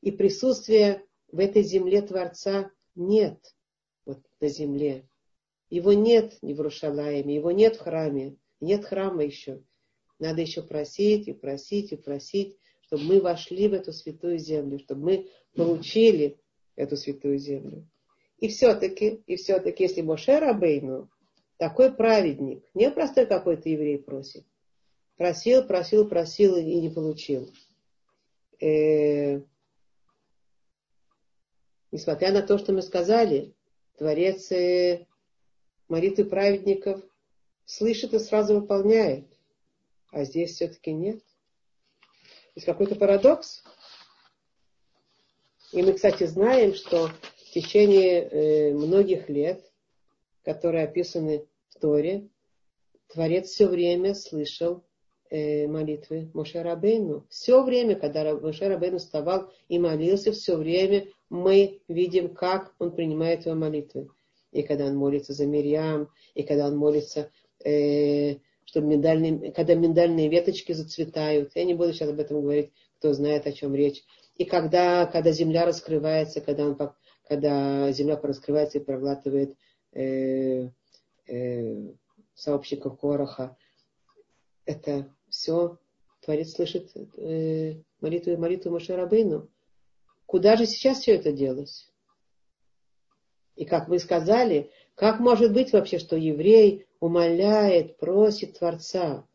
И 0.02 0.12
присутствия 0.12 1.06
в 1.32 1.40
этой 1.40 1.64
земле 1.64 2.02
Творца 2.02 2.70
нет, 2.94 3.40
вот 4.06 4.20
на 4.42 4.50
земле. 4.50 5.08
Его 5.70 5.94
нет 5.94 6.38
ни 6.42 6.54
в 6.54 6.60
Рушалаеме, 6.60 7.34
его 7.34 7.52
нет 7.52 7.78
в 7.78 7.80
храме, 7.80 8.36
нет 8.60 8.84
храма 8.84 9.24
еще. 9.24 9.64
Надо 10.20 10.42
еще 10.42 10.62
просить 10.62 11.30
и 11.30 11.34
просить 11.34 11.94
и 11.94 11.96
просить, 11.96 12.58
чтобы 12.82 13.04
мы 13.04 13.22
вошли 13.22 13.70
в 13.70 13.74
эту 13.74 13.94
святую 13.94 14.38
землю, 14.38 14.80
чтобы 14.80 15.02
мы 15.02 15.30
получили 15.56 16.42
эту 16.76 16.98
святую 16.98 17.38
землю. 17.38 17.88
И 18.40 18.50
все-таки, 18.50 19.24
и 19.28 19.38
все-таки, 19.38 19.84
если 19.84 20.02
Моше 20.02 20.40
Рабейну, 20.40 21.10
такой 21.56 21.94
праведник, 21.94 22.66
не 22.74 22.92
простой 22.92 23.26
какой-то 23.26 23.70
еврей 23.70 23.98
просит, 23.98 24.44
просил, 25.16 25.64
просил, 25.64 26.06
просил 26.06 26.58
и 26.58 26.82
не 26.82 26.90
получил– 26.90 27.50
э, 28.62 29.42
несмотря 31.92 32.32
на 32.32 32.42
то, 32.42 32.58
что 32.58 32.74
мы 32.74 32.82
сказали, 32.82 33.54
Творец 33.98 34.52
э, 34.52 35.06
молитвы 35.88 36.26
праведников 36.26 37.02
слышит 37.66 38.14
и 38.14 38.20
сразу 38.20 38.60
выполняет. 38.60 39.28
А 40.12 40.24
здесь 40.24 40.56
все-таки 40.56 40.92
нет. 40.92 41.22
Есть 42.56 42.66
какой-то 42.66 42.96
парадокс. 42.96 43.64
И 45.72 45.82
мы, 45.84 45.94
кстати, 45.94 46.26
знаем, 46.26 46.74
что 46.74 47.08
в 47.08 47.52
течение 47.52 48.22
э, 48.22 48.74
многих 48.74 49.30
лет, 49.30 49.64
которые 50.44 50.86
описаны 50.86 51.46
в 51.70 51.80
Торе, 51.80 52.28
Творец 53.08 53.50
все 53.50 53.68
время 53.68 54.16
слышал 54.16 54.84
молитвы 55.32 56.30
Моше 56.34 56.62
Рабейну. 56.62 57.26
Все 57.30 57.64
время, 57.64 57.96
когда 57.96 58.36
Моше 58.36 58.68
Рабейну 58.68 58.98
вставал 58.98 59.52
и 59.68 59.78
молился, 59.78 60.32
все 60.32 60.56
время 60.56 61.08
мы 61.30 61.82
видим, 61.88 62.34
как 62.34 62.74
он 62.80 62.92
принимает 62.92 63.46
его 63.46 63.56
молитвы. 63.56 64.10
И 64.52 64.64
когда 64.64 64.86
он 64.86 64.96
молится 64.96 65.34
за 65.34 65.46
Мирьям, 65.46 66.10
и 66.34 66.44
когда 66.44 66.68
он 66.68 66.78
молится, 66.78 67.32
э, 67.64 68.38
чтобы 68.66 68.88
миндальные, 68.88 69.52
когда 69.52 69.76
миндальные 69.76 70.30
веточки 70.30 70.74
зацветают. 70.74 71.52
Я 71.56 71.66
не 71.66 71.74
буду 71.74 71.92
сейчас 71.92 72.10
об 72.10 72.20
этом 72.20 72.42
говорить, 72.42 72.72
кто 73.00 73.14
знает, 73.14 73.48
о 73.48 73.52
чем 73.52 73.74
речь. 73.74 74.04
И 74.36 74.46
когда, 74.46 75.06
когда 75.06 75.32
земля 75.32 75.66
раскрывается, 75.66 76.40
когда, 76.40 76.66
он, 76.66 76.78
когда 77.28 77.92
земля 77.92 78.20
раскрывается 78.22 78.78
и 78.78 78.84
проглатывает 78.84 79.56
э, 79.94 80.70
э, 81.28 81.94
сообщников 82.36 83.00
Короха, 83.00 83.58
это 84.66 85.12
все 85.40 85.78
Творец 86.20 86.54
слышит 86.54 86.92
э, 87.18 87.76
молитву, 88.02 88.36
молитву 88.36 88.72
Машарабейну. 88.72 89.48
Куда 90.26 90.58
же 90.58 90.66
сейчас 90.66 91.00
все 91.00 91.16
это 91.16 91.32
делось? 91.32 91.90
И 93.56 93.64
как 93.64 93.88
вы 93.88 94.00
сказали, 94.00 94.70
как 94.96 95.22
может 95.22 95.54
быть 95.54 95.72
вообще, 95.72 95.98
что 95.98 96.18
еврей 96.18 96.88
умоляет, 97.00 97.98
просит 97.98 98.60
Творца 98.60 99.26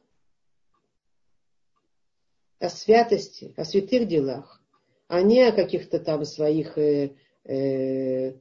о 2.58 2.68
святости, 2.68 3.54
о 3.56 3.64
святых 3.64 4.06
делах, 4.06 4.62
а 5.08 5.22
не 5.22 5.40
о 5.42 5.52
каких-то 5.52 5.98
там 5.98 6.26
своих 6.26 6.76
э, 6.76 7.16
э, 7.44 8.34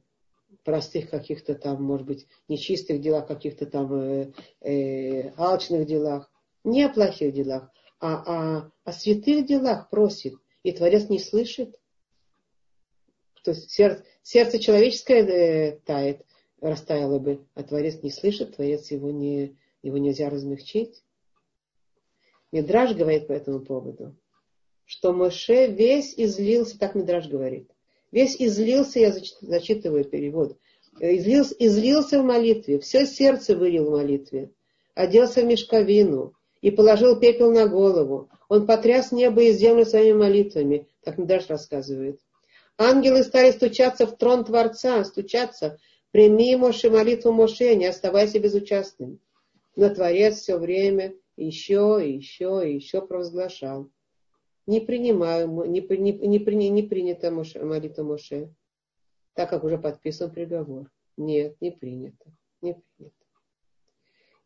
простых 0.64 1.08
каких-то 1.08 1.54
там, 1.54 1.82
может 1.82 2.06
быть, 2.06 2.26
нечистых 2.46 3.00
делах, 3.00 3.26
каких-то 3.26 3.64
там 3.64 3.92
э, 3.94 4.32
э, 4.60 5.30
алчных 5.38 5.86
делах, 5.86 6.30
не 6.64 6.82
о 6.82 6.88
плохих 6.88 7.32
делах, 7.32 7.70
а 8.00 8.14
о, 8.14 8.72
о 8.84 8.92
святых 8.92 9.46
делах 9.46 9.90
просит, 9.90 10.34
и 10.62 10.72
Творец 10.72 11.08
не 11.08 11.18
слышит. 11.18 11.78
Что 13.34 13.54
сердце, 13.54 14.04
сердце 14.22 14.58
человеческое 14.58 15.22
э, 15.22 15.78
тает, 15.84 16.24
растаяло 16.60 17.18
бы, 17.18 17.46
а 17.54 17.62
Творец 17.62 18.02
не 18.02 18.10
слышит, 18.10 18.56
Творец 18.56 18.90
его, 18.90 19.10
не, 19.10 19.58
его 19.82 19.98
нельзя 19.98 20.30
размягчить. 20.30 21.02
Мидраж 22.52 22.94
говорит 22.94 23.26
по 23.26 23.32
этому 23.32 23.60
поводу, 23.60 24.16
что 24.84 25.12
Моше 25.12 25.66
весь 25.66 26.14
излился, 26.16 26.78
так 26.78 26.94
Мидраж 26.94 27.28
говорит, 27.28 27.70
весь 28.12 28.36
излился, 28.40 29.00
я 29.00 29.12
зачитываю 29.40 30.04
перевод, 30.04 30.58
излился, 31.00 31.54
излился 31.58 32.22
в 32.22 32.24
молитве, 32.24 32.78
все 32.78 33.06
сердце 33.06 33.56
вылил 33.56 33.86
в 33.86 33.90
молитве, 33.90 34.52
оделся 34.94 35.42
в 35.42 35.46
мешковину 35.46 36.34
и 36.64 36.70
положил 36.70 37.20
пепел 37.20 37.52
на 37.52 37.66
голову. 37.68 38.30
Он 38.48 38.66
потряс 38.66 39.12
небо 39.12 39.42
и 39.42 39.52
землю 39.52 39.84
своими 39.84 40.16
молитвами, 40.16 40.88
так 41.02 41.18
Мидраш 41.18 41.48
рассказывает. 41.48 42.18
Ангелы 42.78 43.22
стали 43.22 43.50
стучаться 43.50 44.06
в 44.06 44.16
трон 44.16 44.46
Творца, 44.46 45.04
стучаться, 45.04 45.76
прими 46.10 46.56
Моше 46.56 46.88
молитву 46.88 47.32
Моше, 47.32 47.74
не 47.74 47.84
оставайся 47.84 48.38
безучастным. 48.38 49.20
Но 49.76 49.90
Творец 49.90 50.38
все 50.38 50.56
время 50.56 51.12
еще 51.36 52.00
и 52.02 52.14
еще 52.14 52.62
и 52.64 52.76
еще 52.76 53.02
провозглашал. 53.02 53.90
Не 54.66 54.80
принимаю, 54.80 55.48
не, 55.66 55.82
не, 55.82 56.12
не, 56.12 56.68
не 56.70 56.82
принято 56.82 57.30
Моше, 57.30 57.62
молитва 57.62 58.04
Моше 58.04 58.48
так 59.34 59.50
как 59.50 59.64
уже 59.64 59.76
подписан 59.76 60.30
приговор. 60.30 60.90
Нет, 61.18 61.56
не 61.60 61.72
принято. 61.72 62.32
Не 62.62 62.74
принято. 62.96 63.16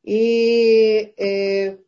И 0.02 1.14
э, 1.16 1.78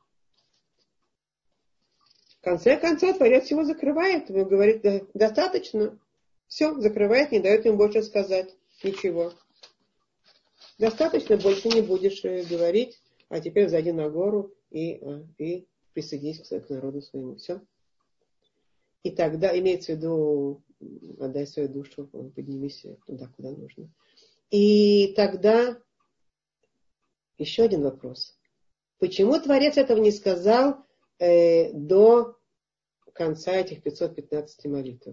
в 2.40 2.44
конце 2.44 2.78
концов 2.78 3.18
Творец 3.18 3.50
его 3.50 3.64
закрывает. 3.64 4.30
Ему 4.30 4.46
говорит, 4.46 4.82
достаточно. 5.12 5.98
Все, 6.46 6.74
закрывает, 6.80 7.32
не 7.32 7.38
дает 7.38 7.66
ему 7.66 7.76
больше 7.76 8.02
сказать 8.02 8.56
ничего. 8.82 9.32
Достаточно, 10.78 11.36
больше 11.36 11.68
не 11.68 11.82
будешь 11.82 12.24
э, 12.24 12.42
говорить, 12.44 12.98
а 13.28 13.40
теперь 13.40 13.68
зайди 13.68 13.92
на 13.92 14.08
гору 14.08 14.54
и, 14.70 14.94
э, 14.94 15.22
и 15.36 15.68
присоединись 15.92 16.48
к 16.48 16.70
народу 16.70 17.02
своему. 17.02 17.36
Все. 17.36 17.60
И 19.02 19.10
тогда 19.10 19.56
имеется 19.58 19.92
в 19.92 19.96
виду 19.96 20.62
отдай 21.20 21.46
свою 21.46 21.68
душу, 21.68 22.06
поднимись 22.06 22.86
туда, 23.06 23.30
куда 23.36 23.50
нужно. 23.50 23.92
И 24.50 25.12
тогда 25.14 25.78
еще 27.36 27.64
один 27.64 27.82
вопрос. 27.82 28.34
Почему 28.98 29.38
Творец 29.38 29.76
этого 29.76 29.98
не 29.98 30.10
сказал 30.10 30.86
э, 31.20 31.72
до 31.72 32.36
конца 33.12 33.52
этих 33.52 33.82
515 33.82 34.64
молитв? 34.66 35.08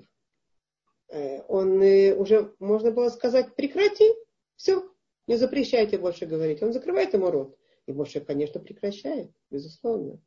Э, 1.10 1.42
он 1.48 1.82
э, 1.82 2.16
уже, 2.16 2.54
можно 2.60 2.92
было 2.92 3.10
сказать, 3.10 3.56
прекрати, 3.56 4.12
все, 4.56 4.90
не 5.28 5.36
запрещайте 5.36 5.98
больше 5.98 6.26
говорить. 6.26 6.64
Он 6.64 6.74
закрывает 6.74 7.14
ему 7.14 7.30
рот. 7.30 7.58
И 7.86 7.92
больше, 7.92 8.22
конечно, 8.22 8.60
прекращает, 8.60 9.32
безусловно. 9.50 10.20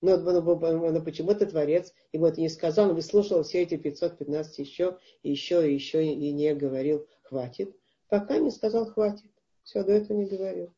Но, 0.00 0.18
но, 0.18 0.40
но, 0.40 0.90
но 0.90 1.02
почему-то 1.02 1.46
Творец 1.46 1.92
ему 2.12 2.26
это 2.26 2.40
не 2.40 2.50
сказал, 2.50 2.90
он 2.90 2.94
выслушал 2.94 3.42
все 3.42 3.62
эти 3.62 3.76
515 3.76 4.58
еще, 4.58 4.98
и 5.22 5.30
еще, 5.30 5.68
и 5.68 5.74
еще, 5.74 6.04
и 6.04 6.32
не 6.32 6.54
говорил, 6.54 7.06
хватит. 7.22 7.74
Пока 8.08 8.38
не 8.38 8.50
сказал, 8.50 8.86
хватит. 8.86 9.30
Все, 9.62 9.82
до 9.82 9.92
этого 9.92 10.18
не 10.18 10.26
говорил. 10.26 10.74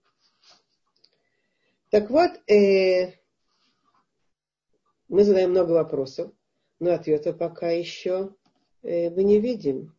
Так 1.91 2.11
вот, 2.11 2.31
э, 2.49 3.15
мы 5.09 5.25
задаем 5.25 5.51
много 5.51 5.73
вопросов, 5.73 6.33
но 6.79 6.93
ответа 6.93 7.33
пока 7.33 7.71
еще 7.71 8.35
э, 8.83 9.11
мы 9.11 9.23
не 9.25 9.41
видим. 9.41 9.95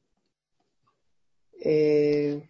Э, 1.64 2.42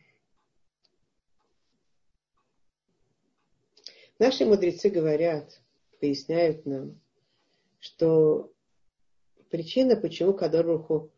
наши 4.19 4.45
мудрецы 4.45 4.89
говорят, 4.89 5.61
поясняют 5.99 6.65
нам, 6.65 6.99
что 7.79 8.51
причина, 9.49 9.95
почему 9.95 10.33
Кадоруху 10.33 11.11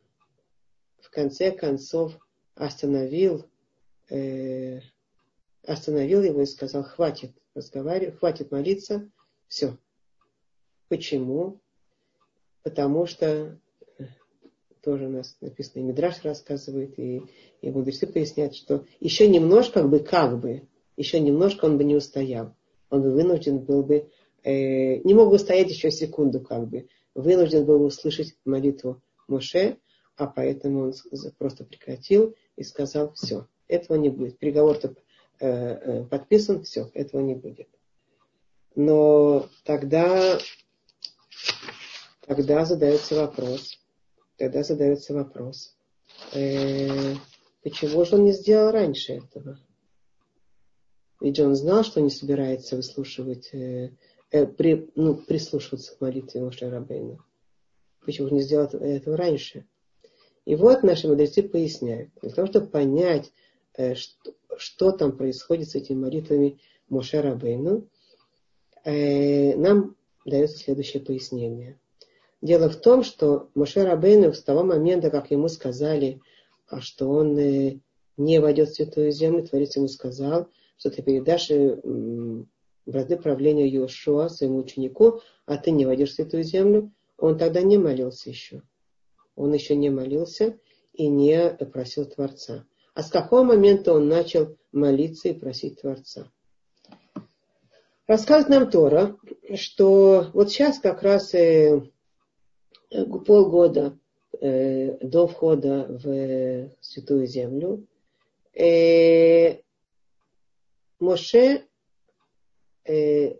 в 1.01 1.09
конце 1.09 1.51
концов 1.51 2.17
остановил, 2.55 3.49
э, 4.09 4.81
остановил 5.63 6.21
его 6.21 6.41
и 6.41 6.45
сказал, 6.45 6.83
хватит 6.83 7.31
разговаривать, 7.55 8.19
хватит 8.19 8.51
молиться, 8.51 9.09
все. 9.47 9.77
Почему? 10.89 11.61
Потому 12.63 13.05
что 13.05 13.59
тоже 14.81 15.07
у 15.07 15.09
нас 15.09 15.37
написано, 15.41 15.81
и 15.81 15.83
Мидраш 15.83 16.23
рассказывает, 16.23 16.97
и, 16.99 17.21
и 17.61 17.69
мудрецы 17.69 18.07
поясняют, 18.07 18.55
что 18.55 18.85
еще 18.99 19.27
немножко, 19.27 19.81
как 19.81 19.89
бы, 19.89 19.99
как 19.99 20.39
бы, 20.39 20.67
еще 20.97 21.19
немножко 21.19 21.65
он 21.65 21.77
бы 21.77 21.83
не 21.83 21.95
устоял. 21.95 22.55
Он 22.89 23.01
бы 23.01 23.11
вынужден 23.11 23.59
был 23.59 23.83
бы 23.83 24.09
э, 24.43 24.97
не 25.03 25.13
мог 25.13 25.29
бы 25.29 25.39
стоять 25.39 25.69
еще 25.69 25.91
секунду, 25.91 26.41
как 26.41 26.67
бы. 26.67 26.87
Вынужден 27.13 27.65
был 27.65 27.83
услышать 27.83 28.35
молитву 28.45 29.01
Моше, 29.27 29.77
а 30.15 30.27
поэтому 30.27 30.85
он 30.85 30.93
просто 31.37 31.65
прекратил 31.65 32.35
и 32.55 32.63
сказал, 32.63 33.13
все, 33.13 33.47
этого 33.67 33.97
не 33.97 34.09
будет. 34.09 34.39
Приговор-то 34.39 34.95
э, 35.39 35.47
э, 35.47 36.03
подписан, 36.05 36.63
все, 36.63 36.89
этого 36.93 37.21
не 37.21 37.35
будет. 37.35 37.69
Но 38.75 39.47
тогда, 39.63 40.39
тогда 42.30 42.63
задается 42.63 43.15
вопрос, 43.15 43.80
тогда 44.38 44.61
задается 44.61 45.15
вопрос, 45.15 45.75
э, 46.36 47.15
почему 47.63 48.05
же 48.05 48.17
он 48.17 48.25
не 48.25 48.34
сделал 48.34 48.71
раньше 48.71 49.13
этого? 49.13 49.59
Ведь 51.19 51.39
он 51.39 51.55
знал, 51.55 51.84
что 51.84 52.01
не 52.01 52.11
собирается 52.11 52.75
выслушивать 52.75 53.49
э, 53.51 53.95
э, 54.30 54.45
при, 54.45 54.91
ну, 54.93 55.15
прислушиваться 55.15 55.95
к 55.95 56.01
молитве 56.01 56.41
Моше 56.41 56.69
Рабейна. 56.69 57.17
Почему 58.05 58.30
не 58.30 58.41
сделать 58.41 58.75
этого 58.75 59.17
раньше? 59.17 59.65
И 60.45 60.55
вот 60.55 60.84
наши 60.84 61.07
мудрецы 61.07 61.41
поясняют. 61.41 62.11
Для 62.21 62.30
того, 62.30 62.47
чтобы 62.47 62.67
понять, 62.67 63.32
э, 63.73 63.95
что, 63.95 64.36
что 64.55 64.91
там 64.91 65.17
происходит 65.17 65.67
с 65.67 65.73
этими 65.73 65.97
молитвами 65.97 66.59
Моше 66.89 67.21
Рабейну, 67.21 67.88
э, 68.86 69.55
нам 69.55 69.95
дается 70.25 70.59
следующее 70.59 71.03
пояснение. 71.03 71.80
Дело 72.41 72.69
в 72.69 72.77
том, 72.77 73.03
что 73.03 73.49
Моше 73.53 73.83
Рабейну 73.83 74.33
с 74.33 74.41
того 74.41 74.63
момента, 74.63 75.09
как 75.09 75.31
ему 75.31 75.49
сказали, 75.49 76.21
а 76.67 76.79
что 76.79 77.09
он 77.09 77.37
э, 77.37 77.79
не 78.17 78.39
войдет 78.39 78.69
в 78.69 78.75
святую 78.75 79.11
землю, 79.11 79.45
Творец 79.45 79.75
ему 79.75 79.87
сказал, 79.87 80.47
что 80.77 80.89
ты 80.89 81.01
передашь 81.01 81.51
бразды 82.85 83.17
правления 83.17 83.67
Йошуа 83.67 84.29
своему 84.29 84.59
ученику, 84.59 85.21
а 85.45 85.57
ты 85.57 85.71
не 85.71 85.85
войдешь 85.85 86.11
в 86.11 86.15
святую 86.15 86.43
землю, 86.43 86.91
он 87.17 87.37
тогда 87.37 87.61
не 87.61 87.77
молился 87.77 88.29
еще. 88.29 88.61
Он 89.35 89.53
еще 89.53 89.75
не 89.75 89.89
молился 89.89 90.57
и 90.93 91.07
не 91.07 91.49
просил 91.71 92.05
Творца. 92.05 92.65
А 92.93 93.03
с 93.03 93.09
какого 93.09 93.43
момента 93.43 93.93
он 93.93 94.07
начал 94.07 94.57
молиться 94.71 95.29
и 95.29 95.33
просить 95.33 95.81
Творца? 95.81 96.31
Рассказывает 98.07 98.49
нам 98.49 98.71
Тора, 98.71 99.17
что 99.55 100.27
вот 100.33 100.49
сейчас 100.49 100.79
как 100.79 101.03
раз 101.03 101.33
э, 101.35 101.83
полгода 102.89 103.97
э, 104.39 104.97
до 105.05 105.27
входа 105.27 105.85
в 105.89 106.69
Святую 106.81 107.27
Землю 107.27 107.85
э, 108.53 109.61
Моше 110.99 111.65
э, 112.85 113.35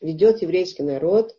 ведет 0.00 0.42
еврейский 0.42 0.82
народ, 0.82 1.36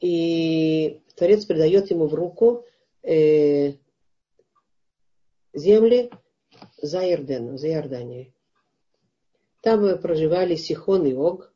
и 0.00 1.00
Творец 1.16 1.44
передает 1.46 1.90
ему 1.90 2.06
в 2.06 2.14
руку 2.14 2.64
э, 3.02 3.74
земли 5.54 6.10
за 6.80 7.08
Иорданом, 7.08 7.56
за 7.56 7.68
Иорданией. 7.68 8.34
Там 9.62 9.98
проживали 10.00 10.54
Сихон 10.54 11.06
и 11.06 11.14
Ог, 11.14 11.52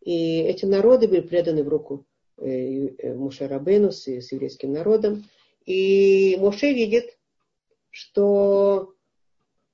и 0.00 0.40
эти 0.40 0.64
народы 0.64 1.08
были 1.08 1.20
преданы 1.20 1.62
в 1.62 1.68
руку 1.68 2.04
э, 2.04 2.06
э, 2.06 2.07
Мушарабену 2.40 3.92
с, 3.92 4.06
с 4.06 4.32
еврейским 4.32 4.72
народом. 4.72 5.24
И 5.66 6.36
Моше 6.40 6.72
видит, 6.72 7.18
что, 7.90 8.94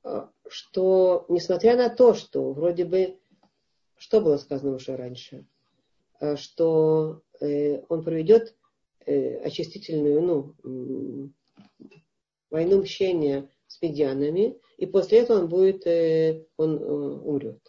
э, 0.03 0.27
что 0.49 1.27
несмотря 1.29 1.77
на 1.77 1.89
то, 1.91 2.15
что 2.15 2.53
вроде 2.53 2.85
бы, 2.85 3.19
что 3.97 4.21
было 4.21 4.37
сказано 4.39 4.77
уже 4.77 4.97
раньше, 4.97 5.47
что 6.37 7.23
он 7.41 8.05
проведет 8.05 8.57
очистительную, 9.05 10.23
ну, 10.23 11.33
войну 12.51 12.83
мщения 12.83 13.51
с 13.67 13.83
медианами, 13.83 14.59
и 14.79 14.87
после 14.87 15.19
этого 15.19 15.41
он 15.41 15.49
будет, 15.49 15.87
он 16.57 16.83
умрет 16.83 17.64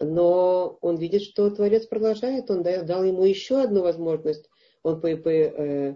но 0.00 0.78
он 0.80 0.96
видит, 0.96 1.22
что 1.22 1.50
Творец 1.50 1.86
продолжает, 1.86 2.50
он 2.50 2.62
дал 2.62 3.04
ему 3.04 3.24
еще 3.24 3.60
одну 3.60 3.82
возможность. 3.82 4.48
Он 4.82 4.98
э, 5.04 5.94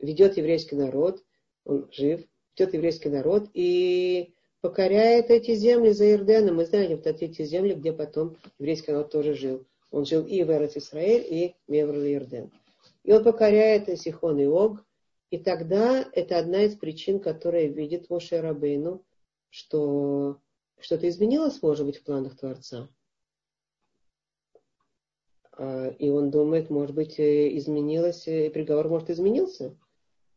ведет 0.00 0.36
еврейский 0.36 0.74
народ, 0.74 1.22
он 1.64 1.88
жив, 1.92 2.22
ведет 2.58 2.74
еврейский 2.74 3.08
народ 3.08 3.48
и 3.54 4.34
покоряет 4.60 5.30
эти 5.30 5.54
земли 5.54 5.90
за 5.90 6.12
Ирденом. 6.12 6.56
Мы 6.56 6.66
знаем 6.66 6.96
вот 6.96 7.06
эти 7.06 7.44
земли, 7.44 7.74
где 7.74 7.92
потом 7.92 8.36
еврейский 8.58 8.90
народ 8.90 9.12
тоже 9.12 9.34
жил. 9.34 9.64
Он 9.92 10.04
жил 10.04 10.26
и 10.26 10.42
в 10.42 10.50
Эрец 10.50 10.76
Исраэль, 10.76 11.24
и 11.28 11.54
в 11.66 11.70
Мевр 11.70 11.96
Ирден. 11.98 12.50
И 13.04 13.12
он 13.12 13.22
покоряет 13.22 13.88
Сихон 13.98 14.40
и 14.40 14.46
Ог. 14.46 14.84
И 15.30 15.38
тогда 15.38 16.04
это 16.12 16.38
одна 16.38 16.64
из 16.64 16.74
причин, 16.74 17.20
которая 17.20 17.66
видит 17.66 18.10
Моше 18.10 18.40
Рабейну, 18.40 19.04
что 19.50 20.38
что-то 20.80 21.08
изменилось, 21.08 21.62
может 21.62 21.86
быть, 21.86 21.98
в 21.98 22.02
планах 22.02 22.36
Творца. 22.36 22.88
А, 25.52 25.88
и 25.98 26.08
он 26.08 26.30
думает, 26.30 26.70
может 26.70 26.94
быть, 26.94 27.18
э, 27.18 27.56
изменилось, 27.56 28.26
э, 28.28 28.50
приговор 28.50 28.88
может 28.88 29.10
изменился 29.10 29.76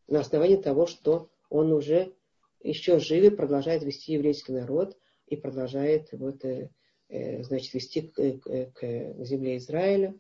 на 0.08 0.20
основании 0.20 0.58
того, 0.58 0.86
что 0.86 1.30
он 1.50 1.72
уже 1.72 2.14
еще 2.62 3.00
жив 3.00 3.24
и 3.24 3.36
продолжает 3.36 3.84
вести 3.84 4.14
еврейский 4.14 4.54
народ 4.54 4.98
и 5.28 5.36
продолжает 5.36 6.10
вот, 6.14 6.44
э, 6.46 6.70
значит, 7.10 7.74
вести 7.74 8.02
к, 8.02 8.40
к, 8.40 8.72
к 8.74 9.24
земле 9.24 9.58
Израиля. 9.58 10.16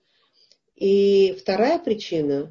И 0.75 1.35
вторая 1.39 1.79
причина, 1.79 2.47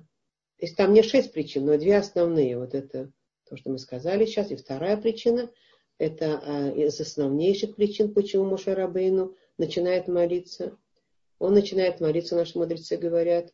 то 0.58 0.66
есть 0.66 0.76
там 0.76 0.92
не 0.92 1.02
шесть 1.02 1.32
причин, 1.32 1.66
но 1.66 1.76
две 1.76 1.96
основные. 1.96 2.58
Вот 2.58 2.74
это 2.74 3.12
то, 3.48 3.56
что 3.56 3.70
мы 3.70 3.78
сказали 3.78 4.26
сейчас. 4.26 4.50
И 4.50 4.56
вторая 4.56 4.96
причина, 4.96 5.50
это 5.98 6.40
а, 6.44 6.70
из 6.70 7.00
основнейших 7.00 7.76
причин, 7.76 8.12
почему 8.14 8.44
Моше 8.44 8.74
Рабейну 8.74 9.36
начинает 9.58 10.08
молиться– 10.08 10.76
он 11.42 11.54
начинает 11.54 12.00
молиться, 12.00 12.36
наши 12.36 12.56
мудрецы 12.56 12.96
говорят, 12.96 13.52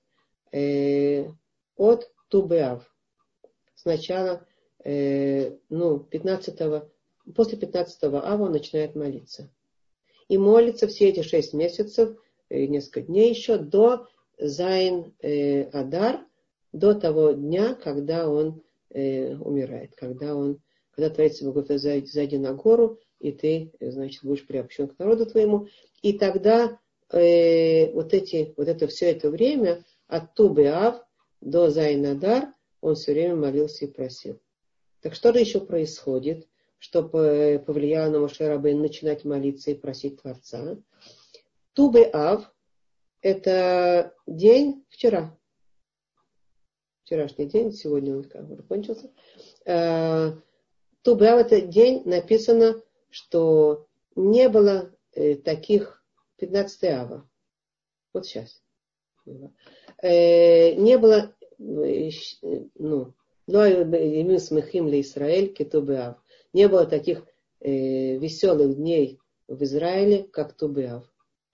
э, 0.52 1.24
от 1.74 2.12
Тубеав. 2.28 2.94
Сначала, 3.74 4.46
э, 4.84 5.56
ну, 5.70 5.98
15 5.98 6.82
после 7.34 7.56
15 7.56 8.04
ава 8.04 8.42
он 8.44 8.52
начинает 8.52 8.94
молиться. 8.94 9.50
И 10.28 10.36
молится 10.36 10.86
все 10.86 11.08
эти 11.08 11.22
шесть 11.22 11.54
месяцев, 11.54 12.14
э, 12.50 12.66
несколько 12.66 13.00
дней 13.00 13.30
еще, 13.30 13.56
до 13.56 14.06
Зайн 14.38 15.14
э, 15.22 15.62
Адар, 15.70 16.26
до 16.72 16.92
того 16.92 17.32
дня, 17.32 17.74
когда 17.74 18.28
он 18.28 18.62
э, 18.90 19.34
умирает, 19.34 19.94
когда 19.96 20.36
он, 20.36 20.60
когда 20.90 21.08
Творец 21.08 21.40
говорит, 21.40 21.80
зайди, 21.80 22.36
на 22.36 22.52
гору, 22.52 22.98
и 23.18 23.32
ты, 23.32 23.72
значит, 23.80 24.22
будешь 24.24 24.46
приобщен 24.46 24.88
к 24.88 24.98
народу 24.98 25.24
твоему. 25.24 25.68
И 26.02 26.18
тогда 26.18 26.78
э, 27.10 27.92
вот, 27.92 28.14
эти, 28.14 28.54
вот 28.56 28.68
это 28.68 28.86
все 28.86 29.10
это 29.10 29.30
время 29.30 29.84
от 30.06 30.34
Тубеав 30.34 31.04
до 31.40 31.70
Зайнадар 31.70 32.52
он 32.80 32.94
все 32.94 33.12
время 33.12 33.36
молился 33.36 33.84
и 33.84 33.88
просил. 33.88 34.40
Так 35.00 35.14
что 35.14 35.32
же 35.32 35.40
еще 35.40 35.60
происходит, 35.60 36.48
что 36.78 37.02
повлияло 37.02 38.10
на 38.10 38.20
Мошерабейн 38.20 38.80
начинать 38.80 39.24
молиться 39.24 39.70
и 39.70 39.74
просить 39.74 40.20
Творца? 40.20 40.76
Тубеав– 41.72 42.52
это 43.22 44.14
день 44.26 44.84
вчера. 44.88 45.36
Вчерашний 47.04 47.46
день, 47.46 47.72
сегодня 47.72 48.16
он 48.16 48.24
как 48.24 48.46
бы 48.46 48.62
кончился. 48.62 49.10
Э, 49.64 50.32
Тубеав– 51.02 51.40
это 51.46 51.60
день, 51.60 52.02
написано, 52.04 52.80
что 53.10 53.86
не 54.14 54.48
было 54.48 54.92
э, 55.12 55.36
таких 55.36 55.97
15 56.38 56.84
ава. 56.84 57.28
Вот 58.12 58.26
сейчас. 58.26 58.62
Э, 60.02 60.74
не 60.74 60.96
было, 60.98 61.34
ну, 61.58 63.14
но 63.46 64.38
смехим 64.38 64.88
для 64.88 65.00
Израиль 65.00 65.52
кетубеав. 65.52 66.16
Не 66.52 66.68
было 66.68 66.86
таких 66.86 67.24
э, 67.60 68.16
веселых 68.16 68.76
дней 68.76 69.20
в 69.48 69.62
Израиле, 69.62 70.24
как 70.24 70.54
Тубеав. 70.54 71.04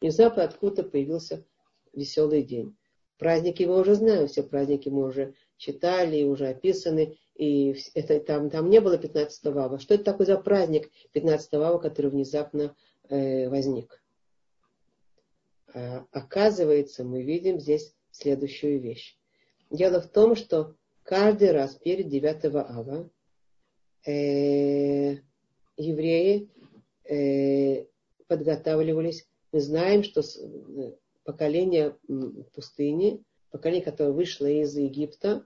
Внезапно 0.00 0.44
откуда 0.44 0.82
появился 0.82 1.44
веселый 1.92 2.42
день. 2.42 2.76
Праздники 3.18 3.62
мы 3.62 3.80
уже 3.80 3.94
знаем, 3.94 4.26
все 4.26 4.42
праздники 4.42 4.88
мы 4.88 5.06
уже 5.06 5.34
читали, 5.56 6.24
уже 6.24 6.48
описаны, 6.48 7.16
и 7.34 7.76
это, 7.94 8.20
там, 8.20 8.50
там 8.50 8.68
не 8.68 8.80
было 8.80 8.98
15 8.98 9.46
ава. 9.46 9.78
Что 9.78 9.94
это 9.94 10.04
такое 10.04 10.26
за 10.26 10.36
праздник 10.36 10.90
15 11.12 11.54
ава, 11.54 11.78
который 11.78 12.10
внезапно 12.10 12.76
э, 13.08 13.48
возник? 13.48 14.03
А, 15.74 16.06
оказывается, 16.12 17.04
мы 17.04 17.22
видим 17.22 17.58
здесь 17.58 17.94
следующую 18.12 18.80
вещь. 18.80 19.18
Дело 19.70 20.00
в 20.00 20.06
том, 20.06 20.36
что 20.36 20.76
каждый 21.02 21.50
раз 21.50 21.74
перед 21.74 22.08
9 22.08 22.44
ава 22.54 23.10
э, 24.06 25.16
евреи 25.76 26.48
э, 27.04 27.86
подготавливались. 28.28 29.26
Мы 29.50 29.60
знаем, 29.60 30.04
что 30.04 30.20
э, 30.20 30.92
поколение 31.24 31.96
пустыни, 32.54 33.24
поколение, 33.50 33.84
которое 33.84 34.12
вышло 34.12 34.46
из 34.46 34.76
Египта, 34.76 35.44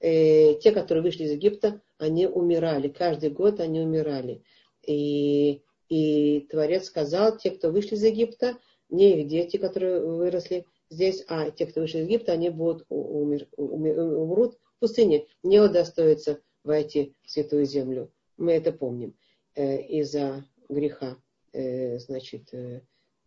э, 0.00 0.54
те, 0.54 0.72
которые 0.72 1.02
вышли 1.02 1.24
из 1.24 1.32
Египта, 1.32 1.82
они 1.98 2.26
умирали. 2.26 2.88
Каждый 2.88 3.28
год 3.28 3.60
они 3.60 3.80
умирали. 3.80 4.42
И, 4.86 5.62
и 5.90 6.40
Творец 6.50 6.84
сказал, 6.86 7.36
те, 7.36 7.50
кто 7.50 7.70
вышли 7.70 7.96
из 7.96 8.04
Египта, 8.04 8.56
не 8.88 9.20
их 9.20 9.28
дети, 9.28 9.56
которые 9.56 10.00
выросли 10.00 10.66
здесь, 10.90 11.24
а 11.28 11.50
те, 11.50 11.66
кто 11.66 11.80
вышел 11.80 12.00
из 12.00 12.06
Египта, 12.06 12.32
они 12.32 12.50
будут 12.50 12.84
умер, 12.88 13.48
умер, 13.56 13.98
умрут 13.98 14.58
в 14.76 14.80
пустыне, 14.80 15.26
не 15.42 15.60
удостоятся 15.60 16.40
войти 16.62 17.14
в 17.24 17.30
святую 17.30 17.66
землю. 17.66 18.12
Мы 18.36 18.52
это 18.52 18.72
помним 18.72 19.14
э, 19.54 19.80
из-за 19.82 20.44
греха, 20.68 21.16
э, 21.52 21.98
значит, 21.98 22.52
э, 22.52 22.82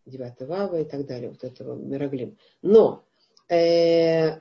9 0.05 0.41
ава 0.49 0.82
и 0.82 0.86
так 0.86 1.05
далее, 1.05 1.30
вот 1.30 1.43
этого 1.43 1.76
Мироглим. 1.76 2.38
Но 2.62 3.05
э, 3.49 4.39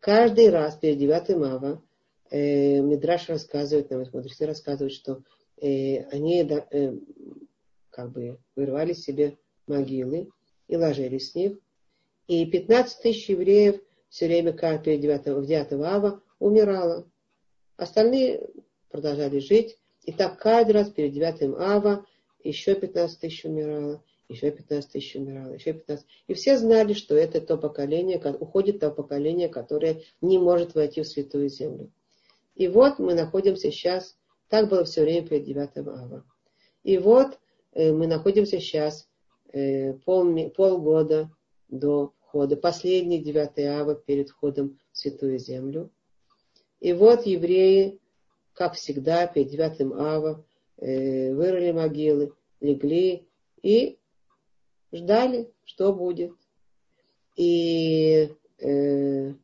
каждый 0.00 0.50
раз 0.50 0.76
перед 0.76 0.98
9 0.98 1.30
ава 1.30 1.82
э, 2.30 2.80
Мидраш 2.80 3.28
рассказывает 3.28 3.90
нам, 3.90 4.04
мудрецы 4.12 4.46
рассказывают, 4.46 4.92
что 4.92 5.22
э, 5.60 6.02
они 6.10 6.42
э, 6.42 6.94
как 7.90 8.12
бы 8.12 8.38
вырвали 8.56 8.92
себе 8.92 9.36
могилы, 9.66 10.30
и 10.70 10.76
ложились 10.76 11.32
с 11.32 11.34
них. 11.34 11.58
И 12.28 12.46
15 12.46 13.02
тысяч 13.02 13.28
евреев 13.28 13.80
все 14.08 14.26
время 14.26 14.52
перед 14.52 15.00
9, 15.00 15.26
в 15.26 15.46
9 15.46 15.72
ава 15.84 16.22
умирало. 16.38 17.10
Остальные 17.76 18.48
продолжали 18.88 19.40
жить. 19.40 19.78
И 20.04 20.12
так 20.12 20.38
каждый 20.38 20.72
раз 20.72 20.88
перед 20.90 21.12
9 21.12 21.58
ава 21.58 22.06
еще 22.44 22.74
15 22.76 23.18
тысяч 23.18 23.44
умирало. 23.44 24.02
еще 24.28 24.52
15 24.52 24.92
тысяч 24.92 25.16
умирало, 25.16 25.54
еще 25.54 25.72
15. 25.72 26.06
И 26.28 26.34
все 26.34 26.56
знали, 26.56 26.92
что 26.92 27.16
это 27.16 27.40
то 27.40 27.56
поколение, 27.58 28.20
уходит 28.38 28.78
то 28.78 28.92
поколение, 28.92 29.48
которое 29.48 30.02
не 30.20 30.38
может 30.38 30.76
войти 30.76 31.02
в 31.02 31.08
святую 31.08 31.48
землю. 31.48 31.90
И 32.54 32.68
вот 32.68 33.00
мы 33.00 33.14
находимся 33.14 33.72
сейчас, 33.72 34.16
так 34.48 34.68
было 34.68 34.84
все 34.84 35.02
время 35.02 35.26
перед 35.26 35.44
9 35.46 35.78
ава. 35.78 36.24
И 36.84 36.96
вот 36.98 37.40
э, 37.72 37.90
мы 37.90 38.06
находимся 38.06 38.60
сейчас 38.60 39.09
э, 39.52 39.94
пол, 40.04 40.50
полгода 40.50 41.30
до 41.68 42.12
входа, 42.20 42.56
последний 42.56 43.18
9 43.18 43.58
ава 43.66 43.94
перед 43.94 44.30
входом 44.30 44.78
в 44.92 44.98
святую 44.98 45.38
землю. 45.38 45.90
И 46.80 46.92
вот 46.92 47.26
евреи, 47.26 48.00
как 48.52 48.74
всегда, 48.74 49.26
перед 49.26 49.48
9 49.50 49.92
ава, 49.98 50.44
э, 50.76 51.34
вырыли 51.34 51.72
могилы, 51.72 52.32
легли 52.60 53.28
и 53.62 53.98
ждали, 54.92 55.52
что 55.64 55.92
будет. 55.92 56.32
И 57.36 58.30
э, 58.58 59.34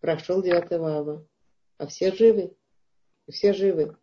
прошел 0.00 0.42
9 0.42 0.72
ава, 0.72 1.26
а 1.78 1.86
все 1.86 2.12
живы. 2.12 2.54
Все 3.28 3.52
живы. 3.52 3.96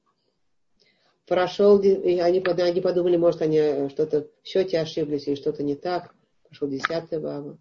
Прошел, 1.28 1.78
и 1.82 2.20
они, 2.20 2.40
они 2.40 2.82
подумали, 2.82 3.18
может, 3.18 3.42
они 3.42 3.58
э, 3.58 3.90
что-то 3.90 4.30
в 4.44 4.48
счете 4.48 4.80
ошиблись 4.80 5.28
или 5.28 5.36
что-то 5.36 5.62
не 5.62 5.76
так. 5.76 6.16
Прошел 6.44 6.70
10 6.70 6.90
ава, 7.14 7.58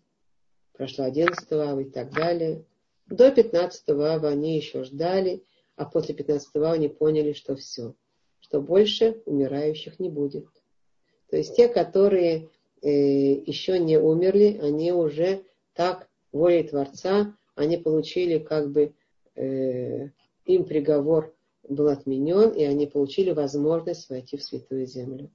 прошла 0.72 1.06
11 1.06 1.52
ава 1.52 1.80
и 1.80 1.90
так 1.90 2.12
далее. 2.12 2.64
До 3.06 3.32
15 3.32 3.88
ава 3.88 4.28
они 4.28 4.56
еще 4.56 4.84
ждали, 4.84 5.42
а 5.74 5.84
после 5.84 6.14
15 6.14 6.54
ава 6.54 6.72
они 6.72 6.88
поняли, 6.88 7.32
что 7.32 7.56
все, 7.56 7.94
что 8.38 8.60
больше 8.60 9.20
умирающих 9.26 9.98
не 9.98 10.10
будет. 10.10 10.46
То 11.28 11.36
есть 11.36 11.56
те, 11.56 11.66
которые 11.66 12.48
э, 12.82 12.88
еще 12.88 13.80
не 13.80 13.98
умерли, 13.98 14.60
они 14.62 14.92
уже 14.92 15.42
так 15.74 16.08
волей 16.30 16.62
Творца, 16.62 17.34
они 17.56 17.78
получили 17.78 18.38
как 18.38 18.70
бы 18.70 18.94
э, 19.34 20.10
им 20.44 20.64
приговор 20.64 21.35
был 21.68 21.88
отменен, 21.88 22.50
и 22.50 22.64
они 22.64 22.86
получили 22.86 23.32
возможность 23.32 24.08
войти 24.08 24.36
в 24.36 24.42
Святую 24.42 24.86
Землю. 24.86 25.30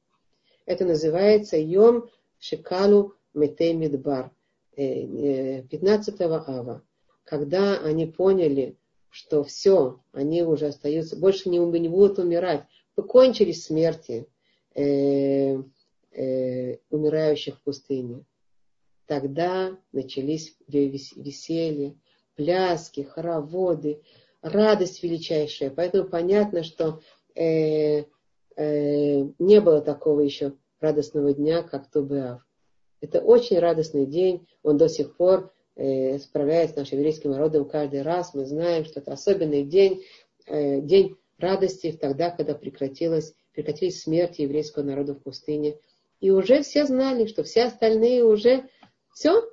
Это 0.65 0.85
называется 0.85 1.57
Йом 1.57 2.09
Шикалу 2.39 3.13
Метей 3.33 3.73
Мидбар, 3.73 4.31
15 4.75 6.21
ава, 6.21 6.83
когда 7.23 7.79
они 7.79 8.05
поняли, 8.05 8.77
что 9.09 9.43
все, 9.43 9.99
они 10.13 10.43
уже 10.43 10.67
остаются, 10.67 11.17
больше 11.17 11.49
не, 11.49 11.57
не 11.57 11.89
будут 11.89 12.19
умирать, 12.19 12.65
кончились 12.95 13.65
смерти, 13.65 14.27
э, 14.75 15.61
э, 16.11 16.77
умирающих 16.89 17.57
в 17.57 17.63
пустыне. 17.63 18.23
Тогда 19.05 19.77
начались 19.91 20.55
веселье, 20.67 21.95
пляски, 22.35 23.01
хороводы, 23.01 24.01
радость 24.41 25.03
величайшая. 25.03 25.69
Поэтому 25.69 26.09
понятно, 26.09 26.63
что 26.63 27.01
э, 27.35 28.03
э, 28.55 29.23
не 29.39 29.61
было 29.61 29.81
такого 29.81 30.21
еще 30.21 30.53
радостного 30.79 31.33
дня, 31.33 31.63
как 31.63 31.89
Тубеав. 31.89 32.41
Это 33.01 33.19
очень 33.19 33.59
радостный 33.59 34.05
день, 34.05 34.47
он 34.61 34.77
до 34.77 34.87
сих 34.87 35.15
пор 35.15 35.51
э, 35.75 36.19
справляется 36.19 36.75
с 36.75 36.77
нашим 36.77 36.99
еврейским 36.99 37.31
народом 37.31 37.67
каждый 37.67 38.03
раз. 38.03 38.33
Мы 38.33 38.45
знаем, 38.45 38.85
что 38.85 38.99
это 38.99 39.13
особенный 39.13 39.63
день, 39.63 40.03
э, 40.45 40.81
день 40.81 41.15
радости 41.39 41.91
тогда, 41.91 42.29
когда 42.29 42.53
прекратилась, 42.53 43.33
прекратились 43.53 44.01
смерти 44.01 44.41
еврейского 44.41 44.83
народа 44.83 45.15
в 45.15 45.23
пустыне. 45.23 45.77
И 46.19 46.29
уже 46.29 46.61
все 46.61 46.85
знали, 46.85 47.25
что 47.25 47.43
все 47.43 47.63
остальные 47.63 48.23
уже 48.23 48.69
все, 49.13 49.43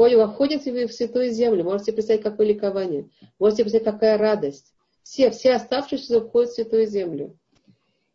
входят, 0.00 0.30
входят 0.32 0.64
в 0.64 0.92
святую 0.92 1.30
землю. 1.30 1.64
Можете 1.64 1.92
представить, 1.92 2.22
какое 2.22 2.46
ликование. 2.46 3.10
Можете 3.38 3.64
представить, 3.64 3.84
какая 3.84 4.16
радость. 4.16 4.72
Все, 5.02 5.30
все 5.30 5.52
оставшиеся 5.52 6.20
входят 6.20 6.50
в 6.50 6.54
святую 6.54 6.86
землю. 6.86 7.36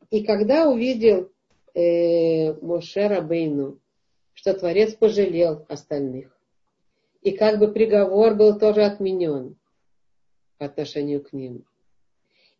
И 0.10 0.24
когда 0.24 0.68
увидел 0.70 1.32
э, 1.74 2.54
Моше 2.62 3.08
Рабейну, 3.08 3.80
что 4.34 4.54
Творец 4.54 4.94
пожалел 4.94 5.66
остальных, 5.70 6.36
и 7.22 7.32
как 7.32 7.60
бы 7.60 7.72
приговор 7.72 8.36
был 8.36 8.58
тоже 8.58 8.84
отменен 8.84 9.58
по 10.58 10.66
отношению 10.66 11.24
к 11.24 11.34
ним. 11.34 11.66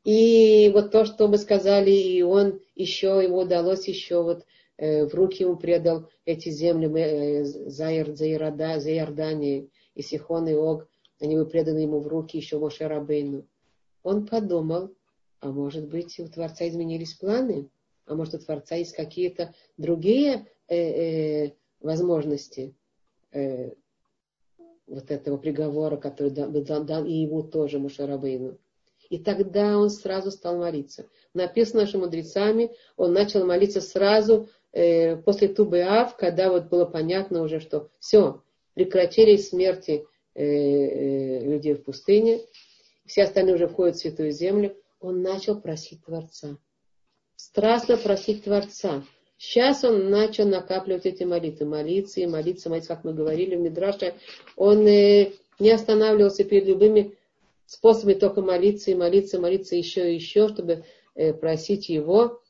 И 0.04 0.70
вот 0.74 0.92
то, 0.92 1.06
что 1.06 1.28
мы 1.28 1.38
сказали, 1.38 1.92
и 1.92 2.22
он 2.22 2.60
еще, 2.76 3.22
ему 3.24 3.40
удалось 3.40 3.88
еще 3.88 4.22
вот 4.22 4.46
в 4.78 5.14
руки 5.14 5.44
ему 5.44 5.56
предал 5.56 6.10
эти 6.26 6.50
земли 6.50 6.88
э, 7.00 7.44
за, 7.44 7.92
Иорда, 7.92 8.80
за 8.80 8.92
Иорданией, 8.94 9.72
и 9.94 10.02
Сихон 10.02 10.48
и 10.48 10.54
Ог, 10.54 10.88
они 11.20 11.36
были 11.36 11.46
преданы 11.46 11.80
ему 11.80 12.00
в 12.02 12.08
руки 12.08 12.38
еще 12.38 12.60
Моше 12.60 12.88
Рабейну. 12.88 13.48
Он 14.04 14.28
подумал, 14.28 14.94
а 15.40 15.52
может 15.52 15.88
быть 15.88 16.20
у 16.20 16.28
Творца 16.28 16.68
изменились 16.68 17.14
планы, 17.14 17.70
а 18.06 18.16
может 18.16 18.36
у 18.36 18.40
Творца 18.40 18.76
есть 18.76 18.94
какие-то 18.94 19.54
другие 19.78 20.48
э, 20.68 20.76
э, 20.76 21.54
возможности 21.80 22.76
э, 23.32 23.72
вот 24.88 25.10
этого 25.10 25.38
приговора, 25.38 25.98
который 25.98 26.32
дан, 26.32 26.86
дан 26.86 27.06
и 27.06 27.14
ему 27.14 27.44
тоже 27.44 27.80
Моше 27.80 28.06
Рабейну. 28.06 28.58
И 29.10 29.20
тогда 29.20 29.78
он 29.78 29.90
сразу 29.90 30.32
стал 30.32 30.58
молиться. 30.58 31.08
Написано 31.34 31.82
нашими 31.82 32.02
мудрецами, 32.02 32.72
он 32.98 33.14
начал 33.14 33.46
молиться 33.46 33.82
сразу 33.82 34.50
э, 34.76 35.16
после 35.16 35.48
Тубеав, 35.48 36.16
когда 36.18 36.52
вот 36.52 36.66
было 36.66 36.86
понятно 36.86 37.42
уже, 37.42 37.60
что 37.60 37.90
все, 38.00 38.42
прекратились 38.74 39.50
смерти 39.50 40.06
э, 40.36 40.44
э, 40.44 41.40
людей 41.40 41.74
в 41.74 41.84
пустыне, 41.84 42.42
все 43.06 43.24
остальные 43.24 43.56
уже 43.56 43.68
входят 43.68 43.96
в 43.96 44.00
Святую 44.00 44.32
Землю, 44.32 44.76
он 45.00 45.22
начал 45.22 45.60
просить 45.60 46.04
Творца. 46.04 46.58
Страстно 47.36 47.98
просить 47.98 48.44
Творца. 48.44 49.04
Сейчас 49.38 49.84
он 49.84 50.10
начал 50.10 50.48
накапливать 50.48 51.06
эти 51.06 51.24
молитвы, 51.24 51.66
молиться 51.66 52.22
и 52.22 52.26
молиться, 52.26 52.70
молиться, 52.70 52.90
как 52.90 53.04
мы 53.04 53.14
говорили 53.14 53.56
в 53.56 53.60
Мидраше. 53.60 54.16
Он 54.56 54.86
не 54.86 55.72
останавливался 55.72 56.46
перед 56.46 56.66
любыми 56.66 57.16
способами 57.66 58.14
только 58.14 58.42
молиться 58.42 58.92
и 58.92 58.96
молиться, 58.96 59.40
молиться 59.40 59.76
еще 59.76 60.12
и 60.12 60.16
еще, 60.16 60.48
чтобы 60.48 60.86
просить 61.42 61.90
его 61.90 62.42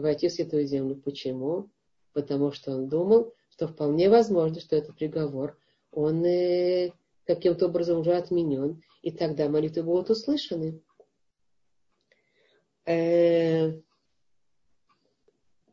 войти 0.00 0.28
в 0.28 0.32
Святую 0.32 0.66
Землю. 0.66 0.96
Почему? 0.96 1.70
Потому 2.12 2.52
что 2.52 2.72
он 2.72 2.88
думал, 2.88 3.34
что 3.50 3.68
вполне 3.68 4.08
возможно, 4.08 4.60
что 4.60 4.76
этот 4.76 4.96
приговор, 4.96 5.58
он 5.92 6.24
э, 6.24 6.92
каким-то 7.24 7.66
образом 7.66 8.00
уже 8.00 8.12
отменен, 8.14 8.82
и 9.02 9.10
тогда 9.10 9.48
молитвы 9.48 9.82
будут 9.82 10.10
услышаны. 10.10 10.80
Э, 12.86 13.72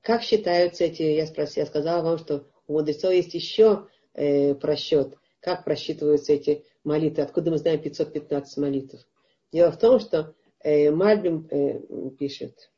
как 0.02 0.22
считаются 0.24 0.86
эти, 0.86 1.02
я 1.04 1.28
спросила, 1.28 1.64
я 1.64 1.70
сказала 1.70 2.04
вам, 2.04 2.18
что 2.18 2.48
у 2.68 2.74
мудрецов 2.74 3.12
есть 3.12 3.34
еще 3.34 3.88
э, 4.14 4.56
просчет, 4.56 5.18
как 5.40 5.64
просчитываются 5.64 6.34
эти 6.34 6.64
молитвы, 6.84 7.24
откуда 7.24 7.52
мы 7.52 7.58
знаем 7.58 7.82
515 7.82 8.58
молитв. 8.58 9.08
Дело 9.52 9.72
в 9.72 9.80
том, 9.80 10.00
что 10.00 10.36
э, 10.62 10.92
Мальбим 10.92 11.48
э, 11.50 11.80
пишет, 12.18 12.72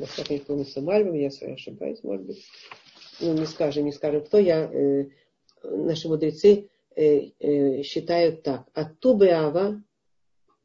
насколько 0.00 0.32
не 0.32 0.40
помню, 0.40 0.66
Мальбим, 0.76 1.14
я 1.14 1.28
ошибаюсь, 1.28 2.02
может 2.02 2.26
быть, 2.26 2.44
ну, 3.20 3.34
не 3.34 3.46
скажем, 3.46 3.84
не 3.84 3.92
скажем, 3.92 4.24
кто 4.24 4.38
я, 4.38 4.64
э, 4.64 5.06
наши 5.62 6.08
мудрецы 6.08 6.68
э, 6.96 7.30
э, 7.38 7.82
считают 7.82 8.42
так, 8.42 8.66
от 8.72 8.98
Тубы 8.98 9.28
Ава, 9.28 9.82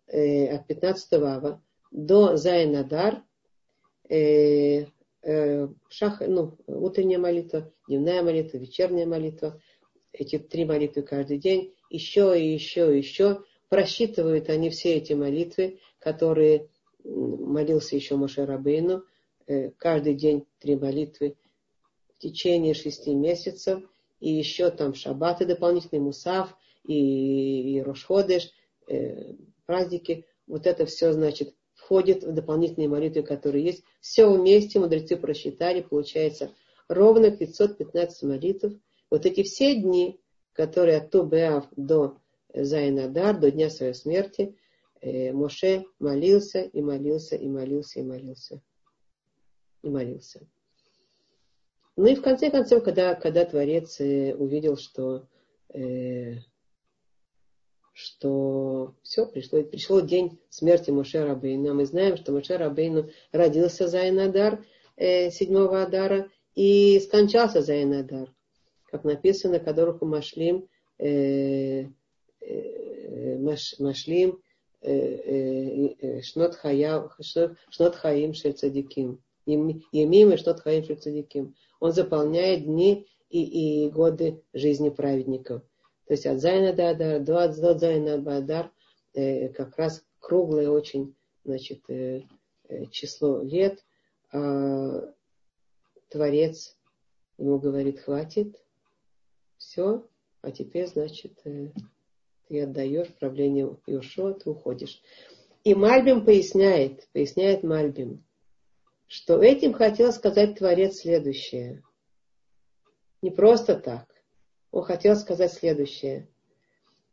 э, 0.08 0.48
от 0.48 0.66
15 0.68 1.14
Ава 1.14 1.62
до 1.92 2.38
Зайнадар, 2.38 3.24
э, 4.10 4.86
э, 5.22 5.68
шах, 5.90 6.22
ну, 6.22 6.58
утренняя 6.68 7.20
молитва, 7.20 7.72
дневная 7.88 8.24
молитва, 8.24 8.58
вечерняя 8.58 9.06
молитва, 9.06 9.62
эти 10.14 10.40
три 10.40 10.66
молитвы 10.66 11.02
каждый 11.02 11.38
день, 11.40 11.74
еще 11.90 12.40
и 12.40 12.54
еще 12.54 12.96
и 12.96 13.00
еще, 13.00 13.44
просчитывают 13.68 14.50
они 14.50 14.70
все 14.70 14.96
эти 14.96 15.14
молитвы, 15.14 15.80
которые 16.00 16.70
молился 17.04 17.96
еще 17.96 18.16
Моше 18.16 18.46
Рабейну, 18.46 19.04
каждый 19.78 20.16
день 20.16 20.46
три 20.60 20.76
молитвы 20.76 21.36
в 22.16 22.22
течение 22.22 22.74
шести 22.74 23.14
месяцев, 23.14 23.84
и 24.20 24.32
еще 24.32 24.72
там 24.72 24.94
шаббаты 24.94 25.46
дополнительный, 25.46 26.02
мусав 26.02 26.56
и, 26.84 27.76
и 27.76 27.82
рошходыш, 27.82 28.52
э, 28.88 29.34
праздники. 29.66 30.26
Вот 30.48 30.66
это 30.66 30.86
все, 30.86 31.12
значит, 31.12 31.54
входит 31.74 32.24
в 32.24 32.34
дополнительные 32.34 32.88
молитвы, 32.88 33.24
которые 33.24 33.66
есть. 33.66 33.84
Все 34.00 34.30
вместе 34.32 34.80
мудрецы 34.80 35.18
просчитали, 35.18 35.82
получается 35.82 36.52
ровно 36.88 37.32
515 37.32 38.24
молитв. 38.24 38.72
Вот 39.12 39.26
эти 39.26 39.44
все 39.44 39.76
дни, 39.76 40.20
которые 40.54 40.98
от 40.98 41.12
Тубеав 41.12 41.66
до 41.76 42.18
Зайнадар, 42.54 43.38
до 43.38 43.52
дня 43.52 43.70
своей 43.70 43.94
смерти, 43.94 44.56
э, 45.02 45.34
Моше 45.34 45.86
молился 46.00 46.62
и 46.62 46.82
молился 46.82 47.36
и 47.36 47.48
молился 47.48 48.00
и 48.00 48.04
молился 48.04 48.62
и 49.86 49.90
молился. 49.90 50.48
Ну 51.96 52.08
и 52.08 52.16
в 52.16 52.22
конце 52.22 52.52
концов, 52.52 52.84
когда, 52.84 53.16
когда 53.16 53.46
Творец 53.46 54.02
э, 54.02 54.36
увидел, 54.36 54.76
что, 54.76 55.28
э, 55.74 56.40
что 57.94 58.96
все, 59.02 59.26
пришло, 59.26 59.64
пришел 59.64 60.02
день 60.02 60.38
смерти 60.50 60.92
Моше 60.92 61.24
Рабейна. 61.24 61.74
Мы 61.74 61.86
знаем, 61.86 62.18
что 62.18 62.34
Моше 62.34 62.58
Рабейну 62.58 63.10
родился 63.32 63.88
за 63.88 64.10
Инадар, 64.10 64.66
э, 64.98 65.32
седьмого 65.32 65.84
Адара, 65.84 66.30
и 66.54 67.00
скончался 67.00 67.62
за 67.62 67.82
Инадар. 67.82 68.34
Как 68.92 69.06
написано, 69.06 69.60
которых 69.60 70.02
Машлим, 70.02 70.68
э, 70.98 71.86
э, 72.42 73.38
Машлим, 73.80 74.42
Шнот 76.22 76.56
Хаим 76.56 78.34
Шель 78.34 78.54
Цадиким. 78.54 79.25
Емим 79.46 80.32
и 80.32 80.38
Шнот 80.38 80.62
Хаим 80.62 80.84
Шель 80.84 80.98
Цадиким. 80.98 81.56
Он 81.80 81.92
заполняет 81.92 82.66
дни 82.66 83.08
и, 83.30 83.86
и 83.86 83.90
годы 83.90 84.42
жизни 84.54 84.90
праведников. 84.90 85.62
То 86.08 86.14
есть 86.14 86.26
от 86.26 86.40
Зайна 86.40 86.74
до 86.74 86.90
Адар, 86.92 87.20
до, 87.20 87.48
до 87.50 87.78
Зайна 87.78 88.18
до 88.18 88.38
Адар 88.38 88.72
э, 89.14 89.50
как 89.50 89.78
раз 89.78 90.04
круглое 90.20 90.70
очень 90.70 91.16
значит, 91.44 91.82
э, 91.90 92.24
э, 92.70 92.86
число 92.92 93.42
лет. 93.42 93.84
А 94.32 95.14
Творец 96.10 96.78
ему 97.38 97.60
говорит, 97.60 98.00
хватит, 98.00 98.56
все, 99.58 100.06
а 100.42 100.52
теперь, 100.52 100.88
значит, 100.88 101.42
ты 102.48 102.62
отдаешь 102.62 103.14
правление 103.20 103.78
Иошуа, 103.88 104.34
ты 104.34 104.50
уходишь. 104.50 105.02
И 105.64 105.74
Мальбим 105.74 106.24
поясняет, 106.24 107.08
поясняет 107.12 107.64
Мальбим, 107.64 108.24
что 109.08 109.42
этим 109.42 109.74
хотел 109.74 110.12
сказать 110.12 110.58
Творец 110.58 110.98
следующее. 111.00 111.84
Не 113.22 113.32
просто 113.32 113.76
так. 113.76 114.08
Он 114.72 114.84
хотел 114.84 115.16
сказать 115.16 115.54
следующее. 115.54 116.28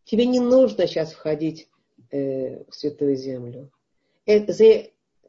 Тебе 0.05 0.27
не 0.27 0.41
нужно 0.41 0.87
сейчас 0.87 1.13
входить 1.13 1.69
э, 2.11 2.65
в 2.65 2.75
Святую 2.75 3.17
Землю. 3.17 3.71
Это, 4.27 4.53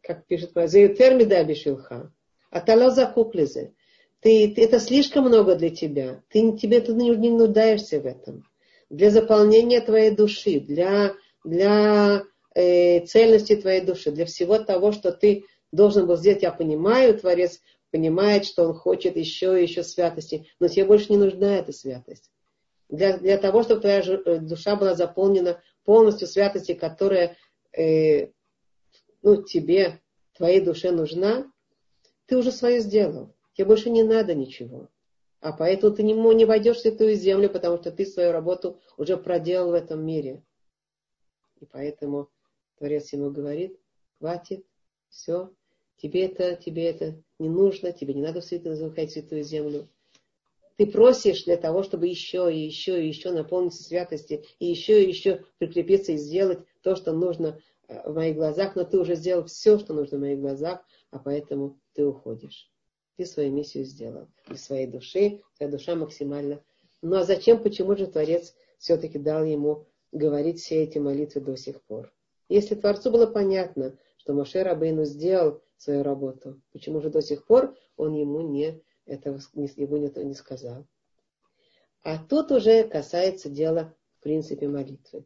как 0.02 0.26
пишет 0.26 0.52
Зеютермида 0.56 1.44
Бишилха. 1.44 2.12
А 2.50 2.62
тала 2.62 2.92
закуклизе. 2.92 3.74
Ты, 4.20 4.54
это 4.56 4.80
слишком 4.80 5.26
много 5.26 5.56
для 5.56 5.70
тебя. 5.70 6.24
Ты, 6.30 6.58
тебе 6.58 6.82
ты 6.82 6.94
не, 6.94 7.10
не 7.10 7.30
нуждаешься 7.30 8.00
в 8.00 8.06
этом 8.06 8.46
для 8.94 9.10
заполнения 9.10 9.82
твоей 9.82 10.12
души, 10.12 10.60
для, 10.60 11.16
для 11.44 12.24
э, 12.54 13.00
цельности 13.06 13.56
твоей 13.56 13.82
души, 13.82 14.12
для 14.12 14.26
всего 14.26 14.60
того, 14.60 14.92
что 14.92 15.12
ты 15.12 15.46
должен 15.74 16.06
был 16.06 16.16
сделать. 16.16 16.44
Я 16.44 16.52
понимаю, 16.52 17.18
Творец 17.18 17.60
понимает, 17.92 18.46
что 18.46 18.68
он 18.68 18.74
хочет 18.74 19.18
еще 19.18 19.60
и 19.60 19.64
еще 19.64 19.84
святости, 19.84 20.48
но 20.60 20.68
тебе 20.68 20.86
больше 20.86 21.12
не 21.12 21.18
нужна 21.18 21.58
эта 21.58 21.72
святость. 21.74 22.32
Для, 22.90 23.18
для 23.18 23.38
того, 23.38 23.64
чтобы 23.64 23.82
твоя 23.82 24.02
э, 24.02 24.40
душа 24.40 24.76
была 24.76 24.94
заполнена 24.94 25.62
полностью 25.84 26.28
святости, 26.28 26.74
которая 26.74 27.36
э, 27.76 28.28
ну, 29.24 29.42
тебе, 29.42 30.00
твоей 30.34 30.62
душе 30.62 30.92
нужна, 30.92 31.52
ты 32.28 32.38
уже 32.38 32.52
свое 32.52 32.80
сделал. 32.80 33.34
Тебе 33.54 33.66
больше 33.66 33.90
не 33.90 34.04
надо 34.04 34.36
ничего. 34.36 34.90
А 35.40 35.52
поэтому 35.52 35.96
ты 35.96 36.04
не, 36.04 36.14
не 36.14 36.46
войдешь 36.46 36.78
в 36.78 36.82
святую 36.82 37.16
землю, 37.16 37.50
потому 37.50 37.78
что 37.78 37.92
ты 37.92 38.06
свою 38.06 38.32
работу 38.32 38.80
уже 38.98 39.18
проделал 39.18 39.72
в 39.72 39.74
этом 39.74 40.06
мире. 40.06 40.44
И 41.60 41.66
поэтому 41.66 42.30
Творец 42.78 43.12
ему 43.14 43.32
говорит, 43.32 43.80
хватит, 44.20 44.66
все, 45.10 45.52
тебе 46.04 46.26
это, 46.26 46.58
тебе 46.58 46.90
это 46.90 47.16
не 47.40 47.48
нужно, 47.48 47.94
тебе 47.94 48.14
не 48.14 48.22
надо 48.22 48.42
святую, 48.42 48.76
в 48.76 49.10
святую 49.10 49.44
землю. 49.44 49.88
Ты 50.76 50.86
просишь 50.86 51.46
для 51.46 51.56
того, 51.56 51.82
чтобы 51.82 52.08
еще 52.08 52.54
и 52.54 52.60
еще 52.60 53.02
и 53.02 53.08
еще 53.08 53.32
наполниться 53.32 53.84
святости, 53.84 54.44
и 54.60 54.66
еще 54.66 55.02
и 55.02 55.08
еще 55.08 55.46
прикрепиться 55.60 56.12
и 56.12 56.18
сделать 56.18 56.60
то, 56.82 56.98
что 56.98 57.14
нужно 57.14 57.62
э, 57.88 58.10
в 58.10 58.16
моих 58.16 58.36
глазах, 58.36 58.76
но 58.76 58.84
ты 58.84 59.00
уже 59.00 59.16
сделал 59.16 59.46
все, 59.46 59.80
что 59.80 59.94
нужно 59.94 60.18
в 60.18 60.22
моих 60.22 60.40
глазах, 60.40 60.84
а 61.10 61.20
поэтому 61.20 61.80
ты 61.94 62.06
уходишь. 62.06 62.70
Ты 63.16 63.26
свою 63.26 63.54
миссию 63.54 63.86
сделал. 63.86 64.28
Для 64.48 64.58
своей 64.58 64.88
души, 64.88 65.42
твоя 65.56 65.72
душа 65.72 65.96
максимально. 65.96 66.62
Ну 67.02 67.16
а 67.16 67.24
зачем, 67.24 67.64
почему 67.64 67.96
же 67.96 68.08
Творец 68.08 68.56
все-таки 68.78 69.20
дал 69.20 69.46
ему 69.46 69.86
говорить 70.12 70.60
все 70.60 70.84
эти 70.84 70.98
молитвы 70.98 71.40
до 71.40 71.56
сих 71.56 71.82
пор? 71.84 72.12
Если 72.50 72.76
Творцу 72.76 73.10
было 73.10 73.28
понятно, 73.28 73.98
что 74.18 74.34
Моше 74.34 74.64
Рабейну 74.64 75.06
сделал 75.06 75.62
свою 75.78 76.04
работу, 76.04 76.62
почему 76.72 77.02
же 77.02 77.10
до 77.10 77.22
сих 77.22 77.46
пор 77.46 77.76
он 77.98 78.14
ему 78.14 78.42
не, 78.42 78.82
этого, 79.06 79.40
ему 79.54 79.98
не, 79.98 80.26
не 80.26 80.34
сказал? 80.34 80.86
А 82.04 82.18
тут 82.18 82.52
уже 82.52 82.84
касается 82.84 83.50
дела, 83.50 83.96
в 84.20 84.24
принципе, 84.24 84.68
молитвы. 84.68 85.26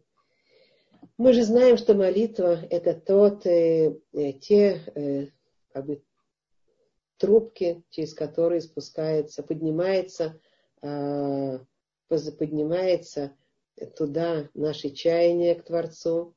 Мы 1.18 1.34
же 1.34 1.44
знаем, 1.44 1.78
что 1.78 1.96
молитва– 1.96 2.60
это 2.70 2.94
тот, 2.94 3.46
э, 3.46 4.00
э, 4.14 4.34
те 4.34 4.82
э, 4.96 5.28
как 5.70 5.86
бы, 5.86 6.04
трубки, 7.18 7.84
через 7.90 8.14
которые 8.14 8.62
спускается, 8.62 9.44
поднимается, 9.44 10.40
а, 10.82 11.60
поднимается 12.08 13.36
туда 13.96 14.50
наше 14.54 14.92
чаяние 14.92 15.56
к 15.56 15.64
Творцу, 15.64 16.36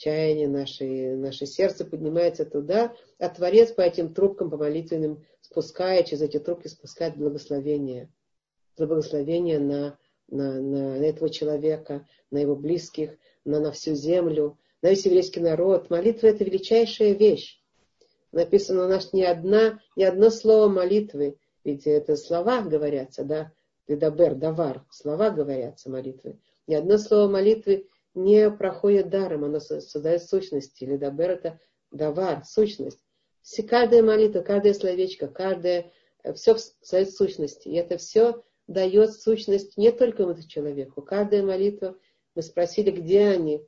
чаяние, 0.00 0.48
наше, 0.48 1.16
наше 1.16 1.46
сердце 1.46 1.84
поднимается 1.84 2.44
туда, 2.44 2.94
а 3.18 3.28
Творец 3.28 3.72
по 3.72 3.82
этим 3.82 4.14
трубкам, 4.14 4.50
по 4.50 4.56
молитвенным, 4.56 5.24
спускает, 5.40 6.06
через 6.06 6.22
эти 6.22 6.38
трубки 6.38 6.68
спускает 6.68 7.16
благословение. 7.16 8.10
Благословение 8.76 9.58
на, 9.58 9.98
на, 10.28 10.60
на, 10.60 11.04
этого 11.04 11.28
человека, 11.28 12.06
на 12.30 12.38
его 12.38 12.56
близких, 12.56 13.16
на, 13.44 13.60
на 13.60 13.72
всю 13.72 13.94
землю, 13.94 14.58
на 14.80 14.90
весь 14.90 15.04
еврейский 15.04 15.40
народ. 15.40 15.90
Молитва– 15.90 16.26
это 16.28 16.44
величайшая 16.44 17.12
вещь 17.12 17.60
написано 18.32 18.84
у 18.84 18.88
нас 18.88 19.12
не 19.12 19.24
одна, 19.24 19.80
ни 19.96 20.02
одно 20.02 20.30
слово 20.30 20.68
молитвы, 20.68 21.36
ведь 21.64 21.86
это 21.86 22.16
слова 22.16 22.62
говорятся, 22.62 23.24
да, 23.24 23.52
ледабер, 23.88 24.34
давар, 24.34 24.84
слова 24.90 25.30
говорятся 25.30 25.90
молитвы. 25.90 26.38
Ни 26.66 26.74
одно 26.74 26.98
слово 26.98 27.28
молитвы 27.28 27.88
не 28.14 28.50
проходит 28.50 29.08
даром, 29.08 29.44
оно 29.44 29.60
создает 29.60 30.22
сущности. 30.22 30.84
Ледабер 30.84 31.30
это 31.30 31.60
давар, 31.90 32.44
сущность. 32.44 32.98
Все, 33.42 33.62
каждая 33.62 34.02
молитва, 34.02 34.40
каждое 34.40 34.74
словечко, 34.74 35.28
каждое, 35.28 35.92
э, 36.22 36.32
все 36.34 36.56
создает 36.56 37.12
сущности. 37.12 37.68
И 37.68 37.74
это 37.74 37.96
все 37.96 38.42
дает 38.66 39.12
сущность 39.14 39.76
не 39.76 39.90
только 39.92 40.22
этому 40.24 40.46
человеку. 40.46 41.02
Каждая 41.02 41.42
молитва, 41.42 41.96
мы 42.34 42.42
спросили, 42.42 42.90
где 42.90 43.28
они, 43.28 43.66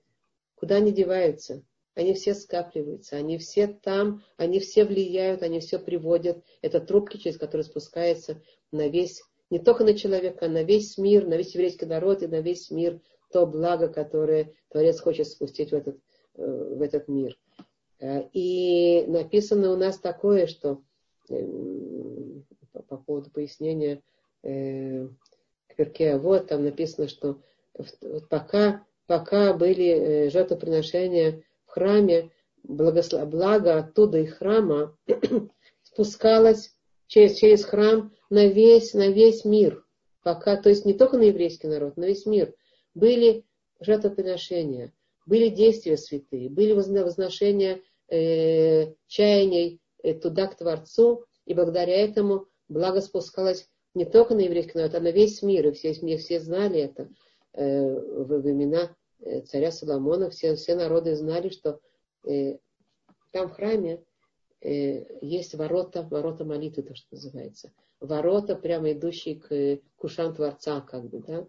куда 0.55 0.77
они 0.77 0.93
деваются 0.93 1.63
они 1.95 2.15
все 2.15 2.35
скапливаются, 2.35 3.17
они 3.17 3.39
все 3.39 3.67
там, 3.67 4.23
они 4.37 4.61
все 4.61 4.85
влияют, 4.85 5.43
они 5.43 5.61
все 5.61 5.79
приводят. 5.79 6.43
Это 6.63 6.81
трубки, 6.81 7.19
через 7.19 7.37
которые 7.37 7.65
спускается 7.65 8.41
на 8.71 8.89
весь, 8.89 9.23
не 9.51 9.59
только 9.59 9.85
на 9.85 9.95
человека, 9.95 10.47
а 10.47 10.49
на 10.49 10.63
весь 10.63 10.97
мир, 10.97 11.27
на 11.27 11.35
весь 11.35 11.55
еврейский 11.55 11.87
народ 11.87 12.23
и 12.23 12.27
на 12.27 12.41
весь 12.41 12.71
мир 12.71 13.01
то 13.33 13.47
благо, 13.47 13.89
которое 13.89 14.53
Творец 14.69 15.01
хочет 15.01 15.27
спустить 15.27 15.71
в 15.71 15.75
этот, 15.75 15.99
э, 16.37 16.75
в 16.77 16.83
этот 16.83 17.09
мир. 17.09 17.39
Э, 17.99 18.23
и 18.33 19.05
написано 19.07 19.73
у 19.73 19.77
нас 19.77 19.99
такое, 19.99 20.47
что 20.47 20.83
эм, 21.29 22.45
по 22.89 22.97
поводу 22.97 23.31
пояснения 23.31 24.03
э, 24.43 25.09
Кверке, 25.69 26.19
вот 26.19 26.49
там 26.49 26.65
написано, 26.65 27.09
что 27.09 27.41
пока, 28.29 28.85
пока 29.07 29.55
были 29.55 30.29
жертвоприношения 30.29 31.43
храме, 31.73 32.31
благослов... 32.63 33.29
благо 33.29 33.79
оттуда 33.79 34.19
и 34.19 34.27
храма 34.27 34.97
спускалось 35.83 36.75
через, 37.07 37.37
через 37.37 37.65
храм 37.65 38.13
на 38.31 38.47
весь, 38.47 38.95
на 38.95 39.09
весь 39.09 39.45
мир. 39.45 39.85
Пока, 40.23 40.57
то 40.57 40.69
есть 40.69 40.85
не 40.85 40.95
только 40.95 41.17
на 41.17 41.23
еврейский 41.23 41.67
народ, 41.67 41.97
на 41.97 42.05
весь 42.05 42.27
мир. 42.27 42.55
Были 42.95 43.45
жертвоприношения, 43.81 44.93
были 45.27 45.49
действия 45.49 45.97
святые, 45.97 46.49
были 46.49 46.73
возношения 46.73 47.81
э, 48.09 48.93
чаяний 49.07 49.81
э, 50.03 50.15
туда 50.15 50.47
к 50.47 50.57
Творцу, 50.57 51.25
и 51.47 51.55
благодаря 51.55 51.97
этому 51.97 52.47
благо 52.69 53.01
спускалось 53.01 53.69
не 53.95 54.05
только 54.05 54.35
на 54.35 54.41
еврейский 54.41 54.79
народ, 54.79 54.95
а 54.95 55.01
на 55.01 55.11
весь 55.11 55.43
мир, 55.43 55.69
и 55.69 55.73
все, 55.73 55.93
все 55.93 56.41
знали 56.41 56.81
это 56.81 57.09
э, 57.53 57.95
в 57.95 58.41
времена 58.41 58.95
Э, 59.23 59.41
царя 59.43 59.71
Соломона, 59.71 60.31
все, 60.31 60.57
все 60.57 60.75
народы 60.75 61.15
знали, 61.15 61.49
что 61.49 61.81
э, 62.27 62.59
там 63.31 63.49
в 63.49 63.53
храме 63.53 64.05
э, 64.61 65.05
есть 65.25 65.55
ворота, 65.55 66.03
ворота 66.11 66.45
молитвы, 66.45 66.83
то, 66.83 66.95
что 66.95 67.07
называется. 67.13 67.73
Ворота, 68.01 68.57
прямо 68.57 68.93
идущие 68.93 69.37
к, 69.37 69.81
к 69.97 70.05
ушам 70.05 70.35
Творца, 70.35 70.81
как 70.81 71.09
бы, 71.09 71.21
да. 71.21 71.47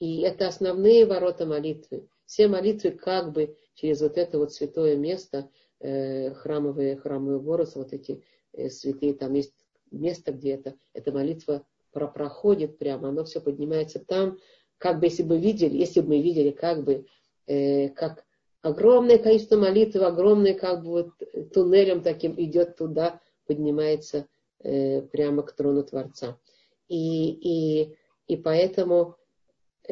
И 0.00 0.22
это 0.22 0.48
основные 0.48 1.06
ворота 1.06 1.46
молитвы. 1.46 2.08
Все 2.26 2.48
молитвы 2.48 2.90
как 2.90 3.32
бы 3.32 3.56
через 3.74 4.00
вот 4.00 4.16
это 4.18 4.38
вот 4.38 4.52
святое 4.52 4.96
место, 4.96 5.50
э, 5.78 6.32
храмовые, 6.34 6.96
храмовые 6.96 7.38
город, 7.38 7.70
вот 7.74 7.92
эти 7.92 8.24
э, 8.52 8.70
святые, 8.70 9.14
там 9.14 9.34
есть 9.34 9.54
место, 9.90 10.32
где 10.32 10.52
это, 10.52 10.74
эта 10.94 11.12
молитва 11.12 11.66
проходит 11.92 12.78
прямо, 12.78 13.08
оно 13.08 13.24
все 13.24 13.40
поднимается 13.40 13.98
там, 13.98 14.38
как 14.78 15.00
бы 15.00 15.06
если 15.06 15.22
бы 15.22 15.38
видели, 15.38 15.76
если 15.76 16.00
бы 16.00 16.08
мы 16.08 16.22
видели, 16.22 16.50
как 16.50 16.84
бы, 16.84 17.04
э, 17.46 17.90
как 17.90 18.24
огромное 18.62 19.18
количество 19.18 19.56
молитв, 19.56 19.96
огромное 19.96 20.54
как 20.54 20.82
бы 20.82 20.90
вот 20.90 21.52
туннелем 21.52 22.02
таким 22.02 22.34
идет 22.40 22.76
туда, 22.76 23.20
поднимается 23.46 24.26
э, 24.60 25.02
прямо 25.02 25.42
к 25.42 25.52
трону 25.52 25.82
Творца. 25.82 26.38
И, 26.88 27.30
и, 27.32 27.96
и 28.28 28.36
поэтому 28.36 29.16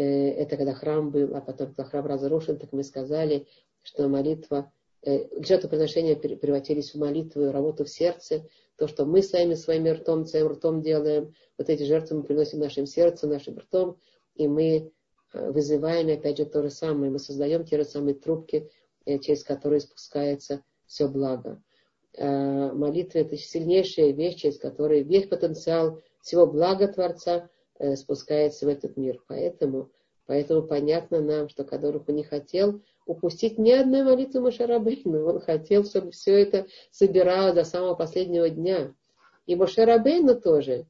это 0.00 0.56
когда 0.56 0.74
храм 0.74 1.10
был, 1.10 1.34
а 1.34 1.40
потом, 1.40 1.68
когда 1.68 1.84
храм 1.84 2.06
разрушен, 2.06 2.58
так 2.58 2.72
мы 2.72 2.82
сказали, 2.82 3.46
что 3.82 4.08
молитва, 4.08 4.72
э, 5.02 5.26
жертвоприношения 5.42 6.16
превратились 6.16 6.94
в 6.94 6.98
молитву 6.98 7.50
работу 7.50 7.84
в 7.84 7.88
сердце, 7.88 8.46
то, 8.76 8.86
что 8.86 9.04
мы 9.06 9.22
сами 9.22 9.54
своим 9.54 9.90
ртом, 9.92 10.24
своим 10.24 10.48
ртом 10.48 10.82
делаем, 10.82 11.34
вот 11.56 11.68
эти 11.68 11.82
жертвы 11.82 12.18
мы 12.18 12.22
приносим 12.22 12.60
нашим 12.60 12.86
сердцем, 12.86 13.30
нашим 13.30 13.58
ртом, 13.58 13.98
и 14.34 14.46
мы 14.46 14.92
э, 15.32 15.50
вызываем 15.50 16.08
опять 16.08 16.38
же 16.38 16.46
то 16.46 16.62
же 16.62 16.70
самое, 16.70 17.10
мы 17.10 17.18
создаем 17.18 17.64
те 17.64 17.78
же 17.78 17.84
самые 17.84 18.14
трубки, 18.14 18.70
э, 19.04 19.18
через 19.18 19.42
которые 19.42 19.80
спускается 19.80 20.62
все 20.86 21.08
благо. 21.08 21.62
Э, 22.14 22.72
молитва 22.72 23.18
это 23.18 23.36
сильнейшая 23.36 24.12
вещь, 24.12 24.36
через 24.36 24.58
которую 24.58 25.04
весь 25.04 25.26
потенциал 25.26 26.00
всего 26.20 26.46
блага 26.46 26.88
Творца 26.88 27.48
спускается 27.96 28.66
в 28.66 28.68
этот 28.68 28.96
мир. 28.96 29.22
Поэтому, 29.28 29.90
поэтому 30.26 30.62
понятно 30.62 31.20
нам, 31.20 31.48
что 31.48 31.64
Кадоруху 31.64 32.12
не 32.12 32.24
хотел 32.24 32.80
упустить 33.06 33.58
ни 33.58 33.70
одной 33.70 34.02
молитвы 34.02 34.40
Мошарабейну. 34.40 35.26
Он 35.28 35.40
хотел, 35.40 35.84
чтобы 35.84 36.10
все 36.10 36.40
это 36.40 36.66
собиралось 36.90 37.54
до 37.54 37.64
самого 37.64 37.94
последнего 37.94 38.48
дня. 38.48 38.94
И 39.46 39.56
Мошарабейну 39.56 40.40
тоже. 40.40 40.86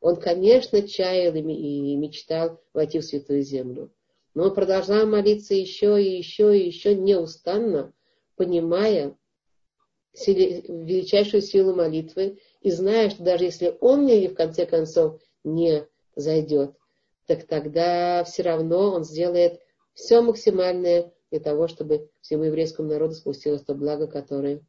Он, 0.00 0.16
конечно, 0.16 0.82
чаял 0.82 1.34
и 1.34 1.96
мечтал 1.96 2.60
войти 2.72 2.98
в 2.98 3.04
Святую 3.04 3.42
Землю. 3.42 3.92
Но 4.34 4.44
он 4.44 4.54
продолжал 4.54 5.06
молиться 5.06 5.54
еще 5.54 6.02
и 6.02 6.16
еще 6.16 6.56
и 6.56 6.66
еще 6.66 6.94
неустанно, 6.94 7.92
понимая 8.36 9.16
величайшую 10.14 11.42
силу 11.42 11.74
молитвы 11.74 12.38
и 12.62 12.70
зная, 12.70 13.10
что 13.10 13.22
даже 13.22 13.44
если 13.44 13.76
он 13.80 14.04
мне 14.04 14.28
в 14.28 14.34
конце 14.34 14.66
концов 14.66 15.20
не 15.44 15.86
зайдет, 16.20 16.74
так 17.26 17.44
тогда 17.44 18.24
все 18.24 18.42
равно 18.42 18.92
он 18.92 19.04
сделает 19.04 19.60
все 19.94 20.20
максимальное 20.20 21.12
для 21.30 21.40
того, 21.40 21.68
чтобы 21.68 22.10
всему 22.20 22.44
еврейскому 22.44 22.88
народу 22.88 23.14
спустилось 23.14 23.62
то 23.62 23.74
благо, 23.74 24.06
которое 24.06 24.62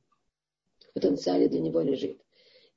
в 0.89 0.93
потенциале 0.93 1.47
для 1.47 1.59
него 1.59 1.81
лежит. 1.81 2.21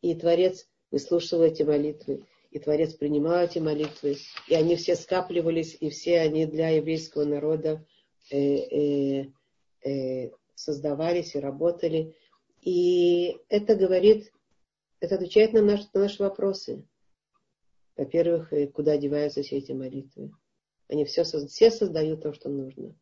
И 0.00 0.14
Творец 0.14 0.66
выслушивал 0.90 1.42
эти 1.42 1.62
молитвы, 1.62 2.24
и 2.50 2.58
Творец 2.58 2.94
принимал 2.94 3.44
эти 3.44 3.58
молитвы, 3.58 4.16
и 4.48 4.54
они 4.54 4.76
все 4.76 4.94
скапливались, 4.94 5.76
и 5.80 5.90
все 5.90 6.20
они 6.20 6.46
для 6.46 6.68
еврейского 6.68 7.24
народа 7.24 7.84
э, 8.30 8.38
э, 8.38 9.26
э, 9.84 10.30
создавались 10.54 11.34
и 11.34 11.40
работали. 11.40 12.14
И 12.60 13.36
это 13.48 13.74
говорит, 13.74 14.32
это 15.00 15.16
отвечает 15.16 15.52
на, 15.52 15.62
наш, 15.62 15.80
на 15.92 16.00
наши 16.00 16.22
вопросы. 16.22 16.86
Во-первых, 17.96 18.52
куда 18.72 18.96
деваются 18.96 19.42
все 19.42 19.58
эти 19.58 19.72
молитвы? 19.72 20.32
Они 20.88 21.04
все, 21.04 21.24
все 21.24 21.70
создают 21.70 22.22
то, 22.22 22.32
что 22.32 22.48
нужно. 22.48 22.94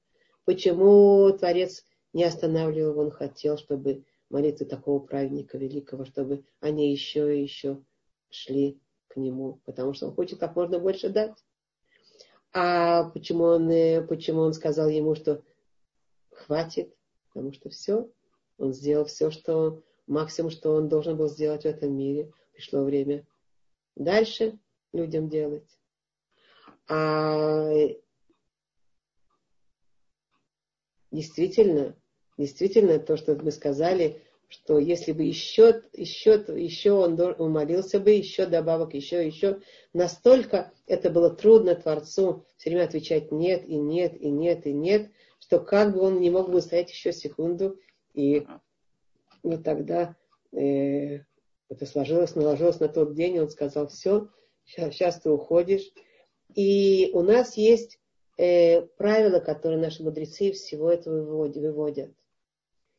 Почему 0.44 1.30
Творец 1.36 1.84
не 2.12 2.24
останавливал, 2.24 2.98
он 2.98 3.10
хотел, 3.10 3.56
чтобы 3.56 4.04
молитвы 4.28 4.66
такого 4.66 4.98
праведника 4.98 5.58
великого, 5.58 6.04
чтобы 6.04 6.44
они 6.60 6.90
еще 6.90 7.36
и 7.36 7.42
еще 7.42 7.82
шли 8.28 8.80
к 9.08 9.16
нему, 9.16 9.60
потому 9.64 9.92
что 9.92 10.08
он 10.08 10.14
хочет 10.14 10.40
как 10.40 10.56
можно 10.56 10.78
больше 10.78 11.10
дать. 11.10 11.36
А 12.52 13.04
почему 13.10 13.44
он, 13.44 13.70
э, 13.70 14.02
почему 14.02 14.40
он 14.40 14.52
сказал 14.52 14.88
ему, 14.88 15.14
что 15.14 15.42
хватит, 16.30 16.94
потому 17.28 17.52
что 17.52 17.70
все, 17.70 18.10
он 18.58 18.72
сделал 18.72 19.04
все, 19.06 19.30
что 19.30 19.82
максимум, 20.06 20.50
что 20.50 20.74
он 20.74 20.88
должен 20.88 21.16
был 21.16 21.28
сделать 21.28 21.62
в 21.62 21.66
этом 21.66 21.96
мире. 21.96 22.30
Пришло 22.52 22.84
время 22.84 23.26
дальше 23.96 24.58
людям 24.92 25.28
делать. 25.28 25.68
А 26.88 27.70
действительно, 31.10 31.96
действительно 32.36 32.98
то, 32.98 33.16
что 33.16 33.34
мы 33.36 33.50
сказали, 33.50 34.22
что 34.48 34.78
если 34.78 35.12
бы 35.12 35.22
еще, 35.22 35.82
еще, 35.94 36.32
еще 36.56 36.92
он, 36.92 37.18
он 37.20 37.52
молился 37.52 37.98
бы, 37.98 38.10
еще 38.10 38.44
добавок, 38.44 38.92
еще, 38.92 39.26
еще, 39.26 39.60
настолько 39.94 40.72
это 40.86 41.08
было 41.08 41.30
трудно 41.30 41.74
Творцу 41.74 42.44
все 42.56 42.70
время 42.70 42.84
отвечать 42.84 43.32
нет, 43.32 43.64
и 43.66 43.76
нет, 43.76 44.20
и 44.20 44.28
нет, 44.28 44.66
и 44.66 44.72
нет, 44.72 45.10
что 45.40 45.58
как 45.58 45.94
бы 45.94 46.00
он 46.00 46.20
не 46.20 46.30
мог 46.30 46.50
бы 46.50 46.60
стоять 46.60 46.90
еще 46.90 47.12
секунду, 47.12 47.78
и 48.12 48.46
вот 49.42 49.64
тогда 49.64 50.16
э, 50.52 51.20
это 51.70 51.86
сложилось, 51.86 52.34
наложилось 52.34 52.80
на 52.80 52.88
тот 52.88 53.14
день, 53.14 53.36
и 53.36 53.40
он 53.40 53.48
сказал, 53.48 53.88
все, 53.88 54.28
сейчас, 54.64 54.94
сейчас 54.94 55.20
ты 55.20 55.30
уходишь. 55.30 55.92
И 56.54 57.10
у 57.14 57.22
нас 57.22 57.56
есть 57.56 57.98
э, 58.38 58.82
правила, 58.82 59.40
которые 59.40 59.80
наши 59.80 60.02
мудрецы 60.02 60.52
всего 60.52 60.90
этого 60.90 61.22
выводят. 61.22 62.12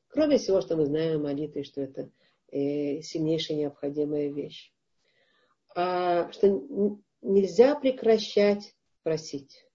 Кроме 0.07 0.37
всего, 0.37 0.61
что 0.61 0.75
мы 0.75 0.85
знаем 0.85 1.19
о 1.19 1.23
молитве, 1.23 1.63
что 1.63 1.81
это 1.81 2.09
э, 2.51 3.01
сильнейшая 3.01 3.57
необходимая 3.57 4.29
вещь. 4.29 4.71
А, 5.75 6.31
что 6.31 6.61
нельзя 7.21 7.75
прекращать 7.75 8.75
просить. 9.01 9.65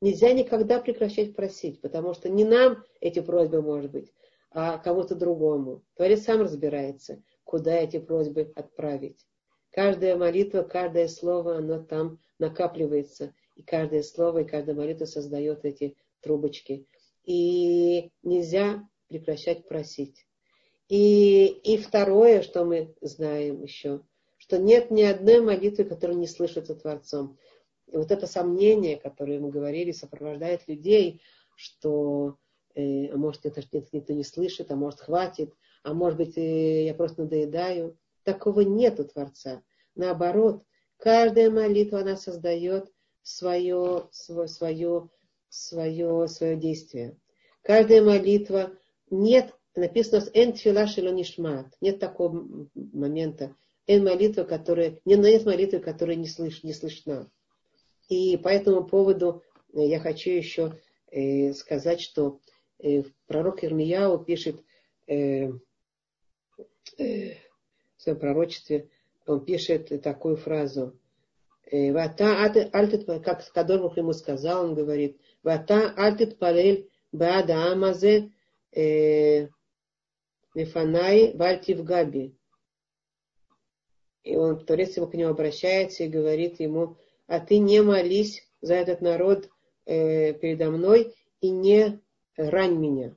Нельзя 0.00 0.32
никогда 0.32 0.80
прекращать 0.80 1.34
просить, 1.34 1.80
потому 1.80 2.12
что 2.12 2.28
не 2.28 2.44
нам 2.44 2.84
эти 3.00 3.20
просьбы, 3.20 3.62
может 3.62 3.90
быть, 3.90 4.12
а 4.50 4.78
кому-то 4.78 5.14
другому. 5.14 5.82
Творец 5.94 6.24
сам 6.24 6.42
разбирается, 6.42 7.22
куда 7.44 7.74
эти 7.76 7.98
просьбы 7.98 8.52
отправить. 8.54 9.26
Каждая 9.72 10.16
молитва, 10.16 10.62
каждое 10.62 11.08
слово, 11.08 11.56
оно 11.56 11.82
там 11.82 12.20
накапливается 12.38 13.34
и 13.56 13.62
каждое 13.62 14.02
слово, 14.02 14.40
и 14.40 14.44
каждая 14.44 14.76
молитва 14.76 15.06
создает 15.06 15.64
эти 15.64 15.96
трубочки. 16.20 16.86
И 17.24 18.10
нельзя 18.22 18.86
прекращать 19.08 19.66
просить. 19.66 20.26
И, 20.88 21.46
и 21.46 21.78
второе, 21.78 22.42
что 22.42 22.64
мы 22.64 22.94
знаем 23.00 23.62
еще, 23.62 24.02
что 24.36 24.58
нет 24.58 24.90
ни 24.90 25.02
одной 25.02 25.40
молитвы, 25.40 25.84
которая 25.84 26.16
не 26.16 26.26
слышится 26.26 26.74
Творцом. 26.74 27.38
И 27.86 27.96
вот 27.96 28.10
это 28.10 28.26
сомнение, 28.26 28.96
которое 28.96 29.40
мы 29.40 29.50
говорили, 29.50 29.92
сопровождает 29.92 30.68
людей, 30.68 31.22
что 31.56 32.36
э, 32.74 33.06
а 33.06 33.16
может 33.16 33.46
это 33.46 33.62
нет, 33.72 33.92
никто 33.92 34.12
не 34.12 34.24
слышит, 34.24 34.70
а 34.70 34.76
может 34.76 35.00
хватит, 35.00 35.54
а 35.82 35.94
может 35.94 36.18
быть 36.18 36.36
э, 36.36 36.84
я 36.86 36.94
просто 36.94 37.22
надоедаю. 37.22 37.96
Такого 38.24 38.60
нет 38.60 39.00
у 39.00 39.04
Творца. 39.04 39.62
Наоборот, 39.94 40.64
каждая 40.96 41.50
молитва, 41.50 42.00
она 42.00 42.16
создает 42.16 42.90
свое, 43.22 44.08
свое, 44.10 44.48
свое, 44.48 45.10
свое, 45.48 46.28
свое 46.28 46.56
действие. 46.56 47.16
Каждая 47.62 48.02
молитва, 48.02 48.72
нет, 49.10 49.54
написано 49.74 50.24
«эн 50.34 50.52
тфила 50.52 51.10
нишмат», 51.12 51.76
нет 51.80 51.98
такого 51.98 52.68
момента, 52.74 53.54
«эн 53.86 54.04
молитва, 54.04 54.44
которая, 54.44 54.98
нет 55.04 55.44
молитвы, 55.44 55.78
которая 55.80 56.16
не, 56.16 56.26
слыш, 56.26 56.62
не 56.62 56.72
слышна». 56.72 57.30
И 58.08 58.36
по 58.36 58.48
этому 58.48 58.84
поводу 58.84 59.42
э, 59.72 59.86
я 59.86 60.00
хочу 60.00 60.30
еще 60.30 60.78
э, 61.10 61.52
сказать, 61.52 62.00
что 62.00 62.40
э, 62.78 63.02
пророк 63.26 63.64
Ирмияу 63.64 64.18
пишет 64.24 64.60
э, 65.06 65.50
э, 66.98 67.34
в 68.02 68.04
своем 68.04 68.18
пророчестве, 68.18 68.88
он 69.26 69.44
пишет 69.44 70.02
такую 70.02 70.36
фразу– 70.36 70.98
Вата 71.72 72.68
альтит, 72.72 73.06
как 73.24 73.50
Кадорбух 73.52 73.96
ему 73.96 74.12
сказал, 74.12 74.66
он 74.66 74.74
говорит, 74.74 75.18
Вата 75.42 75.90
альтит 75.96 76.38
палель 76.38 76.90
баада 77.12 77.72
амазе 77.72 78.30
мифанай 80.54 81.32
вальти 81.34 81.72
в 81.72 81.82
габи. 81.82 82.34
И 84.22 84.36
он, 84.36 84.62
Творец 84.66 84.96
ему 84.98 85.06
к 85.06 85.14
нему 85.14 85.30
обращается 85.30 86.04
и 86.04 86.08
говорит 86.08 86.60
ему, 86.60 86.98
а 87.26 87.40
ты 87.40 87.56
не 87.56 87.80
молись 87.82 88.46
за 88.60 88.74
этот 88.74 89.00
народ 89.00 89.48
э, 89.86 90.34
передо 90.34 90.70
мной 90.70 91.14
и 91.40 91.48
не 91.48 92.00
рань 92.36 92.76
меня, 92.76 93.16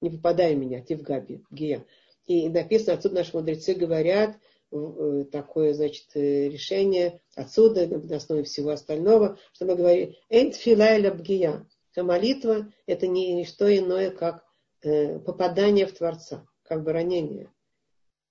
не 0.00 0.10
попадай 0.10 0.54
в 0.54 0.58
меня, 0.58 0.82
ты 0.82 0.96
в 0.96 1.02
габи, 1.02 1.42
гия. 1.50 1.84
И 2.26 2.48
написано, 2.48 2.94
отсюда 2.94 3.16
наши 3.16 3.36
мудрецы 3.36 3.74
говорят, 3.74 4.36
Э, 4.72 5.24
такое, 5.30 5.74
значит, 5.74 6.08
э, 6.14 6.48
решение 6.48 7.20
отсюда, 7.36 7.86
на 7.86 8.16
основе 8.16 8.42
всего 8.42 8.70
остального, 8.70 9.38
что 9.52 9.64
мы 9.64 9.76
говорим 9.76 10.14
«Энтфилайля 10.28 11.14
бгия». 11.14 11.66
Молитва– 11.96 12.70
это 12.86 13.06
не 13.06 13.44
что 13.46 13.74
иное, 13.74 14.10
как 14.10 14.44
э, 14.82 15.18
попадание 15.20 15.86
в 15.86 15.92
Творца, 15.92 16.46
как 16.62 16.82
бы 16.82 16.92
ранение. 16.92 17.50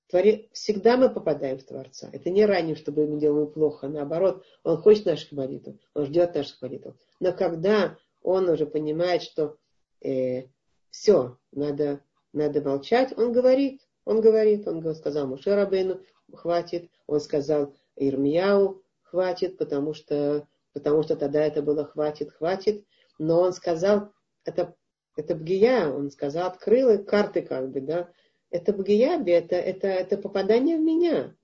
Твори... 0.08 0.50
Всегда 0.54 0.98
мы 0.98 1.10
попадаем 1.10 1.58
в 1.58 1.64
Творца. 1.64 2.10
Это 2.14 2.30
не 2.30 2.46
ранее, 2.46 2.76
чтобы 2.76 3.08
мы 3.08 3.20
делаем 3.20 3.50
плохо. 3.50 3.88
Наоборот, 3.88 4.44
Он 4.64 4.78
хочет 4.78 5.06
наших 5.06 5.32
молитв, 5.32 5.70
Он 5.96 6.06
ждет 6.06 6.36
наших 6.36 6.62
молитв. 6.62 6.94
Но 7.20 7.34
когда 7.34 7.98
Он 8.22 8.50
уже 8.50 8.68
понимает, 8.68 9.24
что 9.24 9.58
э, 10.02 10.44
все, 10.92 11.40
надо, 11.52 12.02
надо 12.34 12.62
молчать, 12.62 13.18
Он 13.18 13.32
говорит, 13.32 13.82
Он 14.06 14.22
говорит, 14.22 14.68
Он 14.68 14.96
сказал 14.96 15.28
Мушерабейну, 15.28 16.02
хватит, 16.34 16.90
Он 17.08 17.20
сказал 17.20 17.74
Ирмияу, 17.96 18.84
хватит, 19.02 19.58
потому 19.58 19.94
что, 19.94 20.48
потому 20.74 21.04
что 21.04 21.16
тогда 21.16 21.44
это 21.44 21.62
было 21.62 21.86
хватит, 21.86 22.32
хватит. 22.32 22.86
Но 23.18 23.42
Он 23.42 23.54
сказал, 23.54 24.12
это, 24.46 24.76
это 25.16 25.36
бгия, 25.36 25.90
Он 25.90 26.12
сказал, 26.12 26.48
открыл 26.48 27.04
карты 27.04 27.42
как 27.42 27.72
бы, 27.72 27.82
да, 27.82 28.10
это 28.52 28.74
бгияби, 28.74 29.32
это, 29.32 29.56
это, 29.56 29.88
это 29.88 30.18
попадание 30.18 30.78
в 30.78 30.82
меня. 30.82 31.36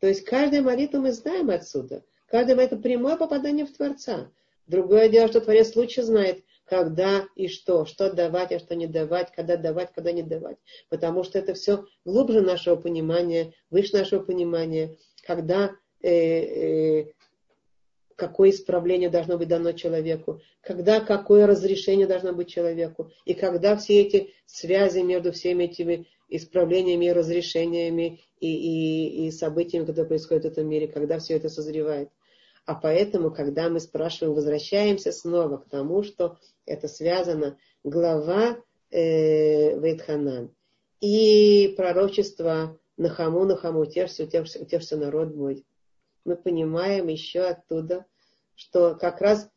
То 0.00 0.08
есть 0.08 0.24
каждая 0.24 0.62
молитва 0.62 0.98
мы 0.98 1.12
знаем 1.12 1.50
отсюда. 1.50 2.04
Каждая 2.26 2.56
это 2.58 2.76
прямое 2.76 3.16
попадание 3.16 3.66
в 3.66 3.72
Творца. 3.72 4.30
Другое 4.66 5.08
дело, 5.08 5.28
что 5.28 5.40
Творец 5.40 5.74
лучше 5.74 6.02
знает, 6.02 6.44
когда 6.70 7.26
и 7.34 7.48
что, 7.48 7.84
что 7.84 8.12
давать, 8.12 8.52
а 8.52 8.60
что 8.60 8.76
не 8.76 8.86
давать, 8.86 9.32
когда 9.34 9.56
давать, 9.56 9.92
когда 9.92 10.12
не 10.12 10.22
давать. 10.22 10.56
Потому 10.88 11.24
что 11.24 11.40
это 11.40 11.52
все 11.54 11.84
глубже 12.04 12.42
нашего 12.42 12.76
понимания, 12.76 13.54
выше 13.70 13.96
нашего 13.96 14.22
понимания, 14.22 14.96
когда 15.26 15.72
э, 16.00 16.10
э, 16.10 17.12
какое 18.14 18.50
исправление 18.50 19.10
должно 19.10 19.36
быть 19.36 19.48
дано 19.48 19.72
человеку, 19.72 20.42
когда 20.60 21.00
какое 21.00 21.48
разрешение 21.48 22.06
должно 22.06 22.32
быть 22.34 22.48
человеку, 22.48 23.10
и 23.24 23.34
когда 23.34 23.76
все 23.76 24.02
эти 24.02 24.32
связи 24.46 25.00
между 25.00 25.32
всеми 25.32 25.64
этими 25.64 26.06
исправлениями 26.28 27.06
и 27.06 27.12
разрешениями 27.12 28.20
и, 28.38 28.46
и, 28.46 29.26
и 29.26 29.30
событиями, 29.32 29.86
которые 29.86 30.06
происходят 30.06 30.44
в 30.44 30.48
этом 30.48 30.68
мире, 30.68 30.86
когда 30.86 31.18
все 31.18 31.34
это 31.34 31.48
созревает. 31.48 32.10
А 32.70 32.76
поэтому, 32.76 33.32
когда 33.32 33.68
мы 33.68 33.80
спрашиваем, 33.80 34.32
возвращаемся 34.32 35.10
снова 35.10 35.56
к 35.56 35.68
тому, 35.68 36.04
что 36.04 36.38
это 36.66 36.86
связано, 36.86 37.58
глава 37.82 38.58
э, 38.92 39.76
Вейтханан 39.76 40.54
и 41.00 41.74
пророчество 41.76 42.78
Нахаму, 42.96 43.44
Нахаму, 43.44 43.80
утешься, 43.80 44.22
утешься, 44.22 44.60
утешься 44.60 44.96
народ 44.96 45.34
мой. 45.34 45.66
Мы 46.24 46.36
понимаем 46.36 47.08
еще 47.08 47.40
оттуда, 47.40 48.06
что 48.54 48.94
как 48.94 49.20
раз 49.20 49.50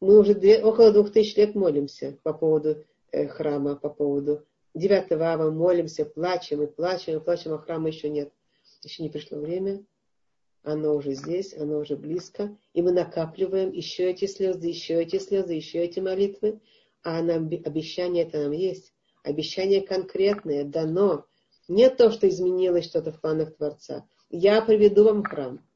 мы 0.00 0.18
уже 0.18 0.34
две, 0.34 0.62
около 0.62 0.92
двух 0.92 1.10
тысяч 1.10 1.36
лет 1.36 1.54
молимся 1.54 2.18
по 2.22 2.34
поводу 2.34 2.84
э, 3.12 3.28
храма, 3.28 3.76
по 3.76 3.88
поводу 3.88 4.44
9 4.74 5.10
ава 5.12 5.50
молимся, 5.50 6.04
плачем 6.04 6.64
и 6.64 6.66
плачем, 6.66 7.16
и 7.16 7.24
плачем, 7.24 7.54
а 7.54 7.58
храма 7.60 7.88
еще 7.88 8.10
нет. 8.10 8.30
Еще 8.82 9.02
не 9.02 9.08
пришло 9.08 9.38
время. 9.38 9.86
Оно 10.68 10.96
уже 10.96 11.14
здесь, 11.14 11.56
оно 11.56 11.78
уже 11.78 11.96
близко. 11.96 12.54
И 12.74 12.82
мы 12.82 12.92
накапливаем 12.92 13.72
еще 13.72 14.10
эти 14.10 14.26
слезы, 14.26 14.66
еще 14.66 15.02
эти 15.02 15.18
слезы, 15.18 15.54
еще 15.54 15.78
эти 15.78 15.98
молитвы. 15.98 16.60
А 17.02 17.22
нам, 17.22 17.46
обещание 17.64 18.24
это 18.24 18.42
нам 18.42 18.52
есть. 18.52 18.92
Обещание 19.24 19.80
конкретное, 19.80 20.64
дано. 20.64 21.24
Не 21.68 21.88
то, 21.88 22.10
что 22.10 22.28
изменилось 22.28 22.84
что-то 22.84 23.12
в 23.12 23.20
планах 23.22 23.56
Творца. 23.56 24.06
Я 24.28 24.60
приведу 24.60 25.04
вам 25.04 25.24
храм. 25.24 25.66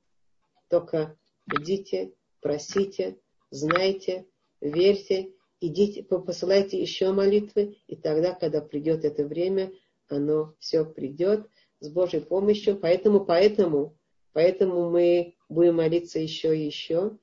Только 0.68 1.16
идите, 1.50 2.12
просите, 2.42 3.18
знайте, 3.50 4.26
верьте 4.60 5.32
идите, 5.60 6.02
посылайте 6.02 6.78
еще 6.78 7.12
молитвы, 7.12 7.78
и 7.86 7.96
тогда, 7.96 8.34
когда 8.34 8.60
придет 8.60 9.06
это 9.06 9.24
время, 9.24 9.72
оно 10.08 10.54
все 10.58 10.84
придет 10.84 11.48
с 11.80 11.88
Божьей 11.88 12.20
помощью. 12.20 12.76
Поэтому, 12.76 13.24
поэтому, 13.24 13.96
поэтому 14.32 14.90
мы 14.90 15.34
будем 15.48 15.76
молиться 15.76 16.18
еще 16.18 16.56
и 16.56 16.64
еще 16.64 17.16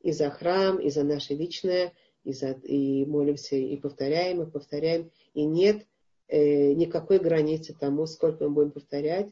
и 0.00 0.12
за 0.12 0.30
храм, 0.30 0.78
и 0.78 0.90
за 0.90 1.02
наше 1.04 1.34
личное, 1.34 1.92
и, 2.24 2.32
за, 2.32 2.52
и 2.62 3.04
молимся, 3.06 3.56
и 3.56 3.76
повторяем, 3.76 4.42
и 4.42 4.50
повторяем. 4.50 5.10
И 5.34 5.44
нет 5.44 5.86
э, 6.28 6.72
никакой 6.72 7.18
границы 7.18 7.74
тому, 7.78 8.06
сколько 8.06 8.44
мы 8.44 8.50
будем 8.50 8.70
повторять. 8.70 9.28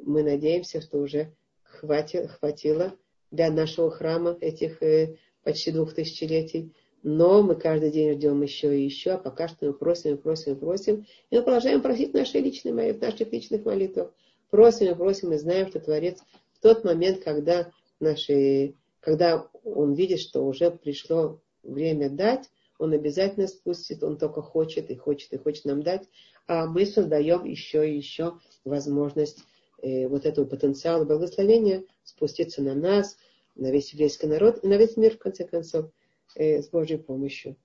Мы 0.00 0.22
надеемся, 0.22 0.80
что 0.80 0.98
уже 0.98 1.34
хватит, 1.62 2.30
хватило 2.30 2.94
для 3.30 3.50
нашего 3.50 3.90
храма 3.90 4.36
этих 4.40 4.82
э, 4.82 5.16
почти 5.42 5.70
двух 5.70 5.94
тысячелетий 5.94 6.74
но 7.04 7.42
мы 7.42 7.54
каждый 7.54 7.90
день 7.90 8.14
ждем 8.14 8.42
еще 8.42 8.76
и 8.76 8.82
еще, 8.82 9.12
а 9.12 9.18
пока 9.18 9.46
что 9.46 9.66
мы 9.66 9.74
просим, 9.74 10.16
просим, 10.16 10.56
просим, 10.56 11.06
и 11.30 11.36
мы 11.36 11.42
продолжаем 11.42 11.82
просить 11.82 12.12
в 12.12 12.14
нашей 12.14 12.40
личной, 12.40 12.72
в 12.92 13.00
наших 13.00 13.30
личных 13.30 13.66
молитвах. 13.66 14.10
Просим 14.50 14.90
и 14.90 14.94
просим, 14.94 15.32
и 15.32 15.36
знаем, 15.36 15.68
что 15.68 15.80
Творец 15.80 16.20
тот 16.64 16.82
момент, 16.82 17.22
когда, 17.22 17.70
наши, 18.00 18.74
когда 19.00 19.50
Он 19.64 19.92
видит, 19.92 20.18
что 20.18 20.46
уже 20.46 20.70
пришло 20.70 21.42
время 21.62 22.08
дать, 22.08 22.48
Он 22.78 22.94
обязательно 22.94 23.46
спустит, 23.48 24.02
Он 24.02 24.16
только 24.16 24.40
хочет 24.40 24.90
и 24.90 24.96
хочет 24.96 25.34
и 25.34 25.36
хочет 25.36 25.66
нам 25.66 25.82
дать, 25.82 26.08
а 26.46 26.66
мы 26.66 26.86
создаем 26.86 27.44
еще 27.44 27.86
и 27.86 27.96
еще 27.98 28.38
возможность 28.64 29.44
э, 29.82 30.08
вот 30.08 30.24
этого 30.24 30.46
потенциала 30.46 31.04
благословения 31.04 31.84
спуститься 32.02 32.62
на 32.62 32.74
нас, 32.74 33.18
на 33.56 33.70
весь 33.70 33.92
еврейский 33.92 34.26
народ 34.26 34.64
и 34.64 34.66
на 34.66 34.78
весь 34.78 34.96
мир, 34.96 35.16
в 35.16 35.18
конце 35.18 35.44
концов 35.44 35.90
э, 36.34 36.62
с 36.62 36.70
Божьей 36.70 36.96
помощью. 36.96 37.56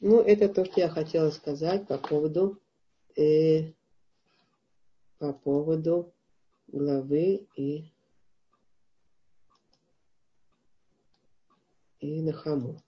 Ну, 0.00 0.20
это 0.20 0.48
то, 0.48 0.64
что 0.64 0.80
я 0.80 0.88
хотела 0.88 1.30
сказать 1.30 1.86
по 1.86 1.96
поводу, 1.96 2.60
э, 3.16 3.70
по 5.18 5.32
поводу 5.32 6.12
главы 6.66 7.46
и, 7.56 7.91
и 12.02 12.20
Нахаму. 12.20 12.82